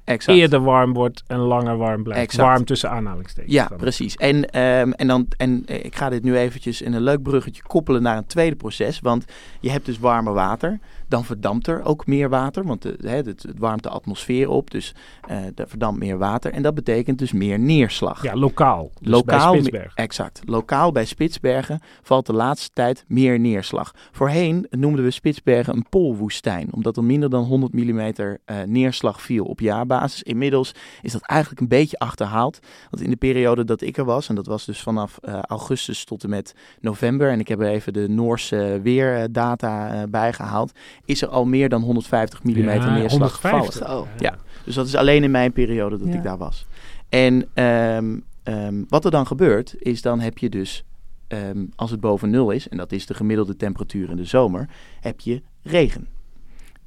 Exact. 0.04 0.38
eerder 0.38 0.62
warm 0.62 0.94
wordt 0.94 1.24
en 1.28 1.38
langer 1.38 1.78
warm 1.78 2.04
blijft. 2.04 2.24
Exact. 2.24 2.48
Warm 2.48 2.66
tussen 2.66 2.90
aanhalingstekens. 2.90 3.54
Ja, 3.54 3.68
dan. 3.68 3.78
precies. 3.78 4.16
En, 4.16 4.36
um, 4.36 4.94
en, 4.94 5.08
dan, 5.08 5.28
en 5.38 5.64
ik 5.66 5.96
ga 5.96 6.10
dit 6.10 6.24
nu 6.24 6.38
eventjes 6.38 6.82
in 6.82 6.94
een 6.94 7.02
leuk 7.02 7.22
bruggetje 7.22 7.62
koppelen 7.64 8.02
naar 8.02 8.18
een 8.18 8.26
tweede 8.26 8.56
proces. 8.56 9.00
Want 9.00 9.26
je 9.60 9.70
hebt 9.70 9.86
dus 9.86 10.00
warmer 10.00 10.34
water. 10.34 10.80
Dan 11.08 11.26
verdampt 11.26 11.68
er 11.68 11.84
ook 11.84 12.06
meer 12.06 12.30
water, 12.30 12.64
want 12.64 12.82
de, 12.82 12.98
hè, 13.02 13.16
het, 13.16 13.26
het, 13.26 13.54
warmt 13.58 13.84
de 13.84 13.90
atmosfeer 13.90 14.50
op. 14.50 14.72
Dus 14.72 14.96
uh, 15.30 15.36
er 15.56 15.68
verdampt 15.68 16.00
meer 16.00 16.18
water. 16.18 16.52
En 16.52 16.62
dat 16.62 16.76
betekent 16.76 17.20
dus 17.20 17.32
meer 17.32 17.60
neerslag. 17.60 18.24
Ja, 18.24 18.36
lokaal. 18.36 18.92
Dus 19.00 19.12
lokaal 19.12 19.52
bij 19.52 19.60
Spitsbergen. 19.62 19.96
Exact. 19.96 20.42
Lokaal 20.46 20.92
bij 20.92 21.06
Spitsbergen 21.06 21.80
valt 22.02 22.26
de 22.26 22.34
laatste 22.34 22.70
tijd 22.74 23.06
meer 23.08 23.40
neerslag. 23.40 23.94
Voorheen 24.12 24.68
noemden 24.70 25.04
we 25.04 25.12
Spitsbergen 25.12 25.76
een 25.76 25.86
poolwoestijn, 25.90 26.74
omdat 26.74 26.98
er 26.98 27.04
minder 27.04 27.30
dan 27.30 27.44
100 27.44 27.74
mm 27.74 28.00
uh, 28.00 28.34
neerslag 28.66 29.22
viel 29.22 29.46
op 29.46 29.60
jaarbasis. 29.60 30.24
Inmiddels 30.24 30.76
is 31.02 31.12
dat 31.12 31.22
eigenlijk 31.22 31.62
een 31.62 31.68
beetje 31.68 32.00
achterhaald. 32.00 32.60
Want 32.90 33.04
in 33.04 33.10
de 33.10 33.16
periode 33.16 33.64
dat 33.64 33.82
ik 33.82 33.98
er 33.98 34.06
was, 34.06 34.30
en 34.30 34.36
dat 34.36 34.46
was 34.46 34.66
dus 34.66 34.82
vanaf 34.82 35.18
uh, 35.22 35.40
augustus 35.42 36.04
tot 36.04 36.24
en 36.24 36.30
met 36.30 36.56
november, 36.80 37.30
en 37.30 37.40
ik 37.40 37.48
heb 37.48 37.60
er 37.60 37.68
even 37.68 37.94
de 37.94 38.10
Noorse 38.10 38.80
weerdata 38.84 40.08
bijgehaald, 40.08 40.72
is 41.08 41.22
er 41.22 41.28
al 41.28 41.46
meer 41.46 41.70
dan 41.70 41.82
150 41.82 42.44
mm 42.44 42.58
ja, 42.58 42.64
neerslag 42.64 43.42
150. 43.42 43.74
gevallen. 43.74 44.02
Oh. 44.02 44.08
Ja, 44.18 44.38
dus 44.64 44.76
dat 44.76 44.88
is 44.88 44.96
alleen 44.96 45.24
in 45.24 45.32
mijn 45.32 45.52
periode 45.52 45.98
dat 45.98 46.08
ja. 46.08 46.14
ik 46.14 46.24
daar 46.24 46.38
was. 46.38 46.66
En 47.10 47.64
um, 47.64 48.24
um, 48.44 48.86
wat 48.90 49.06
er 49.06 49.12
dan 49.12 49.28
gebeurt, 49.28 49.76
is 49.80 50.02
dan 50.02 50.20
heb 50.20 50.38
je 50.38 50.50
dus, 50.50 50.84
um, 51.28 51.72
als 51.76 51.92
het 51.92 52.00
boven 52.00 52.30
nul 52.30 52.52
is, 52.52 52.70
en 52.70 52.78
dat 52.78 52.92
is 52.92 53.06
de 53.06 53.14
gemiddelde 53.14 53.56
temperatuur 53.56 54.10
in 54.10 54.16
de 54.16 54.26
zomer, 54.26 54.70
heb 55.00 55.20
je 55.20 55.42
regen. 55.64 56.08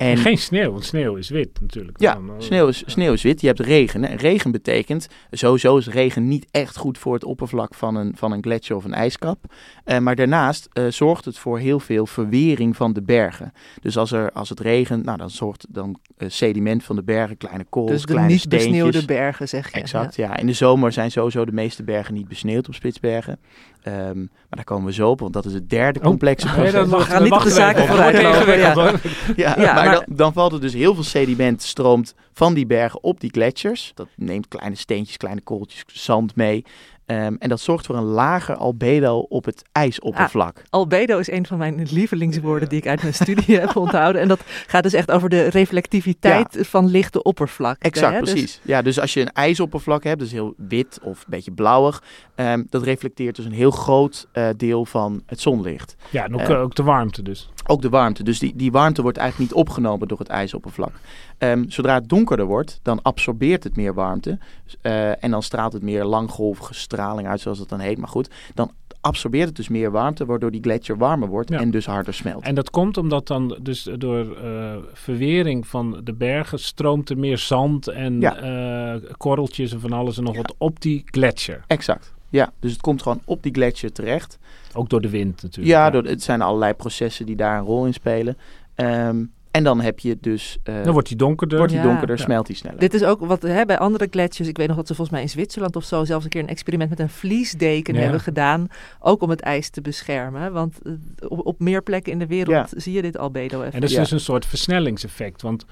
En, 0.00 0.06
en 0.06 0.16
geen 0.16 0.38
sneeuw, 0.38 0.70
want 0.70 0.84
sneeuw 0.84 1.16
is 1.16 1.28
wit 1.28 1.60
natuurlijk. 1.60 2.00
Ja, 2.00 2.18
sneeuw 2.38 2.68
is, 2.68 2.82
sneeuw 2.86 3.12
is 3.12 3.22
wit. 3.22 3.40
Je 3.40 3.46
hebt 3.46 3.60
regen. 3.60 4.04
En 4.04 4.16
regen 4.16 4.50
betekent, 4.50 5.08
sowieso 5.30 5.76
is 5.76 5.88
regen 5.88 6.28
niet 6.28 6.46
echt 6.50 6.76
goed 6.76 6.98
voor 6.98 7.14
het 7.14 7.24
oppervlak 7.24 7.74
van 7.74 7.94
een, 7.94 8.12
van 8.16 8.32
een 8.32 8.42
gletsjer 8.42 8.76
of 8.76 8.84
een 8.84 8.94
ijskap. 8.94 9.44
Uh, 9.84 9.98
maar 9.98 10.14
daarnaast 10.14 10.68
uh, 10.72 10.84
zorgt 10.88 11.24
het 11.24 11.38
voor 11.38 11.58
heel 11.58 11.80
veel 11.80 12.06
verwering 12.06 12.76
van 12.76 12.92
de 12.92 13.02
bergen. 13.02 13.52
Dus 13.80 13.96
als, 13.96 14.12
er, 14.12 14.32
als 14.32 14.48
het 14.48 14.60
regent, 14.60 15.04
nou, 15.04 15.18
dan 15.18 15.30
zorgt 15.30 15.66
dan 15.68 15.98
uh, 16.18 16.28
sediment 16.28 16.84
van 16.84 16.96
de 16.96 17.02
bergen, 17.02 17.36
kleine 17.36 17.64
korrels, 17.68 17.92
dus 17.92 18.06
de 18.06 18.12
kleine 18.12 18.32
niet 18.32 18.40
steentjes. 18.40 18.70
besneeuwde 18.70 19.04
bergen, 19.04 19.48
zeg 19.48 19.72
je. 19.72 19.80
Exact, 19.80 20.16
ja. 20.16 20.28
ja. 20.28 20.36
In 20.36 20.46
de 20.46 20.52
zomer 20.52 20.92
zijn 20.92 21.10
sowieso 21.10 21.44
de 21.44 21.52
meeste 21.52 21.82
bergen 21.82 22.14
niet 22.14 22.28
besneeuwd 22.28 22.68
op 22.68 22.74
Spitsbergen. 22.74 23.38
Um, 23.84 24.30
maar 24.32 24.48
daar 24.48 24.64
komen 24.64 24.86
we 24.86 24.92
zo 24.92 25.10
op, 25.10 25.20
want 25.20 25.32
dat 25.32 25.44
is 25.44 25.52
het 25.52 25.70
derde 25.70 26.00
complexe 26.00 26.46
oh, 26.46 26.54
proces. 26.54 26.72
Nee, 26.72 26.86
we 26.86 27.00
gaan 27.00 27.22
niet 27.22 27.32
op 27.32 27.42
de 27.42 27.50
zaken 27.50 27.86
vooruitlopen. 27.86 28.58
Ja. 28.58 28.74
ja, 28.74 28.92
ja, 29.36 29.54
ja, 29.60 29.74
maar, 29.74 29.84
maar 29.84 29.94
dan, 29.94 30.04
dan, 30.16 30.32
valt 30.32 30.52
er 30.52 30.60
dus 30.60 30.72
heel 30.72 30.94
veel 30.94 31.04
sediment 31.04 31.62
stroomt 31.62 32.14
van 32.32 32.54
die 32.54 32.66
bergen 32.66 33.02
op 33.02 33.20
die 33.20 33.30
gletsjers. 33.30 33.92
Dat 33.94 34.08
neemt 34.16 34.48
kleine 34.48 34.76
steentjes, 34.76 35.16
kleine 35.16 35.40
korreltjes 35.40 35.84
zand 35.86 36.36
mee. 36.36 36.64
Um, 37.10 37.36
en 37.38 37.48
dat 37.48 37.60
zorgt 37.60 37.86
voor 37.86 37.96
een 37.96 38.02
lager 38.02 38.54
albedo 38.54 39.18
op 39.18 39.44
het 39.44 39.62
ijsoppervlak. 39.72 40.56
Ah, 40.56 40.64
albedo 40.70 41.18
is 41.18 41.30
een 41.30 41.46
van 41.46 41.58
mijn 41.58 41.86
lievelingswoorden 41.90 42.68
die 42.68 42.78
ik 42.78 42.86
uit 42.86 43.02
mijn 43.02 43.14
studie 43.14 43.58
heb 43.60 43.76
onthouden. 43.76 44.22
En 44.22 44.28
dat 44.28 44.40
gaat 44.66 44.82
dus 44.82 44.92
echt 44.92 45.10
over 45.10 45.28
de 45.28 45.42
reflectiviteit 45.48 46.54
ja. 46.54 46.62
van 46.62 46.86
lichte 46.86 47.22
oppervlak. 47.22 47.76
Exact, 47.78 48.12
hè? 48.12 48.18
precies. 48.18 48.42
Dus... 48.42 48.60
Ja, 48.62 48.82
dus 48.82 49.00
als 49.00 49.14
je 49.14 49.20
een 49.20 49.32
ijsoppervlak 49.32 50.04
hebt, 50.04 50.18
dus 50.18 50.32
heel 50.32 50.54
wit 50.56 50.98
of 51.02 51.18
een 51.18 51.26
beetje 51.26 51.52
blauwig, 51.52 52.02
um, 52.36 52.66
dat 52.68 52.82
reflecteert 52.82 53.36
dus 53.36 53.44
een 53.44 53.52
heel 53.52 53.70
groot 53.70 54.26
uh, 54.32 54.48
deel 54.56 54.84
van 54.84 55.22
het 55.26 55.40
zonlicht. 55.40 55.96
Ja, 56.10 56.24
en 56.24 56.34
ook, 56.34 56.48
uh, 56.48 56.60
ook 56.60 56.74
de 56.74 56.82
warmte 56.82 57.22
dus. 57.22 57.50
Ook 57.70 57.82
de 57.82 57.88
warmte. 57.88 58.22
Dus 58.22 58.38
die, 58.38 58.52
die 58.56 58.72
warmte 58.72 59.02
wordt 59.02 59.18
eigenlijk 59.18 59.50
niet 59.50 59.60
opgenomen 59.60 60.08
door 60.08 60.18
het 60.18 60.28
ijsoppervlak. 60.28 60.92
Um, 61.38 61.70
zodra 61.70 61.94
het 61.94 62.08
donkerder 62.08 62.46
wordt, 62.46 62.80
dan 62.82 63.02
absorbeert 63.02 63.64
het 63.64 63.76
meer 63.76 63.94
warmte. 63.94 64.38
Uh, 64.82 65.24
en 65.24 65.30
dan 65.30 65.42
straalt 65.42 65.72
het 65.72 65.82
meer 65.82 66.04
langgolvige 66.04 66.74
straling 66.74 67.28
uit, 67.28 67.40
zoals 67.40 67.58
dat 67.58 67.68
dan 67.68 67.80
heet. 67.80 67.98
Maar 67.98 68.08
goed, 68.08 68.30
dan 68.54 68.70
absorbeert 69.00 69.46
het 69.46 69.56
dus 69.56 69.68
meer 69.68 69.90
warmte, 69.90 70.24
waardoor 70.24 70.50
die 70.50 70.62
gletsjer 70.62 70.96
warmer 70.96 71.28
wordt 71.28 71.50
ja. 71.50 71.58
en 71.58 71.70
dus 71.70 71.86
harder 71.86 72.14
smelt. 72.14 72.42
En 72.42 72.54
dat 72.54 72.70
komt 72.70 72.96
omdat 72.96 73.26
dan 73.26 73.58
dus 73.62 73.88
door 73.96 74.36
uh, 74.44 74.76
verwering 74.92 75.66
van 75.66 76.00
de 76.04 76.14
bergen 76.14 76.58
stroomt 76.58 77.10
er 77.10 77.18
meer 77.18 77.38
zand 77.38 77.88
en 77.88 78.20
ja. 78.20 78.94
uh, 78.94 79.10
korreltjes 79.16 79.72
en 79.72 79.80
van 79.80 79.92
alles 79.92 80.18
en 80.18 80.24
nog 80.24 80.34
ja. 80.34 80.40
wat 80.40 80.54
op 80.58 80.80
die 80.80 81.02
gletsjer. 81.04 81.64
Exact. 81.66 82.12
Ja, 82.30 82.52
dus 82.60 82.72
het 82.72 82.80
komt 82.80 83.02
gewoon 83.02 83.20
op 83.24 83.42
die 83.42 83.52
gletsjer 83.52 83.92
terecht. 83.92 84.38
Ook 84.72 84.88
door 84.88 85.00
de 85.00 85.10
wind 85.10 85.42
natuurlijk. 85.42 85.76
Ja, 85.76 85.90
door, 85.90 86.04
het 86.04 86.22
zijn 86.22 86.42
allerlei 86.42 86.74
processen 86.74 87.26
die 87.26 87.36
daar 87.36 87.58
een 87.58 87.64
rol 87.64 87.86
in 87.86 87.94
spelen. 87.94 88.36
Um, 88.76 89.32
en 89.50 89.64
dan 89.64 89.80
heb 89.80 89.98
je 89.98 90.18
dus... 90.20 90.58
Uh, 90.64 90.82
dan 90.82 90.92
wordt 90.92 91.08
die 91.08 91.16
donkerder. 91.16 91.58
Wordt 91.58 91.72
die 91.72 91.82
donkerder, 91.82 92.16
ja. 92.16 92.22
smelt 92.22 92.46
die 92.46 92.56
sneller. 92.56 92.78
Dit 92.78 92.94
is 92.94 93.04
ook 93.04 93.20
wat 93.20 93.42
hè, 93.42 93.64
bij 93.64 93.78
andere 93.78 94.06
gletsjers... 94.10 94.48
Ik 94.48 94.56
weet 94.56 94.66
nog 94.66 94.76
dat 94.76 94.86
ze 94.86 94.94
volgens 94.94 95.16
mij 95.16 95.24
in 95.24 95.32
Zwitserland 95.32 95.76
of 95.76 95.84
zo... 95.84 96.04
zelfs 96.04 96.24
een 96.24 96.30
keer 96.30 96.42
een 96.42 96.48
experiment 96.48 96.90
met 96.90 97.00
een 97.00 97.08
vliesdeken 97.08 97.94
ja. 97.94 98.00
hebben 98.00 98.20
gedaan. 98.20 98.68
Ook 99.00 99.22
om 99.22 99.30
het 99.30 99.40
ijs 99.40 99.70
te 99.70 99.80
beschermen. 99.80 100.52
Want 100.52 100.78
uh, 100.82 100.92
op, 101.28 101.46
op, 101.46 101.58
meer 101.58 101.82
plekken 101.82 102.12
in 102.12 102.18
de 102.18 102.26
wereld 102.26 102.72
zie 102.76 102.92
je 102.92 103.02
dit 103.02 103.18
albedo-effect. 103.18 103.74
En 103.74 103.80
dat 103.80 103.90
is 103.90 103.96
dus 103.96 104.10
een 104.10 104.20
soort 104.20 104.46
versnellingseffect. 104.46 105.42
Want... 105.42 105.64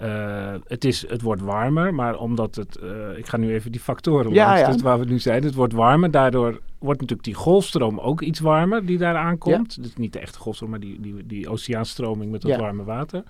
Uh, 0.00 0.54
het, 0.66 0.84
is, 0.84 1.08
het 1.08 1.22
wordt 1.22 1.42
warmer, 1.42 1.94
maar 1.94 2.18
omdat 2.18 2.54
het... 2.54 2.78
Uh, 2.82 3.18
ik 3.18 3.26
ga 3.26 3.36
nu 3.36 3.52
even 3.52 3.72
die 3.72 3.80
factoren 3.80 4.32
ja, 4.32 4.46
langs, 4.46 4.60
ja. 4.60 4.72
Dus 4.72 4.82
waar 4.82 4.98
we 4.98 5.04
nu 5.04 5.18
zijn. 5.18 5.44
Het 5.44 5.54
wordt 5.54 5.72
warmer, 5.72 6.10
daardoor 6.10 6.60
wordt 6.78 7.00
natuurlijk 7.00 7.28
die 7.28 7.34
golfstroom 7.34 7.98
ook 7.98 8.20
iets 8.20 8.40
warmer 8.40 8.86
die 8.86 8.98
daar 8.98 9.16
aankomt. 9.16 9.74
Ja. 9.74 9.82
Dus 9.82 9.96
niet 9.96 10.12
de 10.12 10.18
echte 10.18 10.38
golfstroom, 10.38 10.70
maar 10.70 10.80
die, 10.80 11.00
die, 11.00 11.26
die 11.26 11.48
oceaanstroming 11.48 12.30
met 12.30 12.42
dat 12.42 12.56
warme 12.56 12.84
water. 12.84 13.22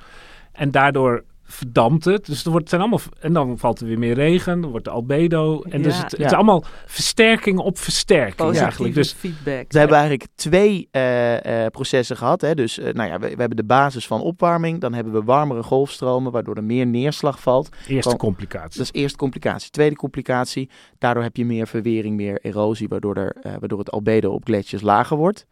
En 0.53 0.70
daardoor 0.70 1.25
verdampt 1.52 2.04
het. 2.04 2.26
Dus 2.26 2.44
er 2.44 2.50
wordt, 2.50 2.68
zijn 2.68 2.80
allemaal... 2.80 3.00
En 3.20 3.32
dan 3.32 3.58
valt 3.58 3.80
er 3.80 3.86
weer 3.86 3.98
meer 3.98 4.14
regen, 4.14 4.60
dan 4.60 4.70
wordt 4.70 4.84
de 4.84 4.90
albedo. 4.90 5.62
En 5.62 5.82
dus 5.82 5.96
Ja. 5.96 6.02
het, 6.02 6.10
het 6.10 6.20
Ja. 6.20 6.26
is 6.26 6.32
allemaal 6.32 6.64
versterking 6.86 7.58
op 7.58 7.78
versterking 7.78 8.36
Positieve 8.36 8.64
eigenlijk. 8.64 8.94
Dus 8.94 9.12
feedback. 9.12 9.72
We 9.72 9.78
hebben 9.78 9.96
eigenlijk 9.96 10.28
twee 10.34 10.88
eh, 10.90 11.64
eh, 11.64 11.70
processen 11.70 12.16
gehad. 12.16 12.40
Hè? 12.40 12.54
Dus 12.54 12.78
eh, 12.78 12.92
nou 12.94 13.08
ja, 13.10 13.18
we, 13.18 13.28
we 13.28 13.36
hebben 13.36 13.56
de 13.56 13.64
basis 13.64 14.06
van 14.06 14.20
opwarming. 14.20 14.80
Dan 14.80 14.94
hebben 14.94 15.12
we 15.12 15.22
warmere 15.22 15.62
golfstromen, 15.62 16.32
waardoor 16.32 16.56
er 16.56 16.64
meer 16.64 16.86
neerslag 16.86 17.40
valt. 17.40 17.68
eerste 17.86 18.16
complicatie. 18.16 18.78
Dat 18.78 18.90
is 18.94 19.00
eerste 19.00 19.18
complicatie. 19.18 19.70
Tweede 19.70 19.96
complicatie, 19.96 20.70
daardoor 20.98 21.22
heb 21.22 21.36
je 21.36 21.44
meer 21.44 21.66
verwering, 21.66 22.16
meer 22.16 22.38
erosie, 22.42 22.88
waardoor, 22.88 23.14
er, 23.16 23.36
waardoor 23.42 23.78
het 23.78 23.90
albedo 23.90 24.30
op 24.32 24.44
gletsjers 24.44 24.82
lager 24.82 25.16
wordt. 25.16 25.46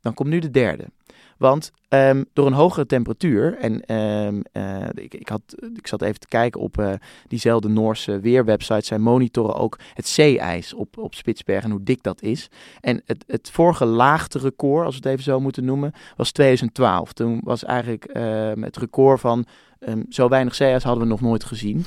Dan 0.00 0.14
komt 0.14 0.28
nu 0.28 0.38
de 0.38 0.50
derde. 0.50 0.84
Want 1.38 1.70
ehm, 1.88 2.24
door 2.32 2.46
een 2.46 2.52
hogere 2.52 2.86
temperatuur, 2.86 3.56
en 3.58 3.84
ehm, 3.84 4.40
eh, 4.52 4.88
ik, 4.94 5.14
ik, 5.14 5.28
had, 5.28 5.42
ik 5.74 5.86
zat 5.86 6.02
even 6.02 6.20
te 6.20 6.28
kijken 6.28 6.60
op 6.60 6.78
eh, 6.78 6.92
diezelfde 7.28 7.68
Noorse 7.68 8.20
weerwebsite, 8.20 8.86
zij 8.86 8.98
monitoren 8.98 9.54
ook 9.54 9.78
het 9.94 10.08
zeeijs 10.08 10.74
op, 10.74 10.98
op 10.98 11.14
Spitsbergen 11.14 11.64
en 11.64 11.76
hoe 11.76 11.84
dik 11.84 12.02
dat 12.02 12.22
is. 12.22 12.48
En 12.80 13.02
het, 13.04 13.24
het 13.26 13.50
vorige 13.50 13.84
laagste 13.84 14.38
record, 14.38 14.84
als 14.84 14.94
we 14.94 15.00
het 15.02 15.10
even 15.12 15.24
zo 15.24 15.40
moeten 15.40 15.64
noemen, 15.64 15.92
was 16.16 16.32
2012. 16.32 17.12
Toen 17.12 17.40
was 17.44 17.64
eigenlijk 17.64 18.04
ehm, 18.04 18.62
het 18.62 18.76
record 18.76 19.20
van 19.20 19.46
zo 20.08 20.28
weinig 20.28 20.54
zeeijs 20.54 20.82
hadden 20.82 21.02
we 21.02 21.08
nog 21.08 21.20
nooit 21.20 21.44
gezien. 21.44 21.84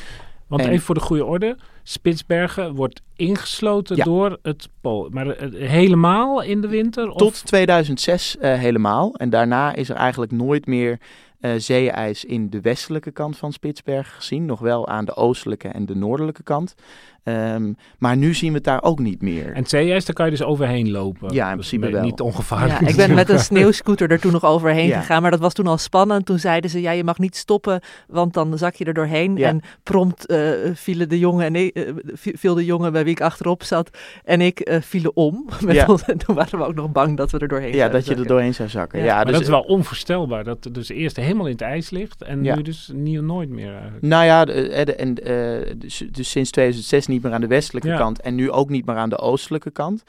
Want 0.51 0.63
En- 0.63 0.69
even 0.69 0.85
voor 0.85 0.95
de 0.95 1.01
goede 1.01 1.25
orde. 1.25 1.57
Spitsbergen 1.83 2.75
wordt 2.75 3.01
ingesloten 3.15 3.95
Ja. 3.95 4.03
door 4.03 4.37
het 4.41 4.69
pool. 4.81 5.09
Maar 5.11 5.27
eh, 5.27 5.69
helemaal 5.69 6.41
in 6.41 6.61
de 6.61 6.67
winter? 6.67 7.09
Of? 7.09 7.17
Tot 7.17 7.45
2006 7.45 8.37
eh, 8.37 8.53
helemaal. 8.53 9.15
En 9.15 9.29
daarna 9.29 9.73
is 9.75 9.89
er 9.89 9.95
eigenlijk 9.95 10.31
nooit 10.31 10.65
meer 10.65 10.99
eh, 11.39 11.51
zeeijs 11.57 12.25
in 12.25 12.49
de 12.49 12.61
westelijke 12.61 13.11
kant 13.11 13.37
van 13.37 13.51
Spitsbergen 13.53 14.13
gezien. 14.13 14.45
Nog 14.45 14.59
wel 14.59 14.87
aan 14.87 15.05
de 15.05 15.15
oostelijke 15.15 15.67
en 15.67 15.85
de 15.85 15.95
noordelijke 15.95 16.43
kant. 16.43 16.75
Ehm, 17.23 17.73
maar 17.97 18.17
nu 18.17 18.33
zien 18.33 18.49
we 18.49 18.55
het 18.55 18.63
daar 18.63 18.83
ook 18.83 18.99
niet 18.99 19.21
meer. 19.21 19.53
En 19.53 19.65
zeeijs, 19.65 20.05
daar 20.05 20.15
kan 20.15 20.25
je 20.25 20.31
dus 20.31 20.43
overheen 20.43 20.91
lopen. 20.91 21.33
Ja, 21.33 21.51
in 21.51 21.57
Dus 21.57 21.67
principe 21.69 21.91
wel. 21.93 22.03
Niet 22.03 22.19
ongevaarlijk. 22.19 22.79
Ja, 22.81 22.87
ik 22.87 22.95
ben 22.95 23.13
met 23.13 23.29
een 23.29 23.39
sneeuwscooter 23.51 24.11
er 24.11 24.19
toen 24.19 24.31
nog 24.31 24.45
overheen 24.45 24.87
Ja. 24.87 24.99
gegaan, 24.99 25.21
maar 25.21 25.31
dat 25.31 25.39
was 25.39 25.53
toen 25.53 25.67
al 25.67 25.77
spannend. 25.77 26.25
Toen 26.25 26.39
zeiden 26.39 26.69
ze, 26.69 26.81
ja, 26.81 26.91
je 26.91 27.03
mag 27.03 27.17
niet 27.19 27.35
stoppen, 27.35 27.81
want 28.07 28.33
dan 28.33 28.57
zak 28.57 28.75
je 28.75 28.85
er 28.85 28.93
doorheen. 28.93 29.35
Ja. 29.37 29.47
En 29.47 29.61
prompt 29.83 30.25
eh, 30.25 30.49
vielen 30.73 31.09
de 31.09 31.19
jongen 31.19 31.45
en 31.45 31.55
eh, 31.73 31.93
vi- 32.13 32.33
viel 32.37 32.53
de 32.55 32.65
jongen 32.65 32.91
bij 32.91 33.03
wie 33.03 33.13
ik 33.13 33.21
achterop 33.21 33.63
zat 33.63 33.97
en 34.23 34.41
ik 34.41 34.59
eh, 34.59 34.81
vielen 34.81 35.15
om. 35.15 35.45
Met 35.65 35.75
Ja. 35.75 35.85
ons, 35.87 36.03
en 36.03 36.17
toen 36.17 36.35
waren 36.35 36.59
we 36.59 36.65
ook 36.65 36.75
nog 36.75 36.91
bang 36.91 37.17
dat 37.17 37.31
we 37.31 37.37
er 37.39 37.47
doorheen 37.47 37.69
ja, 37.71 37.75
zouden 37.77 37.99
dat 37.99 38.07
je 38.09 38.15
er 38.15 38.27
doorheen 38.27 38.53
zou 38.53 38.69
zakken. 38.69 38.99
Ja. 38.99 39.05
Ja, 39.05 39.15
Maar 39.15 39.25
dus, 39.25 39.33
dat 39.33 39.41
is 39.41 39.47
wel 39.49 39.61
onvoorstelbaar. 39.61 40.43
Dat 40.43 40.63
het 40.63 40.73
dus 40.73 40.89
eerst 40.89 41.15
helemaal 41.15 41.45
in 41.45 41.51
het 41.51 41.61
ijs 41.61 41.89
ligt 41.89 42.21
en 42.23 42.43
Ja. 42.43 42.55
nu 42.55 42.61
dus 42.61 42.91
niet, 42.93 43.21
nooit 43.21 43.49
meer 43.49 43.71
eigenlijk. 43.73 44.01
Nou 44.01 44.25
ja, 44.25 44.45
de- 44.45 44.81
de- 44.85 44.95
en, 44.95 45.15
eh, 45.15 45.73
dus, 45.77 46.03
dus 46.11 46.29
sinds 46.29 46.51
2006 46.51 47.07
niet 47.11 47.23
meer 47.23 47.33
aan 47.33 47.41
de 47.41 47.47
westelijke 47.47 47.87
Ja. 47.87 47.97
kant 47.97 48.21
en 48.21 48.35
nu 48.35 48.51
ook 48.51 48.69
niet 48.69 48.85
meer 48.85 48.95
aan 48.95 49.09
de 49.09 49.17
oostelijke 49.17 49.71
kant. 49.71 50.03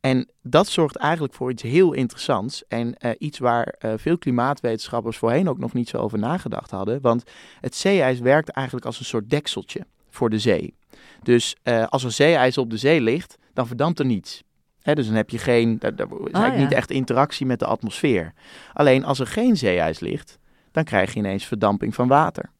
En 0.00 0.28
dat 0.42 0.66
zorgt 0.66 0.96
eigenlijk 0.96 1.34
voor 1.34 1.50
iets 1.50 1.62
heel 1.62 1.92
interessants 1.92 2.64
en 2.68 2.98
eh, 2.98 3.10
iets 3.18 3.38
waar 3.38 3.66
eh, 3.78 3.92
veel 3.96 4.18
klimaatwetenschappers 4.18 5.16
voorheen 5.16 5.48
ook 5.48 5.58
nog 5.58 5.72
niet 5.72 5.88
zo 5.88 5.96
over 5.96 6.18
nagedacht 6.18 6.70
hadden. 6.70 7.00
Want 7.00 7.22
het 7.60 7.74
zeeijs 7.74 8.18
werkt 8.20 8.48
eigenlijk 8.48 8.86
als 8.86 8.98
een 8.98 9.04
soort 9.04 9.30
dekseltje 9.30 9.86
voor 10.10 10.30
de 10.30 10.38
zee. 10.38 10.74
Dus 11.22 11.56
eh, 11.62 11.86
als 11.86 12.04
er 12.04 12.12
zeeijs 12.12 12.58
op 12.58 12.70
de 12.70 12.76
zee 12.76 13.00
ligt, 13.00 13.38
dan 13.52 13.66
verdampt 13.66 13.98
er 13.98 14.04
niets. 14.04 14.42
Hè, 14.82 14.94
dus 14.94 15.06
dan 15.06 15.16
heb 15.16 15.30
je 15.30 15.38
geen, 15.38 15.78
daar, 15.78 15.96
daar 15.96 16.06
is 16.06 16.16
eigenlijk 16.18 16.54
ja. 16.54 16.60
niet 16.60 16.72
echt 16.72 16.90
interactie 16.90 17.46
met 17.46 17.58
de 17.58 17.66
atmosfeer. 17.66 18.32
Alleen 18.72 19.04
als 19.04 19.18
er 19.18 19.26
geen 19.26 19.56
zeeijs 19.56 20.00
ligt, 20.00 20.38
dan 20.70 20.84
krijg 20.84 21.12
je 21.12 21.18
ineens 21.18 21.44
verdamping 21.44 21.94
van 21.94 22.08
water 22.08 22.50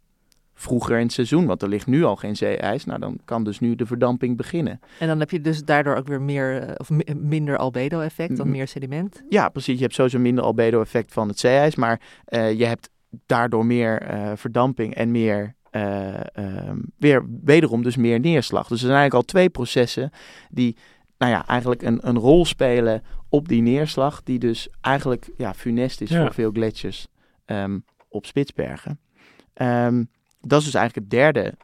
vroeger 0.61 0.97
in 0.97 1.03
het 1.03 1.13
seizoen, 1.13 1.47
want 1.47 1.63
er 1.63 1.69
ligt 1.69 1.87
nu 1.87 2.05
al 2.05 2.17
geen 2.17 2.37
zeeijs. 2.37 2.85
Nou, 2.85 3.01
dan 3.01 3.19
kan 3.25 3.45
dus 3.45 3.61
nu 3.61 3.75
de 3.75 3.87
verdamping 3.87 4.37
beginnen. 4.37 4.81
En 4.99 5.07
dan 5.09 5.19
heb 5.21 5.31
je 5.31 5.41
dus 5.41 5.65
daardoor 5.65 5.95
ook 5.97 6.09
weer 6.09 6.21
meer, 6.23 6.63
eh, 6.63 6.75
of 6.77 6.91
mi- 6.91 7.15
minder 7.17 7.57
albedo-effect, 7.57 8.37
dan 8.37 8.51
meer 8.51 8.69
sediment. 8.69 9.23
Ja, 9.29 9.49
precies. 9.49 9.77
Je 9.77 9.83
hebt 9.83 9.95
sowieso 9.95 10.19
minder 10.19 10.45
albedo-effect 10.45 11.13
van 11.13 11.29
het 11.29 11.39
zeeijs, 11.39 11.75
maar 11.75 12.01
eh, 12.25 12.59
je 12.59 12.65
hebt 12.65 12.91
daardoor 13.27 13.67
meer 13.67 14.03
eh, 14.03 14.33
verdamping 14.35 14.95
en 14.95 15.11
meer, 15.11 15.55
eh, 15.71 16.37
ehm, 16.37 16.79
weer 16.99 17.25
wederom 17.45 17.83
dus 17.83 17.97
meer 17.97 18.21
neerslag. 18.21 18.63
Dus 18.69 18.81
er 18.81 18.87
zijn 18.87 18.99
eigenlijk 18.99 19.15
al 19.27 19.33
twee 19.33 19.49
processen 19.51 20.11
die, 20.51 20.77
nou 21.19 21.33
ja, 21.33 21.47
eigenlijk 21.47 21.83
een, 21.83 21.99
een 22.09 22.19
rol 22.19 22.45
spelen 22.45 23.03
op 23.29 23.49
die 23.49 23.63
neerslag, 23.63 24.23
die 24.23 24.39
dus 24.39 24.69
eigenlijk, 24.81 25.31
ja, 25.37 25.55
funest 25.55 26.01
is 26.01 26.09
Ja. 26.11 26.23
voor 26.23 26.35
veel 26.35 26.51
gletsjers 26.51 27.07
ehm, 27.45 27.79
op 28.09 28.27
Spitsbergen. 28.27 29.01
Ehm, 29.55 30.05
dat 30.49 30.59
is 30.59 30.65
dus 30.65 30.75
eigenlijk 30.75 31.13
het 31.13 31.21
derde 31.21 31.55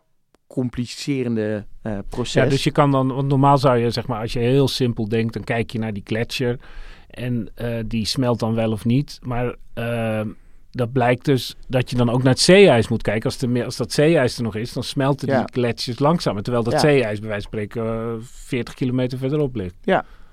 complicerende 0.47 1.64
eh, 1.82 1.99
proces. 2.09 2.43
Ja, 2.43 2.49
dus 2.49 2.64
je 2.64 2.72
kan 2.72 2.91
dan, 2.91 3.14
want 3.14 3.28
normaal 3.28 3.59
zou 3.59 3.78
je 3.78 3.91
zeg 3.91 4.07
maar, 4.07 4.20
als 4.20 4.32
je 4.32 4.39
heel 4.39 4.68
simpel 4.68 5.09
denkt, 5.09 5.32
dan 5.32 5.45
kijk 5.45 5.70
je 5.70 5.78
naar 5.78 5.93
die 5.93 6.03
gletsjer 6.07 6.59
en 7.11 7.49
eh, 7.55 7.68
die 7.87 8.07
smelt 8.07 8.39
dan 8.39 8.55
wel 8.55 8.72
of 8.72 8.85
niet. 8.85 9.18
Maar 9.22 9.55
ehm, 9.74 10.28
dat 10.70 10.93
blijkt 10.93 11.24
dus 11.24 11.55
dat 11.68 11.91
je 11.91 11.97
dan 11.97 12.11
ook 12.11 12.22
naar 12.22 12.32
het 12.32 12.41
zeeijs 12.41 12.89
moet 12.89 13.03
kijken. 13.03 13.24
Als, 13.24 13.39
de, 13.39 13.64
als 13.64 13.76
dat 13.76 13.93
zeeijs 13.93 14.37
er 14.37 14.43
nog 14.43 14.57
is, 14.57 14.72
dan 14.72 14.82
smelten 14.82 15.28
Ja. 15.28 15.39
die 15.39 15.53
gletsjers 15.53 15.99
langzamer. 15.99 16.43
Terwijl 16.43 16.64
dat 16.64 16.72
Ja. 16.72 16.78
zeeijs 16.78 17.18
bij 17.20 17.28
wijze 17.28 17.49
van 17.51 17.61
spreken 17.61 17.85
eh, 17.85 18.14
40 18.22 18.74
kilometer 18.74 19.18
verderop 19.18 19.55
ligt. 19.55 19.76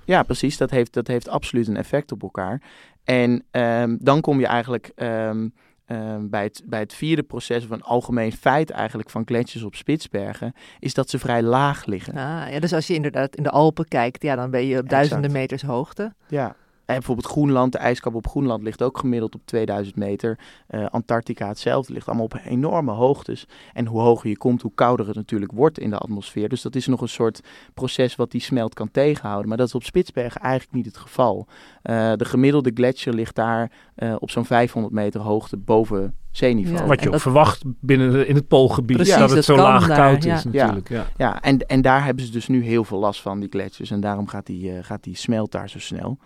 Ja, 0.04 0.22
precies. 0.22 0.56
Dat 0.56 0.70
heeft, 0.70 0.92
dat 0.92 1.06
heeft 1.06 1.28
absoluut 1.28 1.68
een 1.68 1.76
effect 1.76 2.12
op 2.12 2.22
elkaar. 2.22 2.62
En 3.04 3.44
ehm, 3.50 3.96
dan 4.00 4.20
kom 4.20 4.40
je 4.40 4.46
eigenlijk 4.46 4.92
ehm, 4.94 5.48
ehm, 5.86 6.28
bij, 6.28 6.42
het, 6.42 6.62
bij 6.64 6.80
het 6.80 6.94
vierde 6.94 7.22
proces, 7.22 7.64
of 7.64 7.70
een 7.70 7.82
algemeen 7.82 8.32
feit 8.32 8.70
eigenlijk 8.70 9.10
van 9.10 9.22
gletsjers 9.24 9.64
op 9.64 9.74
Spitsbergen, 9.74 10.52
is 10.78 10.94
dat 10.94 11.10
ze 11.10 11.18
vrij 11.18 11.42
laag 11.42 11.84
liggen. 11.86 12.14
Ah, 12.14 12.52
ja, 12.52 12.60
dus 12.60 12.72
als 12.72 12.86
je 12.86 12.94
inderdaad 12.94 13.36
in 13.36 13.42
de 13.42 13.50
Alpen 13.50 13.88
kijkt, 13.88 14.22
ja, 14.22 14.36
dan 14.36 14.50
ben 14.50 14.66
je 14.66 14.78
op 14.78 14.88
duizenden 14.88 15.24
Exact. 15.24 15.40
meters 15.40 15.62
hoogte. 15.62 16.14
Ja. 16.28 16.56
En 16.86 16.94
bijvoorbeeld 16.94 17.26
Groenland, 17.26 17.72
de 17.72 17.78
ijskap 17.78 18.14
op 18.14 18.26
Groenland 18.28 18.62
ligt 18.62 18.82
ook 18.82 18.98
gemiddeld 18.98 19.34
op 19.34 19.40
2000 19.44 19.96
meter. 19.96 20.38
Eh, 20.66 20.86
Antarctica 20.90 21.48
hetzelfde, 21.48 21.92
ligt 21.92 22.06
allemaal 22.06 22.24
op 22.24 22.40
enorme 22.44 22.92
hoogtes. 22.92 23.46
En 23.72 23.86
hoe 23.86 24.00
hoger 24.00 24.28
je 24.28 24.36
komt, 24.36 24.62
hoe 24.62 24.72
kouder 24.74 25.06
het 25.06 25.16
natuurlijk 25.16 25.52
wordt 25.52 25.78
in 25.78 25.90
de 25.90 25.98
atmosfeer. 25.98 26.48
Dus 26.48 26.62
dat 26.62 26.74
is 26.74 26.86
nog 26.86 27.00
een 27.00 27.08
soort 27.08 27.40
proces 27.74 28.16
wat 28.16 28.30
die 28.30 28.40
smelt 28.40 28.74
kan 28.74 28.90
tegenhouden. 28.90 29.48
Maar 29.48 29.56
dat 29.58 29.66
is 29.66 29.74
op 29.74 29.82
Spitsbergen 29.84 30.40
eigenlijk 30.40 30.72
niet 30.74 30.86
het 30.86 30.96
geval. 30.96 31.46
Eh, 31.82 32.12
de 32.16 32.24
gemiddelde 32.24 32.70
gletsjer 32.74 33.14
ligt 33.14 33.34
daar 33.34 33.70
eh, 33.94 34.14
op 34.18 34.30
zo'n 34.30 34.44
500 34.44 34.94
meter 34.94 35.20
hoogte 35.20 35.56
boven 35.56 36.14
zeeniveau. 36.30 36.78
Ja, 36.80 36.86
Wat 36.86 36.94
je 36.94 37.00
en 37.00 37.06
ook 37.06 37.12
dat- 37.12 37.22
verwacht 37.22 37.62
binnen 37.80 38.12
de- 38.12 38.26
in 38.26 38.34
het 38.34 38.48
Poolgebied. 38.48 38.96
Precies, 38.96 39.14
dat 39.14 39.22
het 39.28 39.34
dat 39.34 39.44
zo 39.44 39.56
laag 39.56 39.86
daar, 39.86 39.96
koud 39.96 40.22
ja. 40.24 40.34
is 40.36 40.44
natuurlijk. 40.44 40.88
Ja. 40.88 41.06
Ja, 41.16 41.42
en, 41.42 41.58
en 41.66 41.82
daar 41.82 42.04
hebben 42.04 42.24
ze 42.24 42.30
dus 42.30 42.48
nu 42.48 42.64
heel 42.64 42.84
veel 42.84 42.98
last 42.98 43.20
van, 43.20 43.40
die 43.40 43.48
gletsjers. 43.48 43.90
En 43.90 44.00
daarom 44.00 44.26
gaat 44.28 44.46
die, 44.46 44.72
eh, 44.76 44.84
gaat 44.84 45.02
die 45.02 45.16
smelt 45.16 45.52
daar 45.52 45.68
zo 45.70 45.78
snel. 45.78 46.18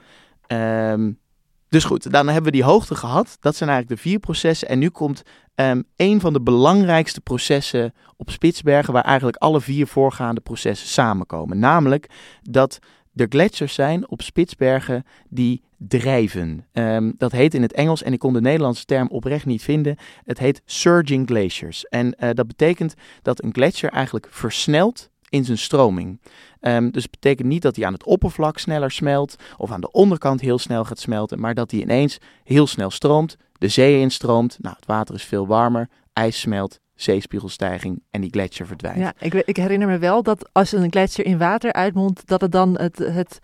Ehm, 0.47 1.13
dus 1.69 1.85
goed, 1.85 2.13
dan 2.13 2.27
hebben 2.27 2.45
we 2.45 2.51
die 2.51 2.65
hoogte 2.65 2.95
gehad. 2.95 3.37
Dat 3.41 3.57
zijn 3.57 3.71
eigenlijk 3.71 4.01
de 4.01 4.09
vier 4.09 4.19
processen. 4.19 4.69
En 4.69 4.79
nu 4.79 4.89
komt 4.89 5.23
ehm, 5.55 5.83
een 5.97 6.21
van 6.21 6.33
de 6.33 6.41
belangrijkste 6.41 7.21
processen 7.21 7.95
op 8.17 8.31
Spitsbergen... 8.31 8.93
waar 8.93 9.05
eigenlijk 9.05 9.37
alle 9.37 9.61
vier 9.61 9.87
voorgaande 9.87 10.41
processen 10.41 10.89
samenkomen. 10.89 11.59
Namelijk 11.59 12.11
dat 12.43 12.79
er 13.15 13.27
gletsjers 13.29 13.75
zijn 13.75 14.09
op 14.09 14.23
Spitsbergen 14.23 15.05
die 15.29 15.63
drijven. 15.79 16.67
Ehm, 16.73 17.13
dat 17.17 17.33
heet 17.33 17.55
in 17.55 17.63
het 17.63 17.73
Engels, 17.73 18.03
en 18.03 18.13
ik 18.13 18.19
kon 18.19 18.33
de 18.33 18.41
Nederlandse 18.41 18.85
term 18.85 19.09
oprecht 19.09 19.47
niet 19.47 19.63
vinden... 19.63 19.97
het 20.25 20.39
heet 20.39 20.63
surging 20.65 21.27
glaciers. 21.27 21.85
En 21.85 22.15
eh, 22.15 22.31
dat 22.33 22.47
betekent 22.47 22.95
dat 23.23 23.43
een 23.43 23.53
gletsjer 23.53 23.91
eigenlijk 23.91 24.27
versnelt 24.31 25.11
in 25.29 25.45
zijn 25.45 25.59
stroming. 25.59 26.21
Ehm, 26.61 26.91
dus 26.91 27.03
het 27.03 27.11
betekent 27.11 27.49
niet 27.49 27.63
dat 27.63 27.77
hij 27.77 27.87
aan 27.87 27.93
het 27.93 28.05
oppervlak 28.05 28.59
sneller 28.59 28.91
smelt 28.91 29.37
of 29.57 29.71
aan 29.71 29.81
de 29.81 29.91
onderkant 29.91 30.41
heel 30.41 30.59
snel 30.59 30.85
gaat 30.85 30.99
smelten, 30.99 31.41
maar 31.41 31.55
dat 31.55 31.71
hij 31.71 31.81
ineens 31.81 32.19
heel 32.45 32.67
snel 32.67 32.91
stroomt, 32.91 33.37
de 33.59 33.69
zee 33.69 34.01
instroomt, 34.01 34.57
nou 34.61 34.75
het 34.77 34.87
water 34.87 35.15
is 35.15 35.25
veel 35.25 35.47
warmer, 35.47 35.89
ijs 36.13 36.41
smelt, 36.41 36.81
zeespiegelstijging 36.95 38.03
en 38.11 38.21
die 38.21 38.31
gletsjer 38.31 38.67
verdwijnt. 38.67 38.99
Ja, 38.99 39.13
ik, 39.19 39.35
ik 39.35 39.57
herinner 39.57 39.89
me 39.89 39.99
wel 39.99 40.23
dat 40.23 40.49
als 40.53 40.73
een 40.73 40.91
gletsjer 40.91 41.27
in 41.27 41.39
water 41.39 41.73
uitmondt, 41.73 42.27
dat 42.27 42.41
het 42.41 42.53
dan 42.53 42.79
het, 42.79 42.99
het, 42.99 43.39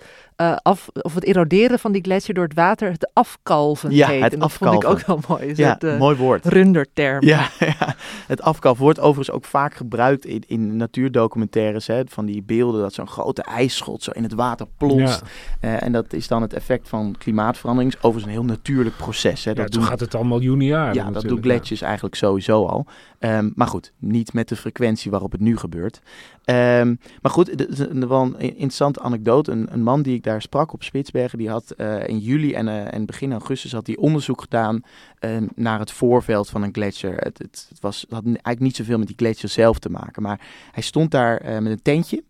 eh, 0.50 0.56
af, 0.62 0.88
of 1.02 1.14
het 1.14 1.24
eroderen 1.24 1.78
van 1.78 1.92
die 1.92 2.02
gletsjer 2.02 2.34
door 2.34 2.44
het 2.44 2.54
water 2.54 2.90
het 2.90 3.10
afkalven 3.12 3.90
Ja, 3.90 4.08
heet. 4.08 4.22
het 4.22 4.32
en 4.32 4.38
dat 4.38 4.52
vond 4.52 4.72
ik 4.74 4.84
afkalven. 4.84 5.14
ook 5.14 5.26
wel 5.26 5.36
mooi. 5.38 5.50
Is 5.50 5.56
Ja, 5.58 5.72
het, 5.72 5.84
eh, 5.84 5.98
mooi 5.98 6.16
woord. 6.16 6.46
runderterm. 6.46 7.24
Ja, 7.26 7.48
ja, 7.78 7.94
het 8.26 8.42
afkalf 8.42 8.78
wordt 8.78 9.00
overigens 9.00 9.30
ook 9.36 9.44
vaak 9.44 9.74
gebruikt 9.74 10.24
in, 10.24 10.42
in 10.46 10.76
natuurdocumentaires. 10.76 11.86
Hè, 11.86 12.02
van 12.06 12.26
die 12.26 12.42
beelden 12.42 12.80
dat 12.80 12.94
zo'n 12.94 13.08
grote 13.08 13.42
ijsschot 13.42 14.02
zo 14.02 14.10
in 14.10 14.22
het 14.22 14.34
water 14.34 14.66
plonst. 14.76 15.22
Eh, 15.60 15.82
en 15.82 15.92
dat 15.92 16.12
is 16.12 16.28
dan 16.28 16.42
het 16.42 16.52
effect 16.52 16.88
van 16.88 17.14
klimaatverandering. 17.18 17.92
Is 17.94 17.98
overigens 18.02 18.24
een 18.34 18.40
heel 18.40 18.48
natuurlijk 18.54 18.96
proces. 18.96 19.44
Hè. 19.44 19.50
Ja, 19.50 19.56
Dat 19.56 19.70
doen, 19.72 19.82
gaat 19.82 20.00
het 20.00 20.14
al 20.14 20.24
miljoenen 20.24 20.66
jaren. 20.66 20.94
ja, 20.94 21.10
dat 21.10 21.22
doen 21.22 21.42
gletsjers 21.42 21.80
eigenlijk 21.82 22.14
sowieso 22.14 22.66
al. 22.66 22.86
Ehm, 23.18 23.50
maar 23.54 23.66
goed, 23.68 23.92
niet 23.98 24.32
met 24.32 24.48
de 24.48 24.56
frequentie 24.56 25.10
waarop 25.10 25.32
het 25.32 25.40
nu 25.40 25.56
gebeurt. 25.56 26.00
Ehm, 26.44 26.94
maar 27.22 27.32
goed, 27.32 27.60
er 27.60 27.70
is 27.70 27.78
een- 27.78 28.08
wel 28.08 28.20
een 28.22 28.38
interessante 28.40 29.00
anekdote. 29.00 29.50
Een, 29.50 29.66
een 29.70 29.82
man 29.82 30.02
die 30.02 30.14
ik 30.14 30.22
daar 30.22 30.31
sprak 30.40 30.72
op 30.72 30.82
Spitsbergen, 30.82 31.38
die 31.38 31.50
had 31.50 31.70
eh, 31.70 32.08
in 32.08 32.18
juli 32.18 32.52
en, 32.54 32.68
eh, 32.68 32.94
en 32.94 33.06
begin 33.06 33.32
augustus 33.32 33.72
had 33.72 33.86
hij 33.86 33.96
onderzoek 33.96 34.40
gedaan 34.40 34.82
ehm, 35.18 35.46
naar 35.54 35.78
het 35.78 35.90
voorveld 35.90 36.48
van 36.48 36.62
een 36.62 36.74
gletsjer. 36.74 37.16
Het, 37.16 37.38
het, 37.38 37.66
het, 37.68 37.80
was, 37.80 38.06
had 38.08 38.24
eigenlijk 38.24 38.60
niet 38.60 38.76
zoveel 38.76 38.98
met 38.98 39.06
die 39.06 39.16
gletsjer 39.16 39.48
zelf 39.48 39.78
te 39.78 39.90
maken, 39.90 40.22
maar 40.22 40.40
hij 40.72 40.82
stond 40.82 41.10
daar 41.10 41.36
eh, 41.36 41.58
met 41.58 41.72
een 41.72 41.82
tentje. 41.82 42.24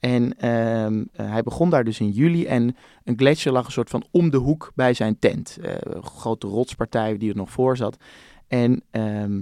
En 0.00 0.38
ehm, 0.38 1.04
eh, 1.12 1.30
hij 1.30 1.42
begon 1.42 1.70
daar 1.70 1.84
dus 1.84 2.00
in 2.00 2.10
juli 2.10 2.46
en 2.46 2.76
een 3.04 3.18
gletsjer 3.18 3.52
lag 3.52 3.66
een 3.66 3.72
soort 3.72 3.90
van 3.90 4.04
om 4.10 4.30
de 4.30 4.36
hoek 4.36 4.72
bij 4.74 4.94
zijn 4.94 5.18
tent. 5.18 5.58
Grote 6.00 6.46
rotspartij 6.46 7.16
die 7.16 7.30
er 7.30 7.36
nog 7.36 7.50
voor 7.50 7.76
zat. 7.76 7.96
En 8.48 8.82
ehm, 8.90 9.40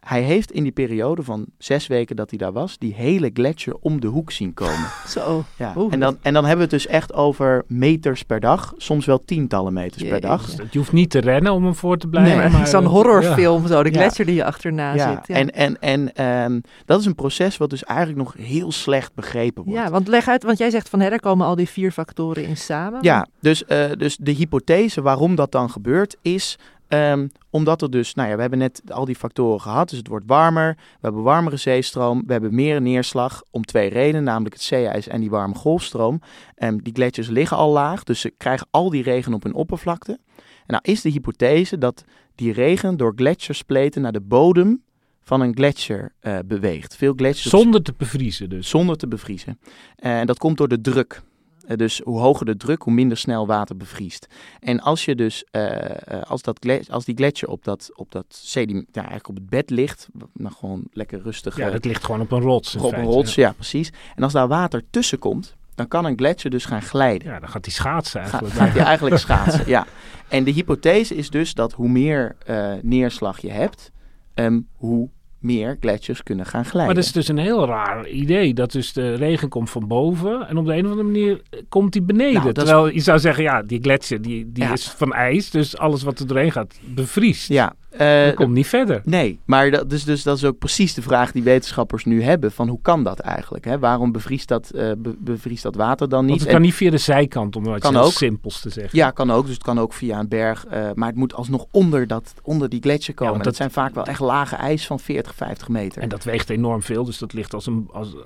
hij 0.00 0.22
heeft 0.22 0.52
in 0.52 0.62
die 0.62 0.72
periode 0.72 1.22
van 1.22 1.46
zes 1.58 1.86
weken 1.86 2.16
dat 2.16 2.30
hij 2.30 2.38
daar 2.38 2.52
was, 2.52 2.78
die 2.78 2.94
hele 2.94 3.30
gletsjer 3.32 3.74
om 3.80 4.00
de 4.00 4.06
hoek 4.06 4.30
zien 4.32 4.54
komen. 4.54 4.88
Zo. 5.08 5.44
Ja. 5.56 5.72
Oeh, 5.76 5.92
En, 5.92 6.00
dan, 6.00 6.16
en 6.22 6.32
dan 6.34 6.44
hebben 6.44 6.68
we 6.68 6.74
het 6.74 6.82
dus 6.84 6.92
echt 6.92 7.12
over 7.14 7.64
meters 7.66 8.22
per 8.22 8.40
dag, 8.40 8.74
soms 8.76 9.06
wel 9.06 9.24
tientallen 9.24 9.72
meters 9.72 10.08
per 10.08 10.20
dag. 10.20 10.44
Dus 10.46 10.54
dat- 10.56 10.72
je 10.72 10.78
hoeft 10.78 10.92
niet 10.92 11.10
te 11.10 11.18
rennen 11.18 11.52
om 11.52 11.64
hem 11.64 11.74
voor 11.74 11.96
te 11.98 12.08
blijven. 12.08 12.36
Nee, 12.38 12.48
maar, 12.48 12.66
Zo'n 12.66 12.84
eh, 12.84 12.90
horrorfilm, 12.90 13.66
zo, 13.66 13.82
de 13.82 13.90
Ja. 13.92 13.96
gletsjer 13.98 14.26
die 14.26 14.34
je 14.34 14.44
achterna 14.44 14.94
Ja, 14.94 15.10
zit. 15.14 15.26
Ja. 15.26 15.34
en, 15.34 15.50
en, 15.50 15.80
en 15.80 16.14
ehm, 16.14 16.60
dat 16.84 17.00
is 17.00 17.06
een 17.06 17.14
proces 17.14 17.56
wat 17.56 17.70
dus 17.70 17.84
eigenlijk 17.84 18.18
nog 18.18 18.34
heel 18.46 18.72
slecht 18.72 19.14
begrepen 19.14 19.64
wordt. 19.64 19.78
ja, 19.80 19.90
want 19.90 20.08
leg 20.08 20.28
uit, 20.28 20.42
want 20.42 20.58
jij 20.58 20.70
zegt 20.70 20.88
van 20.88 20.98
daar 20.98 21.20
komen 21.20 21.46
al 21.46 21.54
die 21.56 21.68
vier 21.68 21.90
factoren 21.92 22.44
in 22.46 22.56
samen. 22.56 23.02
Ja, 23.02 23.26
dus, 23.40 23.64
eh, 23.64 23.84
dus 23.98 24.16
de 24.20 24.30
hypothese 24.32 25.02
waarom 25.02 25.34
dat 25.34 25.52
dan 25.52 25.70
gebeurt 25.70 26.16
is 26.22 26.58
ehm, 26.88 27.28
omdat 27.50 27.82
er 27.82 27.90
dus, 27.90 28.14
nou 28.14 28.28
ja, 28.28 28.34
we 28.34 28.40
hebben 28.40 28.58
net 28.58 28.82
al 28.88 29.04
die 29.04 29.16
factoren 29.16 29.60
gehad. 29.60 29.88
Dus 29.88 29.98
het 29.98 30.08
wordt 30.08 30.26
warmer, 30.26 30.74
we 30.76 30.98
hebben 31.00 31.22
warmere 31.22 31.56
zeestroom, 31.56 32.22
we 32.26 32.32
hebben 32.32 32.54
meer 32.54 32.80
neerslag 32.80 33.42
om 33.50 33.64
twee 33.64 33.88
redenen, 33.88 34.24
namelijk 34.24 34.54
het 34.54 34.62
zeeijs 34.62 35.08
en 35.08 35.20
die 35.20 35.30
warme 35.30 35.54
golfstroom. 35.54 36.20
Ehm, 36.54 36.76
die 36.76 36.94
gletsjers 36.94 37.28
liggen 37.28 37.56
al 37.56 37.72
laag, 37.72 38.04
dus 38.04 38.20
ze 38.20 38.30
krijgen 38.36 38.66
al 38.70 38.90
die 38.90 39.02
regen 39.02 39.34
op 39.34 39.42
hun 39.42 39.54
oppervlakte. 39.54 40.18
nou 40.66 40.82
is 40.84 41.00
de 41.00 41.10
hypothese 41.10 41.78
dat 41.78 42.04
die 42.34 42.52
regen 42.52 42.96
door 42.96 43.12
gletsjerspleten 43.16 44.02
naar 44.02 44.12
de 44.12 44.20
bodem 44.20 44.82
van 45.28 45.40
een 45.40 45.54
gletsjer 45.54 46.12
uh, 46.22 46.38
beweegt. 46.44 46.96
Veel 46.96 47.12
gletsjers... 47.16 47.50
Zonder 47.50 47.82
te 47.82 47.94
bevriezen 47.96 48.48
dus? 48.48 48.68
Zonder 48.68 48.96
te 48.96 49.08
bevriezen. 49.08 49.58
En 49.96 50.26
dat 50.26 50.38
komt 50.38 50.56
door 50.56 50.68
de 50.68 50.80
druk. 50.80 51.22
Uh, 51.68 51.76
dus 51.76 52.00
hoe 52.04 52.18
hoger 52.18 52.46
de 52.46 52.56
druk, 52.56 52.82
hoe 52.82 52.92
minder 52.92 53.16
snel 53.16 53.46
water 53.46 53.76
bevriest. 53.76 54.26
En 54.60 54.80
als 54.80 55.04
je 55.04 55.14
dus, 55.14 55.44
uh, 55.52 55.76
als, 56.22 56.42
dat 56.42 56.66
als 56.88 57.04
die 57.04 57.16
gletsjer 57.16 57.48
op 57.48 57.64
dat, 57.64 57.90
op 57.94 58.12
dat 58.12 58.24
sediment, 58.28 58.86
ja, 58.92 59.00
eigenlijk 59.00 59.28
op 59.28 59.34
het 59.34 59.48
bed 59.48 59.70
ligt, 59.70 60.08
nou 60.32 60.54
gewoon 60.54 60.82
lekker 60.92 61.22
rustig. 61.22 61.56
Ja, 61.56 61.70
het 61.70 61.84
ligt 61.84 62.04
gewoon 62.04 62.20
op 62.20 62.32
een 62.32 62.40
rots. 62.40 62.76
Op 62.76 62.92
een 62.92 63.04
rots, 63.04 63.34
ja. 63.34 63.46
ja. 63.46 63.52
precies. 63.52 63.92
En 64.14 64.22
als 64.22 64.32
daar 64.32 64.48
water 64.48 64.82
tussen 64.90 65.18
komt, 65.18 65.56
dan 65.74 65.88
kan 65.88 66.04
een 66.04 66.18
gletsjer 66.18 66.50
dus 66.50 66.64
gaan 66.64 66.82
glijden. 66.82 67.28
Ja, 67.28 67.40
dan 67.40 67.48
gaat 67.48 67.64
hij 67.64 67.74
schaatsen 67.74 68.20
eigenlijk. 68.20 68.54
Ga, 68.54 68.60
gaat 68.64 68.74
hij 68.74 68.84
eigenlijk 68.84 69.18
schaatsen, 69.18 69.64
ja. 69.66 69.86
En 70.28 70.44
de 70.44 70.50
hypothese 70.50 71.14
is 71.14 71.30
dus 71.30 71.54
dat 71.54 71.72
hoe 71.72 71.88
meer 71.88 72.36
neerslag 72.82 73.40
je 73.40 73.50
hebt, 73.50 73.92
um, 74.34 74.68
hoe 74.76 75.08
meer 75.38 75.76
gletsjers 75.80 76.22
kunnen 76.22 76.46
gaan 76.46 76.64
glijden. 76.64 76.86
Maar 76.86 76.94
dat 76.94 77.04
is 77.04 77.12
dus 77.12 77.28
een 77.28 77.38
heel 77.38 77.66
raar 77.66 78.08
idee. 78.08 78.54
Dat 78.54 78.72
dus 78.72 78.92
de 78.92 79.14
regen 79.14 79.48
komt 79.48 79.70
van 79.70 79.86
boven 79.86 80.48
en 80.48 80.56
op 80.56 80.66
de 80.66 80.72
een 80.72 80.84
of 80.84 80.90
andere 80.90 81.08
manier 81.08 81.40
komt 81.68 81.92
die 81.92 82.02
beneden. 82.02 82.42
Nou, 82.42 82.52
Terwijl 82.52 82.88
je 82.88 83.00
zou 83.00 83.18
zeggen, 83.18 83.42
ja, 83.42 83.62
die 83.62 83.80
gletsjer 83.82 84.22
die, 84.22 84.52
die 84.52 84.72
is 84.72 84.88
van 84.88 85.12
ijs. 85.12 85.50
Dus 85.50 85.76
alles 85.76 86.02
wat 86.02 86.18
er 86.18 86.26
doorheen 86.26 86.52
gaat 86.52 86.78
bevriest. 86.94 87.48
Ja, 87.48 87.74
uh, 88.00 88.34
komt 88.34 88.52
niet 88.52 88.66
verder. 88.66 89.00
Nee, 89.04 89.40
maar 89.44 89.70
dat, 89.70 89.90
dus, 89.90 90.04
dus 90.04 90.22
dat 90.22 90.36
is 90.36 90.44
ook 90.44 90.58
precies 90.58 90.94
de 90.94 91.02
vraag 91.02 91.32
die 91.32 91.42
wetenschappers 91.42 92.04
nu 92.04 92.22
hebben. 92.22 92.52
Van 92.52 92.68
hoe 92.68 92.78
kan 92.82 93.04
dat 93.04 93.18
eigenlijk? 93.18 93.64
Hè? 93.64 93.78
Waarom 93.78 94.12
bevriest 94.12 94.48
dat, 94.48 94.70
uh, 94.74 94.92
be, 94.98 95.14
bevriest 95.18 95.62
dat 95.62 95.74
water 95.74 96.08
dan 96.08 96.20
niet? 96.20 96.30
Want 96.30 96.40
het 96.40 96.50
kan 96.50 96.60
niet 96.60 96.74
via 96.74 96.90
de 96.90 96.98
zijkant, 96.98 97.56
om 97.56 97.64
wat 97.64 97.96
ook. 97.96 98.12
simpels 98.12 98.60
te 98.60 98.70
zeggen. 98.70 98.98
Ja, 98.98 99.10
kan 99.10 99.30
ook. 99.30 99.44
Dus 99.44 99.54
het 99.54 99.62
kan 99.62 99.78
ook 99.80 99.92
via 99.92 100.18
een 100.18 100.28
berg. 100.28 100.66
Uh, 100.66 100.90
maar 100.94 101.08
het 101.08 101.16
moet 101.16 101.34
alsnog 101.34 101.66
onder, 101.70 102.06
dat, 102.06 102.34
onder 102.42 102.68
die 102.68 102.80
gletsjer 102.80 103.14
komen. 103.14 103.32
Ja, 103.32 103.38
dat, 103.38 103.46
dat 103.46 103.56
zijn 103.56 103.70
vaak 103.70 103.94
wel 103.94 104.04
echt 104.04 104.20
lage 104.20 104.56
ijs 104.56 104.86
van 104.86 105.00
40, 105.00 105.27
50 105.34 105.68
meter. 105.68 106.02
En 106.02 106.08
dat 106.08 106.24
weegt 106.24 106.50
enorm 106.50 106.82
veel. 106.82 107.04
Dus 107.04 107.18
dat 107.18 107.32
ligt 107.32 107.54
als 107.54 107.66
een... 107.66 107.88
Als, 107.92 108.16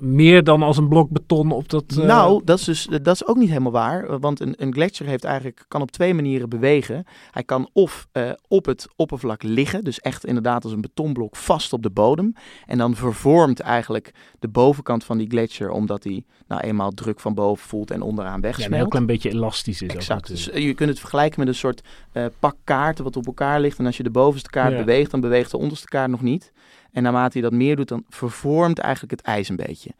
meer 0.00 0.44
dan 0.44 0.62
als 0.62 0.76
een 0.76 0.88
blok 0.88 1.10
beton 1.10 1.52
op 1.52 1.68
dat... 1.68 1.84
Uh... 1.98 2.04
Nou, 2.04 2.40
dat 2.44 2.58
is, 2.58 2.64
dus, 2.64 2.86
dat 3.02 3.14
is 3.14 3.26
ook 3.26 3.36
niet 3.36 3.48
helemaal 3.48 3.72
waar. 3.72 4.18
Want 4.18 4.40
een, 4.40 4.54
een 4.56 4.72
gletsjer 4.72 5.08
heeft 5.08 5.24
eigenlijk, 5.24 5.64
kan 5.68 5.82
op 5.82 5.90
twee 5.90 6.14
manieren 6.14 6.48
bewegen. 6.48 7.04
Hij 7.30 7.42
kan 7.42 7.68
of 7.72 8.06
uh, 8.12 8.30
op 8.48 8.66
het 8.66 8.86
oppervlak 8.96 9.42
liggen, 9.42 9.84
dus 9.84 10.00
echt 10.00 10.26
inderdaad 10.26 10.64
als 10.64 10.72
een 10.72 10.80
betonblok 10.80 11.36
vast 11.36 11.72
op 11.72 11.82
de 11.82 11.90
bodem. 11.90 12.34
En 12.66 12.78
dan 12.78 12.94
vervormt 12.94 13.60
eigenlijk 13.60 14.14
de 14.38 14.48
bovenkant 14.48 15.04
van 15.04 15.18
die 15.18 15.28
gletsjer, 15.28 15.70
omdat 15.70 16.04
hij 16.04 16.24
nou 16.48 16.60
eenmaal 16.60 16.90
druk 16.90 17.20
van 17.20 17.34
boven 17.34 17.66
voelt 17.66 17.90
en 17.90 18.02
onderaan 18.02 18.40
wegsmelt. 18.40 18.68
Ja, 18.68 18.74
een 18.74 18.80
heel 18.80 18.90
klein 18.90 19.06
beetje 19.06 19.30
elastisch 19.30 19.82
is. 19.82 19.94
Exact. 19.94 20.28
Dus 20.28 20.44
je 20.44 20.74
kunt 20.74 20.88
het 20.88 20.98
vergelijken 20.98 21.40
met 21.40 21.48
een 21.48 21.54
soort 21.54 21.82
pak 22.38 22.56
kaarten 22.64 23.04
wat 23.04 23.16
op 23.16 23.26
elkaar 23.26 23.60
ligt. 23.60 23.78
En 23.78 23.86
als 23.86 23.96
je 23.96 24.02
de 24.02 24.10
bovenste 24.10 24.50
kaart 24.50 24.76
beweegt, 24.76 25.10
dan 25.10 25.20
beweegt 25.20 25.50
de 25.50 25.58
onderste 25.58 25.86
kaart 25.86 26.10
nog 26.10 26.22
niet. 26.22 26.52
En 26.94 27.02
naarmate 27.02 27.38
je 27.38 27.44
dat 27.44 27.52
meer 27.52 27.76
doet, 27.76 27.88
dan 27.88 28.04
vervormt 28.08 28.78
eigenlijk 28.78 29.12
het 29.12 29.20
ijs 29.20 29.48
een 29.48 29.56
beetje. 29.56 29.90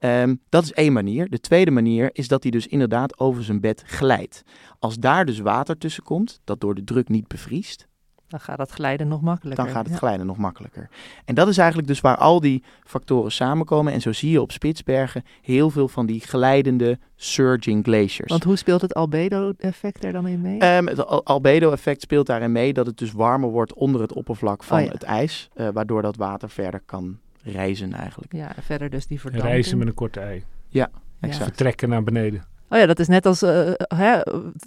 Um, 0.00 0.40
dat 0.48 0.62
is 0.64 0.72
één 0.72 0.92
manier. 0.92 1.30
De 1.30 1.40
tweede 1.40 1.70
manier 1.70 2.10
is 2.12 2.28
dat 2.28 2.42
hij 2.42 2.52
dus 2.52 2.66
inderdaad 2.66 3.18
over 3.18 3.44
zijn 3.44 3.60
bed 3.60 3.82
glijdt. 3.86 4.42
Als 4.78 4.98
daar 4.98 5.24
dus 5.24 5.38
water 5.38 5.78
tussen 5.78 6.02
komt, 6.02 6.40
dat 6.44 6.60
door 6.60 6.74
de 6.74 6.84
druk 6.84 7.08
niet 7.08 7.28
bevriest, 7.28 7.86
dan 8.34 8.42
gaat 8.42 8.58
het 8.58 8.70
glijden 8.70 9.08
nog 9.08 9.20
makkelijker. 9.20 9.64
Dan 9.64 9.74
gaat 9.74 9.86
het 9.86 9.96
glijden 9.96 10.26
nog 10.26 10.36
makkelijker. 10.36 10.88
En 11.24 11.34
dat 11.34 11.48
is 11.48 11.58
eigenlijk 11.58 11.88
dus 11.88 12.00
waar 12.00 12.16
al 12.16 12.40
die 12.40 12.62
factoren 12.84 13.32
samenkomen. 13.32 13.92
En 13.92 14.00
zo 14.00 14.12
zie 14.12 14.30
je 14.30 14.40
op 14.40 14.52
Spitsbergen 14.52 15.24
heel 15.42 15.70
veel 15.70 15.88
van 15.88 16.06
die 16.06 16.20
glijdende 16.20 16.98
surging 17.16 17.84
glaciers. 17.84 18.30
Want 18.30 18.44
hoe 18.44 18.56
speelt 18.56 18.80
het 18.80 18.94
albedo-effect 18.94 20.04
er 20.04 20.12
dan 20.12 20.26
in 20.26 20.40
mee? 20.40 20.76
Um, 20.76 20.86
het 20.86 21.24
albedo-effect 21.24 22.00
speelt 22.00 22.26
daarin 22.26 22.52
mee 22.52 22.72
dat 22.72 22.86
het 22.86 22.98
dus 22.98 23.12
warmer 23.12 23.50
wordt 23.50 23.74
onder 23.74 24.00
het 24.00 24.12
oppervlak 24.12 24.64
van 24.64 24.82
oh 24.82 24.90
het 24.90 25.02
ijs. 25.02 25.50
Uh, 25.56 25.68
waardoor 25.72 26.02
dat 26.02 26.16
water 26.16 26.50
verder 26.50 26.80
kan 26.86 27.18
reizen 27.42 27.92
eigenlijk. 27.92 28.32
Ja, 28.32 28.52
verder 28.60 28.90
dus 28.90 29.06
die 29.06 29.20
verdamping. 29.20 29.52
Reizen 29.52 29.78
met 29.78 29.86
een 29.86 29.94
korte 29.94 30.20
ei. 30.20 30.44
Ja, 30.68 30.90
exact. 31.20 31.44
Vertrekken 31.44 31.88
naar 31.88 32.02
beneden. 32.02 32.44
Oh 32.74 32.80
ja, 32.80 32.86
dat 32.86 32.98
is 32.98 33.08
net 33.08 33.26
als 33.26 33.42
uh, 33.42 33.70
hè, 33.94 34.20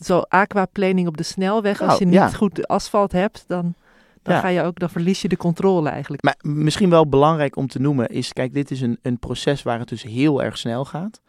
zo 0.03 0.20
aquaplaning 0.20 1.08
op 1.08 1.18
de 1.18 1.24
snelweg. 1.24 1.82
Als 1.82 1.99
nou, 1.99 2.12
je 2.12 2.20
niet 2.20 2.36
goed 2.36 2.68
asfalt 2.68 3.12
hebt, 3.12 3.43
dan, 3.47 3.74
dan, 4.22 4.39
ga 4.39 4.47
je 4.47 4.62
ook, 4.62 4.80
dan 4.80 4.89
verlies 4.89 5.22
je 5.22 5.28
de 5.28 5.38
controle 5.38 5.89
eigenlijk. 5.89 6.24
Maar 6.24 6.36
misschien 6.41 6.89
wel 6.89 7.08
belangrijk 7.08 7.55
om 7.55 7.68
te 7.68 7.80
noemen 7.80 8.08
is, 8.08 8.34
kijk, 8.34 8.53
dit 8.53 8.72
is 8.72 8.82
een, 8.82 8.99
een 9.01 9.20
proces 9.20 9.64
waar 9.64 9.80
het 9.80 9.88
dus 9.89 10.03
heel 10.03 10.43
erg 10.43 10.58
snel 10.58 10.86
gaat. 10.86 11.22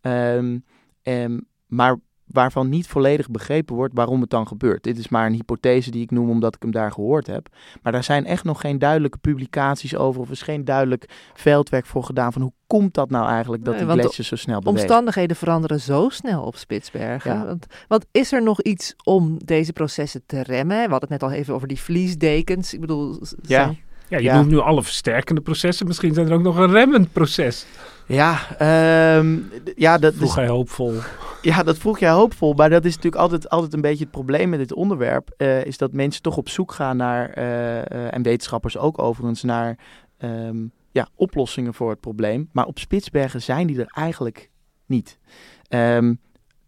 Um, 0.00 0.64
um, 1.02 1.46
maar 1.66 1.98
waarvan 2.26 2.68
niet 2.68 2.86
volledig 2.86 3.30
begrepen 3.30 3.74
wordt 3.74 3.94
waarom 3.94 4.20
het 4.20 4.30
dan 4.30 4.46
gebeurt. 4.46 4.82
Dit 4.82 4.98
is 4.98 5.08
maar 5.08 5.26
een 5.26 5.32
hypothese 5.32 5.90
die 5.90 6.02
ik 6.02 6.10
noem 6.10 6.30
omdat 6.30 6.54
ik 6.54 6.62
hem 6.62 6.70
daar 6.70 6.92
gehoord 6.92 7.26
heb. 7.26 7.48
Maar 7.82 7.92
daar 7.92 8.04
zijn 8.04 8.26
echt 8.26 8.44
nog 8.44 8.60
geen 8.60 8.78
duidelijke 8.78 9.18
publicaties 9.18 9.96
over 9.96 10.20
of 10.20 10.26
er 10.26 10.32
is 10.32 10.42
geen 10.42 10.64
duidelijk 10.64 11.08
veldwerk 11.34 11.86
voor 11.86 12.04
gedaan 12.04 12.32
van 12.32 12.42
hoe 12.42 12.52
komt 12.66 12.94
dat 12.94 13.10
nou 13.10 13.28
eigenlijk 13.28 13.64
dat 13.64 13.78
die 13.78 13.88
gletsjers 13.88 14.28
zo 14.28 14.36
snel 14.36 14.58
bewegen. 14.58 14.80
Omstandigheden 14.80 15.36
veranderen 15.36 15.80
zo 15.80 16.08
snel 16.08 16.42
op 16.42 16.56
Spitsbergen. 16.56 17.46
Want, 17.46 17.66
want, 17.88 18.06
is 18.10 18.32
er 18.32 18.42
nog 18.42 18.62
iets 18.62 18.94
om 19.04 19.38
deze 19.44 19.72
processen 19.72 20.22
te 20.26 20.42
remmen? 20.42 20.76
We 20.84 20.90
hadden 20.90 21.08
het 21.10 21.20
net 21.20 21.22
al 21.22 21.30
even 21.30 21.54
over 21.54 21.68
die 21.68 21.80
vliesdekens. 21.80 22.74
Ik 22.74 22.80
bedoel, 22.80 23.20
ja. 23.42 23.74
Ja, 24.08 24.18
je 24.18 24.32
noemt 24.32 24.50
nu 24.50 24.58
alle 24.58 24.82
versterkende 24.82 25.40
processen. 25.40 25.86
Misschien 25.86 26.14
zijn 26.14 26.26
er 26.26 26.32
ook 26.32 26.42
nog 26.42 26.56
een 26.56 26.70
remmend 26.70 27.12
proces. 27.12 27.66
Ja, 28.06 28.38
um, 29.18 29.50
ja 29.76 29.98
dat 29.98 30.14
vroeg 30.14 30.34
jij 30.36 30.48
hoopvol. 30.48 30.94
Ja, 31.42 31.62
dat 31.62 31.78
vroeg 31.78 31.98
jij 31.98 32.10
hoopvol. 32.10 32.52
Maar 32.52 32.70
dat 32.70 32.84
is 32.84 32.94
natuurlijk 32.94 33.22
altijd, 33.22 33.48
altijd 33.48 33.72
een 33.72 33.80
beetje 33.80 34.02
het 34.02 34.12
probleem 34.12 34.48
met 34.48 34.58
dit 34.58 34.72
onderwerp. 34.72 35.34
Uh, 35.38 35.64
is 35.64 35.78
dat 35.78 35.92
mensen 35.92 36.22
toch 36.22 36.36
op 36.36 36.48
zoek 36.48 36.72
gaan 36.72 36.96
naar, 36.96 37.38
uh, 37.38 37.44
uh, 37.44 38.14
en 38.14 38.22
wetenschappers 38.22 38.78
ook 38.78 38.98
overigens, 38.98 39.42
naar 39.42 39.78
um, 40.18 40.72
ja, 40.90 41.08
oplossingen 41.14 41.74
voor 41.74 41.90
het 41.90 42.00
probleem. 42.00 42.48
Maar 42.52 42.66
op 42.66 42.78
Spitsbergen 42.78 43.42
zijn 43.42 43.66
die 43.66 43.80
er 43.80 43.92
eigenlijk 43.94 44.50
niet. 44.86 45.18
Um, 45.68 46.20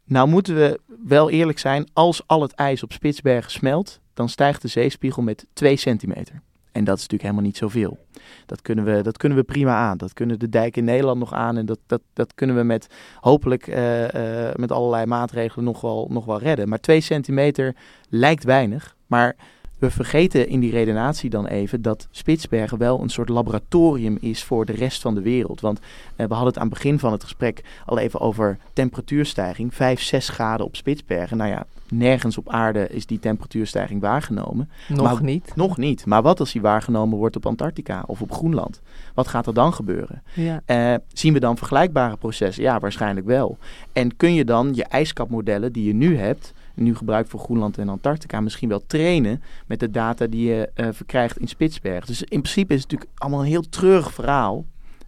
nou 0.05 0.29
moeten 0.29 0.55
we 0.55 0.81
wel 1.05 1.31
eerlijk 1.31 1.59
zijn, 1.59 1.89
als 1.93 2.23
al 2.27 2.43
het 2.43 2.53
ijs 2.53 2.83
op 2.83 2.93
Spitsbergen 2.93 3.51
smelt, 3.51 4.01
dan 4.15 4.29
stijgt 4.29 4.63
de 4.63 4.69
zeespiegel 4.69 5.23
met 5.23 5.47
2 5.53 5.77
centimeter. 5.77 6.43
En 6.73 6.85
dat 6.85 6.97
is 6.97 7.03
natuurlijk 7.03 7.23
helemaal 7.23 7.43
niet 7.43 7.57
zoveel. 7.57 7.99
Dat 8.47 8.63
kunnen 8.63 8.85
we, 8.85 9.03
dat 9.03 9.17
kunnen 9.17 9.39
we 9.39 9.45
prima 9.45 9.75
aan. 9.75 9.97
Dat 9.97 10.13
kunnen 10.13 10.39
de 10.39 10.49
dijken 10.49 10.81
in 10.81 10.85
Nederland 10.85 11.19
nog 11.19 11.33
aan. 11.33 11.57
En 11.57 11.67
dat, 11.67 11.79
dat, 11.87 12.01
dat 12.13 12.35
kunnen 12.35 12.57
we 12.57 12.63
met 12.63 12.87
hopelijk 13.21 13.67
uh, 13.67 14.03
uh, 14.03 14.55
met 14.55 14.73
allerlei 14.73 15.07
maatregelen 15.07 15.65
nog 15.65 15.81
wel, 15.81 16.07
nog 16.11 16.25
wel 16.25 16.39
redden. 16.39 16.69
Maar 16.69 16.81
2 16.81 17.01
centimeter 17.01 17.75
lijkt 18.09 18.45
weinig. 18.45 18.97
Maar 19.07 19.37
we 19.79 19.91
vergeten 19.91 20.49
in 20.49 20.61
die 20.61 20.71
redenatie 20.71 21.31
dan 21.31 21.47
even 21.47 21.83
dat 21.83 22.09
Spitsbergen 22.11 22.79
wel 22.79 23.01
een 23.01 23.09
soort 23.09 23.29
laboratorium 23.29 24.17
is 24.21 24.45
voor 24.45 24.65
de 24.65 24.73
rest 24.73 25.03
van 25.03 25.15
de 25.15 25.23
wereld. 25.23 25.61
Want 25.61 25.79
eh, 26.17 26.27
we 26.27 26.35
hadden 26.35 26.53
het 26.53 26.59
aan 26.59 26.69
het 26.69 26.75
begin 26.75 26.99
van 26.99 27.13
het 27.13 27.23
gesprek 27.23 27.65
al 27.87 27.99
even 27.99 28.21
over 28.21 28.59
temperatuurstijging. 28.73 29.75
5, 29.75 30.01
6 30.01 30.29
graden 30.29 30.67
op 30.67 30.77
Spitsbergen. 30.77 31.37
Nou 31.37 31.51
ja, 31.51 31.67
nergens 31.89 32.39
op 32.39 32.49
aarde 32.49 32.89
is 32.89 33.07
die 33.07 33.19
temperatuurstijging 33.19 34.01
waargenomen. 34.01 34.71
Nog 34.89 35.21
niet. 35.21 35.53
Nog 35.55 35.77
niet. 35.77 36.07
Maar 36.07 36.23
wat 36.23 36.41
als 36.41 36.53
die 36.53 36.61
waargenomen 36.61 37.19
wordt 37.19 37.37
op 37.37 37.47
Antarctica 37.47 38.05
of 38.07 38.23
op 38.23 38.33
Groenland? 38.33 38.81
Wat 39.15 39.29
gaat 39.29 39.47
er 39.47 39.55
dan 39.55 39.73
gebeuren? 39.73 40.23
Ja. 40.33 40.63
Uh, 40.67 40.95
zien 41.13 41.33
we 41.33 41.41
dan 41.41 41.57
vergelijkbare 41.57 42.17
processen? 42.17 42.63
Ja, 42.63 42.81
waarschijnlijk 42.81 43.27
wel. 43.27 43.59
En 43.93 44.17
kun 44.17 44.35
je 44.35 44.45
dan 44.45 44.75
je 44.75 44.85
ijskapmodellen 44.85 45.73
die 45.73 45.87
je 45.87 45.95
nu 45.95 46.17
hebt 46.17 46.53
nu 46.83 46.95
gebruikt 46.95 47.29
voor 47.29 47.41
Groenland 47.41 47.79
en 47.79 47.89
Antarctica, 47.89 48.41
misschien 48.41 48.69
wel 48.69 48.83
trainen 48.87 49.43
met 49.67 49.81
de 49.81 49.91
data 49.91 50.27
die 50.27 50.49
je 50.49 50.71
uh, 50.75 50.89
verkrijgt 50.93 51.39
in 51.39 51.49
Spitsbergen. 51.49 52.07
Dus 52.07 52.23
in 52.23 52.41
principe 52.41 52.75
is 52.75 52.81
het 52.81 52.91
natuurlijk 52.91 53.21
allemaal 53.21 53.41
een 53.41 53.47
heel 53.47 53.69
treurig 53.69 54.13
verhaal. 54.15 54.65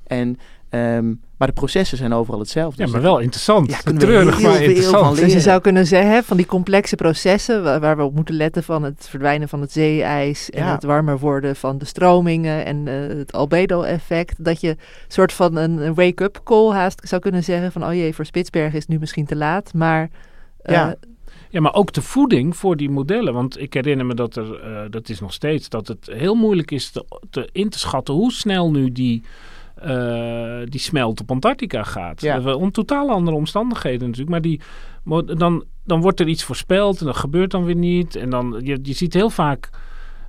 En 0.07 0.39
Um, 0.71 1.21
maar 1.37 1.49
de 1.49 1.55
processen 1.55 1.99
zijn 1.99 2.13
overal 2.13 2.39
hetzelfde. 2.39 2.85
Ja, 2.85 2.91
maar 2.91 3.03
wel 3.03 3.19
interessant. 3.19 3.71
Ja, 3.71 3.93
Treurig, 3.93 4.43
maar 4.43 4.63
interessant. 4.63 5.17
Dus 5.17 5.33
je 5.33 5.41
zou 5.41 5.61
kunnen 5.61 5.87
zeggen, 5.87 6.25
van 6.25 6.37
die 6.37 6.47
complexe 6.47 6.97
processen... 6.97 7.81
waar, 7.81 7.97
we 7.97 8.03
op 8.03 8.15
moeten 8.15 8.35
letten 8.35 8.63
van 8.63 8.83
het 8.83 9.07
verdwijnen 9.09 9.49
van 9.49 9.61
het 9.61 9.73
zeeijs... 9.73 10.51
en 10.51 10.67
het 10.67 10.83
warmer 10.83 11.19
worden 11.19 11.57
van 11.57 11.79
de 11.79 11.85
stromingen 11.85 12.65
en 12.65 12.87
uh, 12.87 13.19
het 13.19 13.33
albedo-effect... 13.33 14.45
dat 14.45 14.61
je 14.61 14.77
soort 15.09 15.33
van 15.33 15.57
een, 15.57 15.95
wake-up 15.95 16.41
call 16.45 16.73
haast 16.73 17.01
zou 17.05 17.21
kunnen 17.21 17.45
zeggen... 17.45 17.73
van 17.73 17.85
oh 17.85 17.95
jee, 17.95 18.15
voor 18.15 18.27
Spitsbergen 18.27 18.75
is 18.75 18.81
het 18.81 18.89
nu 18.89 18.99
misschien 18.99 19.27
te 19.27 19.37
laat, 19.37 19.75
maar... 19.75 20.11
Uh, 20.63 20.75
ja. 20.75 20.95
Ja, 21.51 21.61
maar 21.61 21.75
ook 21.75 21.93
de 21.93 22.03
voeding 22.03 22.57
voor 22.57 22.77
die 22.77 22.91
modellen. 22.91 23.33
Want 23.33 23.61
ik 23.61 23.75
herinner 23.75 24.07
me 24.07 24.15
dat 24.15 24.37
er, 24.37 24.71
uh, 24.71 24.81
dat 24.91 25.09
is 25.09 25.21
nog 25.21 25.33
steeds, 25.33 25.69
dat 25.69 25.89
het 25.89 26.11
heel 26.13 26.35
moeilijk 26.35 26.71
is 26.71 26.91
te, 26.91 27.05
te 27.31 27.49
in 27.53 27.69
te 27.69 27.79
schatten 27.79 28.15
hoe 28.15 28.33
snel 28.33 28.71
nu 28.71 28.93
die, 28.93 29.23
uh, 29.85 30.61
die 30.65 30.81
smelt 30.81 31.21
op 31.21 31.31
Antarctica 31.31 31.83
gaat. 31.83 32.21
Ja. 32.21 32.55
Om 32.55 32.71
totaal 32.71 33.11
andere 33.11 33.37
omstandigheden 33.37 34.01
natuurlijk. 34.01 34.31
Maar 34.31 34.41
die, 34.41 34.61
dan, 35.37 35.65
dan 35.85 36.01
wordt 36.01 36.21
er 36.21 36.29
iets 36.29 36.45
voorspeld 36.45 37.01
en 37.01 37.07
dat 37.07 37.17
gebeurt 37.17 37.51
dan 37.51 37.65
weer 37.65 37.77
niet. 37.77 38.17
En 38.17 38.31
dan, 38.31 38.61
je, 38.63 38.79
je 38.83 38.93
ziet 38.93 39.15
heel 39.15 39.31
vaak 39.31 39.71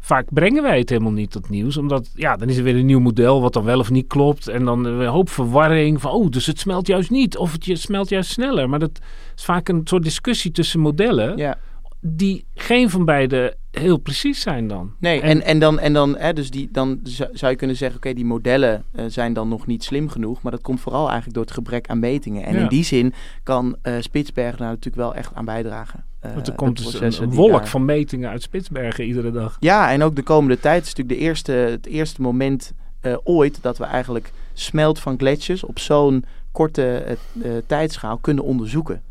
vaak 0.04 0.26
brengen 0.34 0.64
wij 0.64 0.80
het 0.80 0.89
helemaal 0.89 1.12
niet 1.12 1.32
tot 1.32 1.49
nieuws. 1.49 1.78
Omdat, 1.78 2.10
ja, 2.16 2.36
dan 2.36 2.49
is 2.49 2.58
er 2.58 2.64
weer 2.64 2.76
een 2.76 2.86
nieuw 2.86 2.99
model 2.99 3.41
wat 3.41 3.54
dan 3.54 3.64
wel 3.64 3.80
of 3.80 3.89
niet 3.89 4.08
klopt. 4.08 4.47
En 4.47 4.66
dan 4.66 4.86
een 4.86 5.08
hoop 5.08 5.30
verwarring 5.30 6.02
van, 6.02 6.12
oh, 6.12 6.30
dus 6.30 6.45
het 6.45 6.60
smelt 6.60 6.88
juist 6.88 7.10
niet. 7.10 7.38
Of 7.38 7.52
het 7.52 7.80
smelt 7.80 8.10
juist 8.10 8.32
sneller. 8.32 8.70
Maar 8.70 8.80
dat 8.80 8.99
is 9.36 9.43
vaak 9.43 9.70
een 9.70 9.82
soort 9.84 10.04
discussie 10.04 10.52
tussen 10.52 10.80
modellen. 10.80 11.38
Ja. 11.38 11.58
Die 12.02 12.45
geen 12.56 12.89
van 12.89 13.06
beide 13.06 13.56
heel 13.72 13.97
precies 13.97 14.41
zijn 14.41 14.68
dan. 14.68 14.93
Nee, 14.99 15.22
en, 15.22 15.41
en, 15.41 15.60
dan, 15.60 15.80
en 15.80 15.93
dan, 15.93 16.18
hè, 16.18 16.34
dus 16.34 16.49
die, 16.49 16.70
dan 16.72 16.99
zou 17.32 17.52
je 17.52 17.56
kunnen 17.56 17.76
zeggen, 17.76 17.97
oké, 17.97 18.14
die 18.14 18.26
modellen 18.26 18.84
uh, 18.95 19.06
zijn 19.08 19.34
dan 19.34 19.47
nog 19.47 19.68
niet 19.68 19.84
slim 19.84 20.10
genoeg. 20.10 20.41
Maar 20.41 20.52
dat 20.52 20.62
komt 20.62 20.80
vooral 20.80 21.06
eigenlijk 21.06 21.34
door 21.34 21.43
het 21.43 21.54
gebrek 21.54 21.88
aan 21.88 21.99
metingen. 21.99 22.43
En 22.43 22.54
Ja. 22.56 22.60
in 22.62 22.68
die 22.68 22.84
zin 22.84 23.14
kan 23.43 23.76
uh, 23.84 23.93
Spitsbergen 23.99 24.58
daar 24.58 24.68
natuurlijk 24.68 24.95
wel 24.95 25.16
echt 25.16 25.32
aan 25.34 25.45
bijdragen. 25.45 26.04
Uh, 26.26 26.34
Want 26.34 26.47
er 26.47 26.54
komt 26.54 26.78
dus 26.99 27.20
een, 27.20 27.34
wolk 27.34 27.52
daar- 27.52 27.68
van 27.68 27.86
metingen 27.86 28.30
uit 28.30 28.41
Spitsbergen 28.41 29.06
iedere 29.06 29.32
dag. 29.32 29.58
Ja, 29.60 29.91
en 29.91 30.04
ook 30.04 30.16
de 30.16 30.24
komende 30.24 30.60
tijd 30.60 30.84
is 30.86 30.89
natuurlijk 30.95 31.20
de 31.20 31.26
eerste, 31.26 31.52
het 31.52 31.86
eerste 31.86 32.22
moment 32.22 32.74
eh, 33.02 33.16
ooit 33.24 33.58
dat 33.62 33.78
we 33.78 33.84
eigenlijk 33.84 34.32
smelt 34.54 34.99
van 34.99 35.18
gletsjers 35.18 35.64
op 35.64 35.80
zo'n 35.80 36.26
korte 36.52 36.84
eh, 36.97 37.12
eh, 37.58 37.64
tijdschaal 37.66 38.18
kunnen 38.18 38.43
onderzoeken. 38.43 39.02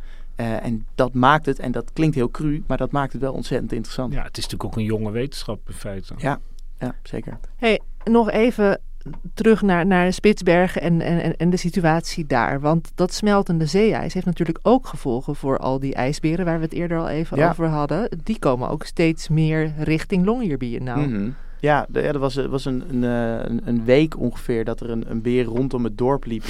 Eh, 0.40 0.64
en 0.64 0.86
dat 0.94 1.14
maakt 1.14 1.46
het, 1.46 1.58
en 1.58 1.72
dat 1.72 1.92
klinkt 1.92 2.14
heel 2.14 2.30
cru, 2.30 2.62
maar 2.66 2.76
dat 2.76 2.90
maakt 2.90 3.12
het 3.12 3.22
wel 3.22 3.32
ontzettend 3.32 3.72
interessant. 3.72 4.12
Ja, 4.12 4.22
het 4.22 4.36
is 4.38 4.42
natuurlijk 4.42 4.70
ook 4.70 4.76
een 4.76 4.84
jonge 4.84 5.10
wetenschap 5.10 5.68
in 5.68 5.74
feite. 5.74 6.14
Ja, 6.16 6.38
ja 6.78 6.94
zeker. 7.02 7.38
Hey, 7.56 7.80
nog 8.04 8.30
even 8.30 8.80
terug 9.34 9.62
naar, 9.62 9.86
naar 9.86 10.12
Spitsbergen 10.12 10.82
en, 10.82 11.00
en, 11.00 11.36
en 11.36 11.50
de 11.50 11.56
situatie 11.56 12.26
daar. 12.26 12.60
Want 12.60 12.92
dat 12.94 13.12
smeltende 13.12 13.66
zeeijs 13.66 14.14
heeft 14.14 14.26
natuurlijk 14.26 14.58
ook 14.62 14.86
gevolgen 14.86 15.36
voor 15.36 15.58
al 15.58 15.80
die 15.80 15.94
ijsberen 15.94 16.44
waar 16.44 16.58
we 16.58 16.64
het 16.64 16.74
eerder 16.74 16.98
al 16.98 17.08
even 17.08 17.36
Ja. 17.36 17.48
over 17.50 17.66
hadden. 17.66 18.18
Die 18.24 18.38
komen 18.38 18.68
ook 18.68 18.84
steeds 18.84 19.28
meer 19.28 19.72
richting 19.78 20.24
Longyearbyen 20.24 20.84
nou. 20.84 21.08
Mhm. 21.08 21.30
Ja, 21.58 21.86
er 21.92 22.18
was, 22.18 22.36
er 22.36 22.48
was 22.48 22.64
een, 22.64 22.84
een, 22.88 23.04
eh, 23.04 23.50
een, 23.50 23.60
een 23.64 23.84
week 23.84 24.18
ongeveer 24.18 24.64
dat 24.64 24.80
er 24.80 24.90
een, 24.90 25.10
een 25.10 25.22
beer 25.22 25.44
rondom 25.44 25.84
het 25.84 25.98
dorp 25.98 26.24
liep. 26.24 26.44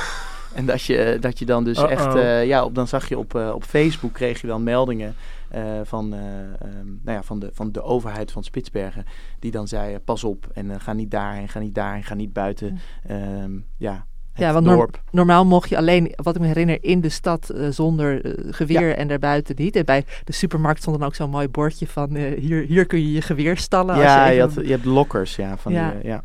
En 0.55 0.67
dat 0.67 0.83
je, 0.83 1.17
dat 1.21 1.39
je 1.39 1.45
dan 1.45 1.65
dus 1.65 1.79
Uh-oh. 1.79 1.91
echt, 1.91 2.15
eh, 2.15 2.47
ja, 2.47 2.65
op, 2.65 2.75
dan 2.75 2.89
zag 2.89 3.09
je 3.09 3.19
op, 3.19 3.35
eh, 3.35 3.51
op 3.55 3.65
Facebook 3.65 4.13
kreeg 4.13 4.41
je 4.41 4.47
dan 4.47 4.63
meldingen 4.63 5.15
eh, 5.49 5.63
van, 5.85 6.13
eh, 6.15 6.21
ehm, 6.21 6.87
nou 7.03 7.17
ja, 7.17 7.23
van, 7.23 7.39
de, 7.39 7.51
van 7.53 7.73
de 7.73 7.83
overheid 7.83 8.33
van 8.33 8.45
Spitsbergen. 8.45 9.05
Die 9.39 9.51
dan 9.51 9.69
zei, 9.69 9.99
pas 9.99 10.25
op 10.25 10.47
en 10.53 10.81
ga 10.81 10.93
niet 10.93 11.11
daarheen, 11.11 11.49
ga 11.49 11.59
niet 11.59 11.75
daarheen, 11.75 12.05
ga 12.05 12.15
niet 12.15 12.33
buiten. 12.33 12.79
ehm, 13.07 13.51
ja, 13.77 14.07
het 14.33 14.41
Ja, 14.41 14.53
want 14.53 14.65
norm- 14.67 14.91
normaal 15.11 15.45
mocht 15.45 15.69
je 15.69 15.77
alleen, 15.77 16.13
wat 16.17 16.35
ik 16.35 16.41
me 16.41 16.47
herinner, 16.47 16.79
in 16.85 17.01
de 17.01 17.09
stad 17.09 17.49
eh, 17.51 17.69
zonder 17.69 18.35
geweer 18.51 18.97
en 18.97 19.09
daarbuiten 19.09 19.55
niet. 19.59 19.77
En 19.77 19.85
bij 19.85 20.05
de 20.25 20.33
supermarkt 20.33 20.81
stond 20.81 20.99
dan 20.99 21.07
ook 21.07 21.15
zo'n 21.15 21.31
mooi 21.31 21.49
bordje 21.49 21.87
van 21.87 22.17
eh, 22.17 22.39
hier, 22.41 22.63
hier 22.63 22.87
kun 22.87 22.99
je 22.99 23.13
je 23.13 23.23
geweer 23.23 23.57
stallen. 23.57 23.95
als 23.95 24.05
Ja, 24.05 24.27
je, 24.27 24.35
je, 24.35 24.43
even- 24.43 24.55
had, 24.55 24.65
je 24.67 24.73
hebt 24.73 24.85
lokkers, 24.85 25.37
ja. 25.37 25.57
Van 25.57 25.73
Ja. 25.73 25.91
Die, 25.91 26.09
ja. 26.09 26.23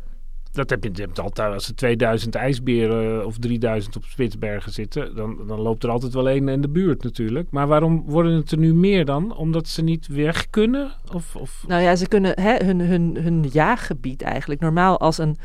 Dat 0.56 0.70
heb 0.70 0.84
je, 0.84 0.90
je 0.92 1.22
altijd, 1.22 1.52
als 1.52 1.68
er 1.68 1.74
2000 1.74 2.34
ijsberen 2.34 3.26
of 3.26 3.38
3000 3.38 3.96
op 3.96 4.04
Spitsbergen 4.04 4.72
zitten, 4.72 5.14
dan, 5.14 5.46
dan 5.46 5.60
loopt 5.60 5.84
er 5.84 5.90
altijd 5.90 6.14
wel 6.14 6.28
één 6.28 6.48
in 6.48 6.60
de 6.60 6.68
buurt 6.68 7.02
natuurlijk. 7.02 7.50
Maar 7.50 7.66
waarom 7.66 8.04
worden 8.06 8.32
het 8.32 8.50
er 8.50 8.58
nu 8.58 8.74
meer 8.74 9.04
dan? 9.04 9.36
Omdat 9.36 9.68
ze 9.68 9.82
niet 9.82 10.06
weg 10.06 10.50
kunnen? 10.50 10.90
Of, 11.12 11.36
of... 11.36 11.64
Nou 11.68 11.82
ja, 11.82 11.96
ze 11.96 12.08
kunnen 12.08 12.40
hè, 12.40 12.64
hun, 12.64 12.80
hun, 12.80 13.16
hun 13.16 13.46
jaaggebied 13.52 14.22
eigenlijk. 14.22 14.60
Normaal 14.60 15.00
als 15.00 15.18
een 15.18 15.36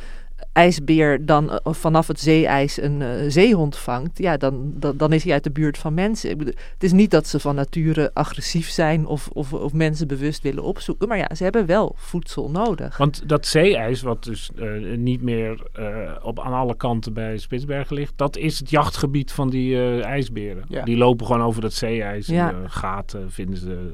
ijsbeer 0.53 1.25
dan 1.25 1.51
eh, 1.51 1.73
vanaf 1.73 2.07
het 2.07 2.19
zeeijs 2.19 2.81
een 2.81 3.01
eh, 3.01 3.09
zeehond 3.27 3.77
vangt, 3.77 4.17
ja, 4.17 4.37
dan, 4.37 4.71
dan, 4.75 4.97
dan 4.97 5.13
is 5.13 5.23
hij 5.23 5.33
uit 5.33 5.43
de 5.43 5.51
buurt 5.51 5.77
van 5.77 5.93
mensen. 5.93 6.29
Ik 6.29 6.37
bedoel, 6.37 6.53
het 6.73 6.83
is 6.83 6.91
niet 6.91 7.11
dat 7.11 7.27
ze 7.27 7.39
van 7.39 7.55
nature 7.55 8.11
agressief 8.13 8.69
zijn 8.69 9.05
of, 9.05 9.29
of, 9.33 9.53
of 9.53 9.73
mensen 9.73 10.07
bewust 10.07 10.43
willen 10.43 10.63
opzoeken, 10.63 11.07
maar 11.07 11.17
ja, 11.17 11.35
ze 11.35 11.43
hebben 11.43 11.65
wel 11.65 11.95
voedsel 11.95 12.49
nodig. 12.49 12.97
Want 12.97 13.29
dat 13.29 13.45
zeeijs, 13.45 14.01
wat 14.01 14.23
dus 14.23 14.51
eh, 14.55 14.97
niet 14.97 15.21
meer 15.21 15.61
eh, 15.73 16.11
op, 16.21 16.39
aan 16.39 16.53
alle 16.53 16.75
kanten 16.75 17.13
bij 17.13 17.37
Spitsbergen 17.37 17.95
ligt, 17.95 18.13
dat 18.15 18.37
is 18.37 18.59
het 18.59 18.69
jachtgebied 18.69 19.31
van 19.31 19.49
die 19.49 19.75
eh, 19.75 20.03
ijsberen. 20.03 20.63
Ja. 20.67 20.83
Die 20.83 20.97
lopen 20.97 21.25
gewoon 21.25 21.41
over 21.41 21.61
dat 21.61 21.73
zeeijs. 21.73 22.27
Ja. 22.27 22.53
Gaten 22.65 23.31
vinden 23.31 23.57
ze 23.57 23.91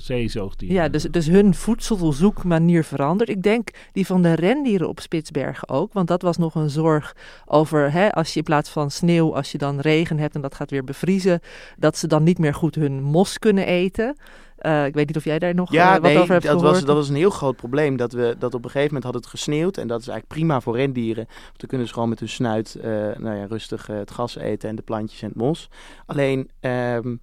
zeezoogdieren. 0.00 0.76
Ja, 0.76 0.88
dus, 0.88 1.02
dus 1.02 1.26
hun 1.26 1.54
voedselzoekmanier 1.54 2.84
verandert. 2.84 3.30
Ik 3.30 3.42
denk 3.42 3.68
die 3.92 4.06
van 4.06 4.22
de 4.22 4.34
rendieren 4.34 4.88
op 4.88 5.00
Spitsbergen 5.00 5.68
ook. 5.68 5.92
Want 5.92 6.08
dat 6.08 6.22
was 6.22 6.36
nog 6.36 6.54
een 6.54 6.70
zorg 6.70 7.16
over 7.46 7.92
hè, 7.92 8.12
als 8.12 8.32
je 8.32 8.38
in 8.38 8.44
plaats 8.44 8.70
van 8.70 8.90
sneeuw, 8.90 9.34
als 9.34 9.52
je 9.52 9.58
dan 9.58 9.80
regen 9.80 10.18
hebt 10.18 10.34
en 10.34 10.40
dat 10.40 10.54
gaat 10.54 10.70
weer 10.70 10.84
bevriezen, 10.84 11.40
dat 11.78 11.96
ze 11.96 12.06
dan 12.06 12.22
niet 12.22 12.38
meer 12.38 12.54
goed 12.54 12.74
hun 12.74 13.02
mos 13.02 13.38
kunnen 13.38 13.66
eten. 13.66 14.16
Eh, 14.58 14.86
ik 14.86 14.94
weet 14.94 15.06
niet 15.06 15.16
of 15.16 15.24
jij 15.24 15.38
daar 15.38 15.54
nog 15.54 15.72
Ja, 15.72 15.86
eh, 15.86 15.92
wat 15.92 16.02
nee, 16.02 16.18
over 16.18 16.32
hebt 16.32 16.44
dat 16.44 16.56
gehoord. 16.56 16.74
was, 16.74 16.84
dat 16.84 16.96
was 16.96 17.08
een 17.08 17.14
heel 17.14 17.30
groot 17.30 17.56
probleem. 17.56 17.96
Dat, 17.96 18.12
we, 18.12 18.36
dat 18.38 18.54
op 18.54 18.64
een 18.64 18.70
gegeven 18.70 18.94
moment 18.94 19.04
had 19.04 19.14
het 19.14 19.26
gesneeuwd. 19.26 19.76
En 19.76 19.88
dat 19.88 20.00
is 20.00 20.08
eigenlijk 20.08 20.38
prima 20.38 20.60
voor 20.60 20.76
rendieren. 20.76 21.24
Want 21.26 21.58
dan 21.58 21.68
kunnen 21.68 21.86
ze 21.86 21.92
gewoon 21.92 22.08
met 22.08 22.18
hun 22.18 22.28
snuit 22.28 22.74
eh, 22.74 22.90
nou 23.16 23.36
ja, 23.36 23.46
rustig 23.46 23.86
het 23.86 24.10
gras 24.10 24.36
eten 24.36 24.68
en 24.68 24.76
de 24.76 24.82
plantjes 24.82 25.22
en 25.22 25.28
het 25.28 25.36
mos. 25.36 25.68
Alleen 26.06 26.50
ehm, 26.60 27.16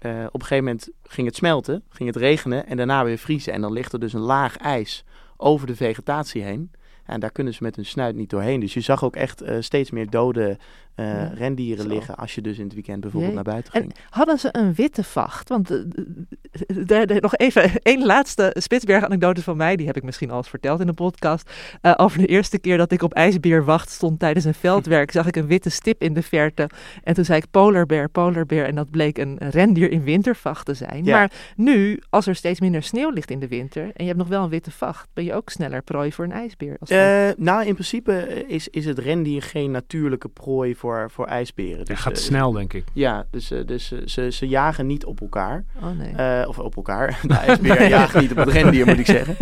eh, 0.00 0.24
op 0.26 0.40
een 0.40 0.46
gegeven 0.46 0.64
moment 0.64 0.88
ging 1.02 1.26
het 1.26 1.36
smelten, 1.36 1.82
ging 1.88 2.08
het 2.08 2.18
regenen 2.18 2.66
en 2.66 2.76
daarna 2.76 3.04
weer 3.04 3.18
vriezen. 3.18 3.52
En 3.52 3.60
dan 3.60 3.72
ligt 3.72 3.92
er 3.92 4.00
dus 4.00 4.12
een 4.12 4.20
laag 4.20 4.56
ijs 4.56 5.04
over 5.36 5.66
de 5.66 5.76
vegetatie 5.76 6.42
heen. 6.42 6.70
En 7.04 7.20
daar 7.20 7.30
kunnen 7.30 7.54
ze 7.54 7.62
met 7.62 7.76
hun 7.76 7.86
snuit 7.86 8.16
niet 8.16 8.30
doorheen. 8.30 8.60
Dus 8.60 8.74
je 8.74 8.80
zag 8.80 9.04
ook 9.04 9.16
echt 9.16 9.40
eh, 9.40 9.56
steeds 9.60 9.90
meer 9.90 10.10
dode 10.10 10.58
Ja, 11.04 11.30
rendieren 11.34 11.82
zo. 11.82 11.88
liggen 11.88 12.16
als 12.16 12.34
je 12.34 12.40
dus 12.40 12.58
in 12.58 12.64
het 12.64 12.74
weekend 12.74 13.00
bijvoorbeeld 13.00 13.34
Jee. 13.34 13.42
naar 13.42 13.52
buiten 13.52 13.72
En 13.72 13.80
ging. 13.80 13.94
hadden 14.10 14.38
ze 14.38 14.48
een 14.52 14.74
witte 14.74 15.04
vacht? 15.04 15.48
Want 15.48 15.70
eh, 15.70 17.02
eh, 17.02 17.22
nog 17.22 17.36
even 17.36 17.82
één 17.82 18.06
laatste 18.06 18.56
Spitsbergen-anekdote 18.58 19.42
van 19.42 19.56
mij. 19.56 19.76
Die 19.76 19.86
heb 19.86 19.96
ik 19.96 20.02
misschien 20.02 20.30
al 20.30 20.36
eens 20.36 20.48
verteld 20.48 20.80
in 20.80 20.86
de 20.86 20.92
podcast. 20.92 21.50
Eh, 21.80 21.92
over 21.96 22.18
de 22.18 22.26
eerste 22.26 22.58
keer 22.58 22.76
dat 22.76 22.92
ik 22.92 23.02
op 23.02 23.14
ijsbeerwacht 23.14 23.90
stond 23.90 24.18
tijdens 24.18 24.44
een 24.44 24.54
veldwerk, 24.54 25.10
zag 25.10 25.26
ik 25.26 25.36
een 25.36 25.46
witte 25.46 25.70
stip 25.70 26.02
in 26.02 26.14
de 26.14 26.22
verte. 26.22 26.68
En 27.02 27.14
toen 27.14 27.24
zei 27.24 27.38
ik 27.38 27.50
polar 27.50 27.86
bear, 27.86 28.08
polar 28.08 28.46
bear. 28.46 28.66
En 28.66 28.74
dat 28.74 28.90
bleek 28.90 29.18
een 29.18 29.36
rendier 29.38 29.90
in 29.90 30.02
wintervacht 30.02 30.66
te 30.66 30.74
zijn. 30.74 31.04
Ja. 31.04 31.16
Maar 31.16 31.32
nu, 31.56 32.00
als 32.10 32.26
er 32.26 32.34
steeds 32.34 32.60
minder 32.60 32.82
sneeuw 32.82 33.10
ligt 33.10 33.30
in 33.30 33.40
de 33.40 33.48
winter 33.48 33.82
en 33.82 33.92
je 33.96 34.04
hebt 34.04 34.18
nog 34.18 34.28
wel 34.28 34.42
een 34.42 34.50
witte 34.50 34.70
vacht, 34.70 35.08
ben 35.12 35.24
je 35.24 35.34
ook 35.34 35.50
sneller 35.50 35.82
prooi 35.82 36.12
voor 36.12 36.24
een 36.24 36.32
ijsbeer. 36.32 36.76
Als 36.80 36.90
Eh, 36.90 37.28
nou, 37.36 37.66
in 37.66 37.72
principe 37.72 38.12
eh, 38.12 38.48
is, 38.48 38.68
is 38.68 38.84
het 38.84 38.98
rendier 38.98 39.42
geen 39.42 39.70
natuurlijke 39.70 40.28
prooi 40.28 40.74
voor, 40.74 40.89
voor 41.10 41.26
ijsberen. 41.26 41.78
Dat 41.78 41.86
Dus, 41.86 41.98
gaat 42.00 42.12
eh, 42.12 42.18
snel, 42.18 42.52
denk 42.52 42.72
ik. 42.72 42.84
Ja, 42.92 43.24
dus, 43.30 43.50
eh, 43.50 43.66
dus 43.66 43.92
eh, 43.92 43.98
ze, 44.06 44.30
ze 44.30 44.48
jagen 44.48 44.86
niet 44.86 45.04
op 45.04 45.20
elkaar. 45.20 45.64
oh 45.82 45.98
nee. 45.98 46.12
Eh, 46.12 46.48
of 46.48 46.58
op 46.58 46.76
elkaar. 46.76 47.18
De 47.28 47.34
ijsbeer 47.34 47.88
jaagt 47.88 48.20
niet 48.20 48.30
op 48.30 48.36
het 48.36 48.48
rendier, 48.48 48.86
moet 48.86 48.98
ik 48.98 49.06
zeggen. 49.06 49.36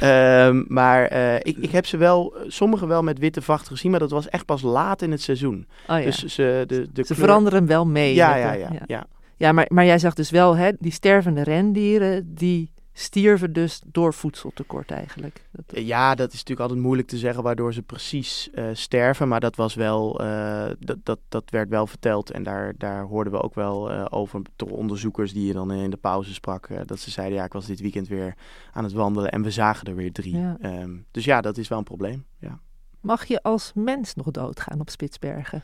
Ehm, 0.00 0.62
maar 0.68 1.04
eh, 1.06 1.34
ik, 1.34 1.56
ik 1.60 1.70
heb 1.70 1.86
ze 1.86 1.96
wel, 1.96 2.34
sommige 2.46 2.86
wel 2.86 3.02
met 3.02 3.18
witte 3.18 3.42
vacht 3.42 3.68
gezien, 3.68 3.90
maar 3.90 4.00
dat 4.00 4.10
was 4.10 4.28
echt 4.28 4.44
pas 4.44 4.62
laat 4.62 5.02
in 5.02 5.10
het 5.10 5.22
seizoen. 5.22 5.66
oh, 5.88 5.98
ja. 5.98 6.04
Dus 6.04 6.24
ze, 6.24 6.64
de, 6.66 6.76
de 6.92 7.02
ze 7.04 7.14
kleur- 7.14 7.18
veranderen 7.18 7.66
wel 7.66 7.86
mee. 7.86 8.14
Ja, 8.14 8.36
ja, 8.36 8.52
de- 8.52 8.58
ja, 8.58 8.68
ja. 8.86 9.06
Ja, 9.36 9.52
maar, 9.52 9.66
maar 9.68 9.84
jij 9.84 9.98
zag 9.98 10.14
dus 10.14 10.30
wel, 10.30 10.56
hè, 10.56 10.70
die 10.78 10.92
stervende 10.92 11.42
rendieren, 11.42 12.34
die 12.34 12.70
stierven 12.92 13.52
dus 13.52 13.80
door 13.86 14.14
voedseltekort 14.14 14.90
eigenlijk. 14.90 15.44
Dat- 15.52 15.80
Ja, 15.84 16.14
dat 16.14 16.28
is 16.28 16.38
natuurlijk 16.38 16.60
altijd 16.60 16.80
moeilijk 16.80 17.08
te 17.08 17.18
zeggen 17.18 17.42
waardoor 17.42 17.72
ze 17.72 17.82
precies 17.82 18.50
eh, 18.50 18.64
sterven. 18.72 19.28
Maar 19.28 19.40
dat 19.40 19.56
was 19.56 19.74
wel, 19.74 20.20
eh, 20.20 20.70
dat, 20.78 20.96
dat, 21.02 21.18
dat 21.28 21.50
werd 21.50 21.68
wel 21.68 21.86
verteld. 21.86 22.30
En 22.30 22.42
daar, 22.42 22.74
daar 22.78 23.02
hoorden 23.04 23.32
we 23.32 23.42
ook 23.42 23.54
wel 23.54 23.90
eh, 23.90 24.06
over 24.10 24.40
door 24.56 24.70
onderzoekers 24.70 25.32
die 25.32 25.46
je 25.46 25.52
dan 25.52 25.72
in 25.72 25.90
de 25.90 25.96
pauze 25.96 26.34
sprak. 26.34 26.66
eh, 26.68 26.80
dat 26.86 26.98
ze 26.98 27.10
zeiden, 27.10 27.38
ja, 27.38 27.44
ik 27.44 27.52
was 27.52 27.66
dit 27.66 27.80
weekend 27.80 28.08
weer 28.08 28.34
aan 28.72 28.84
het 28.84 28.92
wandelen 28.92 29.30
en 29.30 29.42
we 29.42 29.50
zagen 29.50 29.86
er 29.86 29.94
weer 29.94 30.12
drie. 30.12 30.36
Ja. 30.38 30.56
Ehm, 30.60 30.96
dus 31.10 31.24
ja, 31.24 31.40
dat 31.40 31.56
is 31.56 31.68
wel 31.68 31.78
een 31.78 31.84
probleem. 31.84 32.24
Ja. 32.38 32.58
Mag 33.00 33.24
je 33.24 33.42
als 33.42 33.72
mens 33.74 34.14
nog 34.14 34.30
doodgaan 34.30 34.80
op 34.80 34.90
Spitsbergen? 34.90 35.62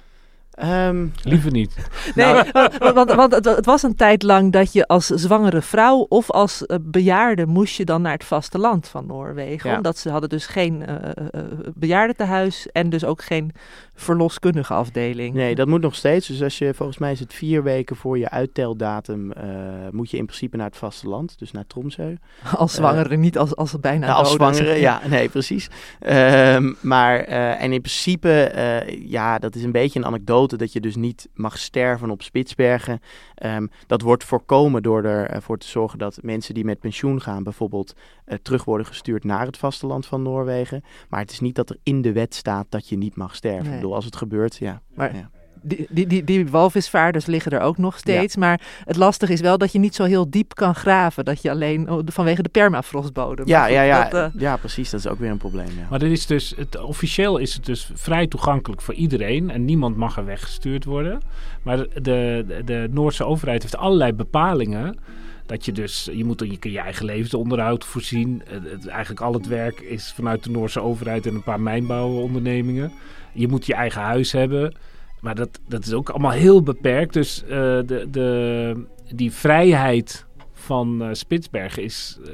Ehm, 0.57 1.07
Liever 1.23 1.51
niet. 1.51 1.75
Nee, 2.15 2.27
Nou- 2.27 2.47
want, 2.79 2.95
want, 2.95 3.13
want 3.13 3.35
het, 3.35 3.45
het 3.45 3.67
was 3.67 3.83
een 3.83 3.95
tijd 3.95 4.23
lang 4.23 4.53
dat 4.53 4.73
je 4.73 4.87
als 4.87 5.07
zwangere 5.07 5.63
vrouw 5.63 5.99
of 6.09 6.31
als 6.31 6.67
eh, 6.67 6.77
bejaarde 6.83 7.47
moest 7.47 7.77
je 7.77 7.85
dan 7.85 8.03
naar 8.03 8.13
het 8.13 8.25
vasteland 8.25 8.89
van 8.89 9.07
Noorwegen. 9.07 9.71
Ja. 9.71 9.77
Omdat 9.77 9.99
ze 9.99 10.11
hadden 10.11 10.29
dus 10.29 10.47
geen 10.47 10.87
eh, 10.87 11.41
bejaardentehuis 11.75 12.69
en 12.73 12.91
dus 12.91 13.05
ook 13.05 13.23
geen 13.23 13.53
verloskundige 13.97 14.74
afdeling. 14.74 15.34
Nee, 15.34 15.55
dat 15.55 15.68
moet 15.68 15.80
nog 15.80 15.94
steeds. 15.94 16.26
Dus 16.26 16.42
als 16.42 16.59
je, 16.59 16.74
volgens 16.74 16.99
mij 16.99 17.12
is 17.12 17.20
het 17.20 17.34
vier 17.34 17.62
weken 17.62 17.97
voor 17.97 18.18
je 18.18 18.30
uitteldatum, 18.30 19.32
eh, 19.32 19.44
moet 19.90 20.11
je 20.11 20.16
in 20.16 20.26
principe 20.26 20.57
naar 20.57 20.66
het 20.66 20.76
vasteland, 20.76 21.38
dus 21.38 21.53
naar 21.53 21.66
Tromsø. 21.66 22.14
Als 22.57 22.74
zwangere, 22.74 23.16
niet 23.16 23.38
als, 23.38 23.57
als 23.57 23.80
bijna 23.80 24.07
Nou, 24.07 24.18
als 24.18 24.32
zwangere, 24.32 24.74
ja, 24.74 25.01
nee, 25.09 25.28
precies. 25.28 25.68
Ehm, 26.01 26.72
maar, 26.80 27.20
eh, 27.20 27.62
en 27.62 27.72
in 27.72 27.80
principe, 27.80 28.42
eh, 28.42 29.09
ja, 29.11 29.38
dat 29.38 29.55
is 29.55 29.62
een 29.62 29.72
beetje 29.72 29.99
een 29.99 30.07
anekdote 30.07 30.57
dat 30.57 30.72
je 30.72 30.80
dus 30.80 30.97
niet 30.97 31.28
mag 31.34 31.59
sterven 31.59 32.11
op 32.11 32.22
Spitsbergen. 32.22 33.01
Ehm, 33.34 33.66
dat 33.86 34.01
wordt 34.03 34.24
voorkomen 34.24 34.82
door 34.82 35.05
ervoor 35.05 35.59
te 35.59 35.66
zorgen 35.66 35.99
dat 35.99 36.18
mensen 36.22 36.55
die 36.55 36.64
met 36.64 36.80
pensioen 36.80 37.20
gaan 37.20 37.42
bijvoorbeeld 37.42 37.94
eh, 38.24 38.38
terug 38.42 38.64
worden 38.64 38.86
gestuurd 38.86 39.24
naar 39.24 39.47
het 39.47 39.57
vasteland 39.57 40.07
van 40.07 40.22
Noorwegen. 40.22 40.84
Maar 41.09 41.20
het 41.20 41.30
is 41.30 41.40
niet 41.40 41.55
dat 41.55 41.70
er 41.70 41.76
in 41.82 42.03
de 42.03 42.12
wet 42.12 42.34
staat 42.34 42.66
dat 42.68 42.88
je 42.88 42.97
niet 42.97 43.16
mag 43.16 43.34
sterven. 43.34 43.70
Nee. 43.70 43.80
Bedoel, 43.87 43.95
als 43.95 44.05
het 44.05 44.16
gebeurt, 44.16 44.57
ja. 44.57 44.80
Maar 44.95 45.16
ja. 45.16 45.30
Die, 45.62 45.87
die, 45.91 46.07
die, 46.07 46.24
die 46.24 46.49
walvisvaarders 46.49 47.26
liggen 47.26 47.53
er 47.53 47.61
ook 47.61 47.78
nog 47.78 47.99
steeds. 47.99 48.37
Maar 48.37 48.61
het 48.84 48.97
lastige 48.97 49.32
is 49.32 49.41
wel 49.41 49.59
dat 49.59 49.72
je 49.72 49.78
niet 49.78 49.95
zo 49.95 50.05
heel 50.05 50.30
diep 50.30 50.55
kan 50.55 50.74
graven. 50.74 51.24
Dat 51.24 51.43
je 51.43 51.51
alleen 51.51 51.91
oh, 51.91 52.03
vanwege 52.05 52.43
de 52.43 52.49
permafrostbodem. 52.49 53.47
Ja, 53.47 53.66
ja, 53.66 53.82
ja, 53.82 54.09
dat, 54.09 54.34
eh, 54.34 54.41
ja, 54.41 54.57
precies. 54.57 54.91
Dat 54.91 55.01
is 55.01 55.07
ook 55.07 55.18
weer 55.18 55.30
een 55.30 55.39
probleem. 55.39 55.66
Ja. 55.66 55.87
Maar 55.91 55.99
dit 55.99 56.11
is 56.11 56.26
dus, 56.26 56.55
het, 56.57 56.80
officieel 56.80 57.39
is 57.39 57.55
het 57.55 57.64
dus 57.64 57.91
vrij 57.95 58.26
toegankelijk 58.26 58.82
voor 58.82 58.95
iedereen. 58.95 59.51
En 59.51 59.64
niemand 59.64 59.97
mag 59.97 60.16
er 60.16 60.24
weggestuurd 60.24 60.84
worden. 60.84 61.20
Maar 61.62 61.76
de, 61.76 61.91
de, 62.03 62.62
de 62.64 62.89
Noorse 62.91 63.24
overheid 63.24 63.62
heeft 63.62 63.76
allerlei 63.76 64.12
bepalingen. 64.12 64.99
Dat 65.47 65.64
je 65.64 65.72
dus, 65.72 66.09
je 66.12 66.24
moet 66.24 66.40
je, 66.61 66.70
je 66.70 66.78
eigen 66.78 67.05
levensonderhoud 67.05 67.84
voorzien. 67.84 68.42
Het, 68.49 68.86
eigenlijk 68.86 69.20
al 69.20 69.32
het 69.32 69.47
werk 69.47 69.80
is 69.80 70.12
vanuit 70.12 70.44
de 70.44 70.51
Noorse 70.51 70.80
overheid 70.80 71.26
en 71.26 71.34
een 71.34 71.42
paar 71.42 71.61
mijnbouwondernemingen. 71.61 72.92
Je 73.32 73.49
moet 73.49 73.66
je 73.66 73.74
eigen 73.74 74.01
huis 74.01 74.32
hebben. 74.32 74.74
Maar 75.20 75.34
dat, 75.34 75.61
dat 75.68 75.86
is 75.86 75.92
ook 75.92 76.09
allemaal 76.09 76.30
heel 76.30 76.62
beperkt. 76.62 77.12
Dus 77.12 77.42
uh, 77.42 77.49
de, 77.49 78.07
de, 78.11 78.86
die 79.14 79.32
vrijheid 79.32 80.26
van 80.53 81.03
uh, 81.03 81.09
Spitsbergen 81.12 81.82
is 81.82 82.18
uh, 82.20 82.28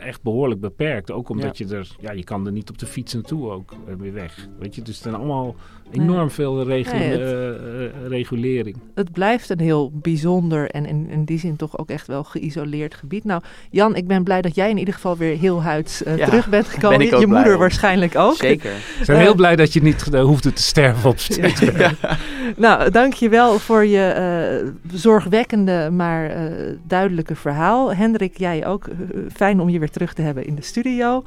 echt 0.00 0.22
behoorlijk 0.22 0.60
beperkt. 0.60 1.10
Ook 1.10 1.28
omdat 1.28 1.58
je 1.58 1.66
er, 1.66 1.88
ja, 2.00 2.12
je 2.12 2.24
kan 2.24 2.46
er 2.46 2.52
niet 2.52 2.70
op 2.70 2.78
de 2.78 2.86
fiets 2.86 3.14
naartoe 3.14 3.50
ook 3.50 3.74
weer 3.98 4.12
weg. 4.12 4.48
Weet 4.58 4.74
je, 4.74 4.82
dus 4.82 4.96
er 4.96 5.02
zijn 5.02 5.14
allemaal 5.14 5.54
enorm 5.90 6.30
veel 6.30 6.54
nee, 6.54 6.84
het, 6.84 7.92
regulering. 8.08 8.76
Het 8.94 9.12
blijft 9.12 9.50
een 9.50 9.60
heel 9.60 9.90
bijzonder 9.94 10.70
en 10.70 10.86
in, 10.86 11.08
in, 11.10 11.24
die 11.24 11.38
zin 11.38 11.56
toch 11.56 11.78
ook 11.78 11.90
echt 11.90 12.06
wel 12.06 12.24
geïsoleerd 12.24 12.94
gebied. 12.94 13.24
Nou, 13.24 13.42
Jan, 13.70 13.96
ik 13.96 14.06
ben 14.06 14.24
blij 14.24 14.42
dat 14.42 14.54
jij 14.54 14.70
in 14.70 14.78
ieder 14.78 14.94
geval 14.94 15.16
weer 15.16 15.36
heel 15.36 15.62
huids 15.62 16.02
ja, 16.16 16.24
terug 16.24 16.48
bent 16.48 16.66
gekomen. 16.66 16.98
Ben 16.98 17.20
je 17.20 17.26
moeder 17.26 17.52
om. 17.52 17.58
waarschijnlijk 17.58 18.16
ook. 18.16 18.36
Zeker. 18.36 18.72
Ik 19.00 19.06
ben 19.06 19.18
heel 19.18 19.34
blij 19.34 19.56
dat 19.56 19.72
je 19.72 19.82
niet 19.82 20.02
hoefde 20.02 20.52
te 20.52 20.62
sterven 20.62 21.10
op 21.10 21.18
Spitsbergen. 21.30 21.96
ja. 22.00 22.16
Nou, 22.56 22.90
dankjewel 22.90 23.58
voor 23.58 23.84
je 23.84 24.72
zorgwekkende, 24.92 25.90
maar 25.90 26.50
duidelijke 26.86 27.34
verhaal. 27.34 27.94
Hendrik, 27.94 28.38
jij 28.38 28.66
ook. 28.66 28.88
Fijn 29.32 29.60
om 29.60 29.68
je 29.68 29.78
weer 29.78 29.90
terug 29.90 30.12
te 30.12 30.22
hebben 30.22 30.46
in 30.46 30.54
de 30.54 30.62
studio. 30.62 31.24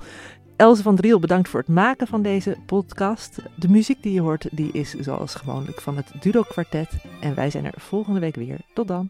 Else 0.60 0.82
van 0.84 0.96
Driel, 0.96 1.20
bedankt 1.20 1.50
voor 1.50 1.60
het 1.60 1.70
maken 1.70 2.08
van 2.08 2.22
deze 2.22 2.58
podcast. 2.66 3.38
De 3.56 3.70
muziek 3.70 4.04
die 4.04 4.14
je 4.14 4.22
hoort, 4.22 4.48
die 4.52 4.72
is 4.72 4.94
zoals 4.94 5.36
gewoonlijk 5.36 5.82
van 5.82 5.98
het 5.98 6.12
Dudo 6.22 6.42
Quartet. 6.42 6.90
En 7.22 7.36
wij 7.36 7.50
zijn 7.50 7.66
er 7.66 7.74
volgende 7.78 8.20
week 8.20 8.36
weer. 8.36 8.60
Tot 8.74 8.88
dan. 8.88 9.10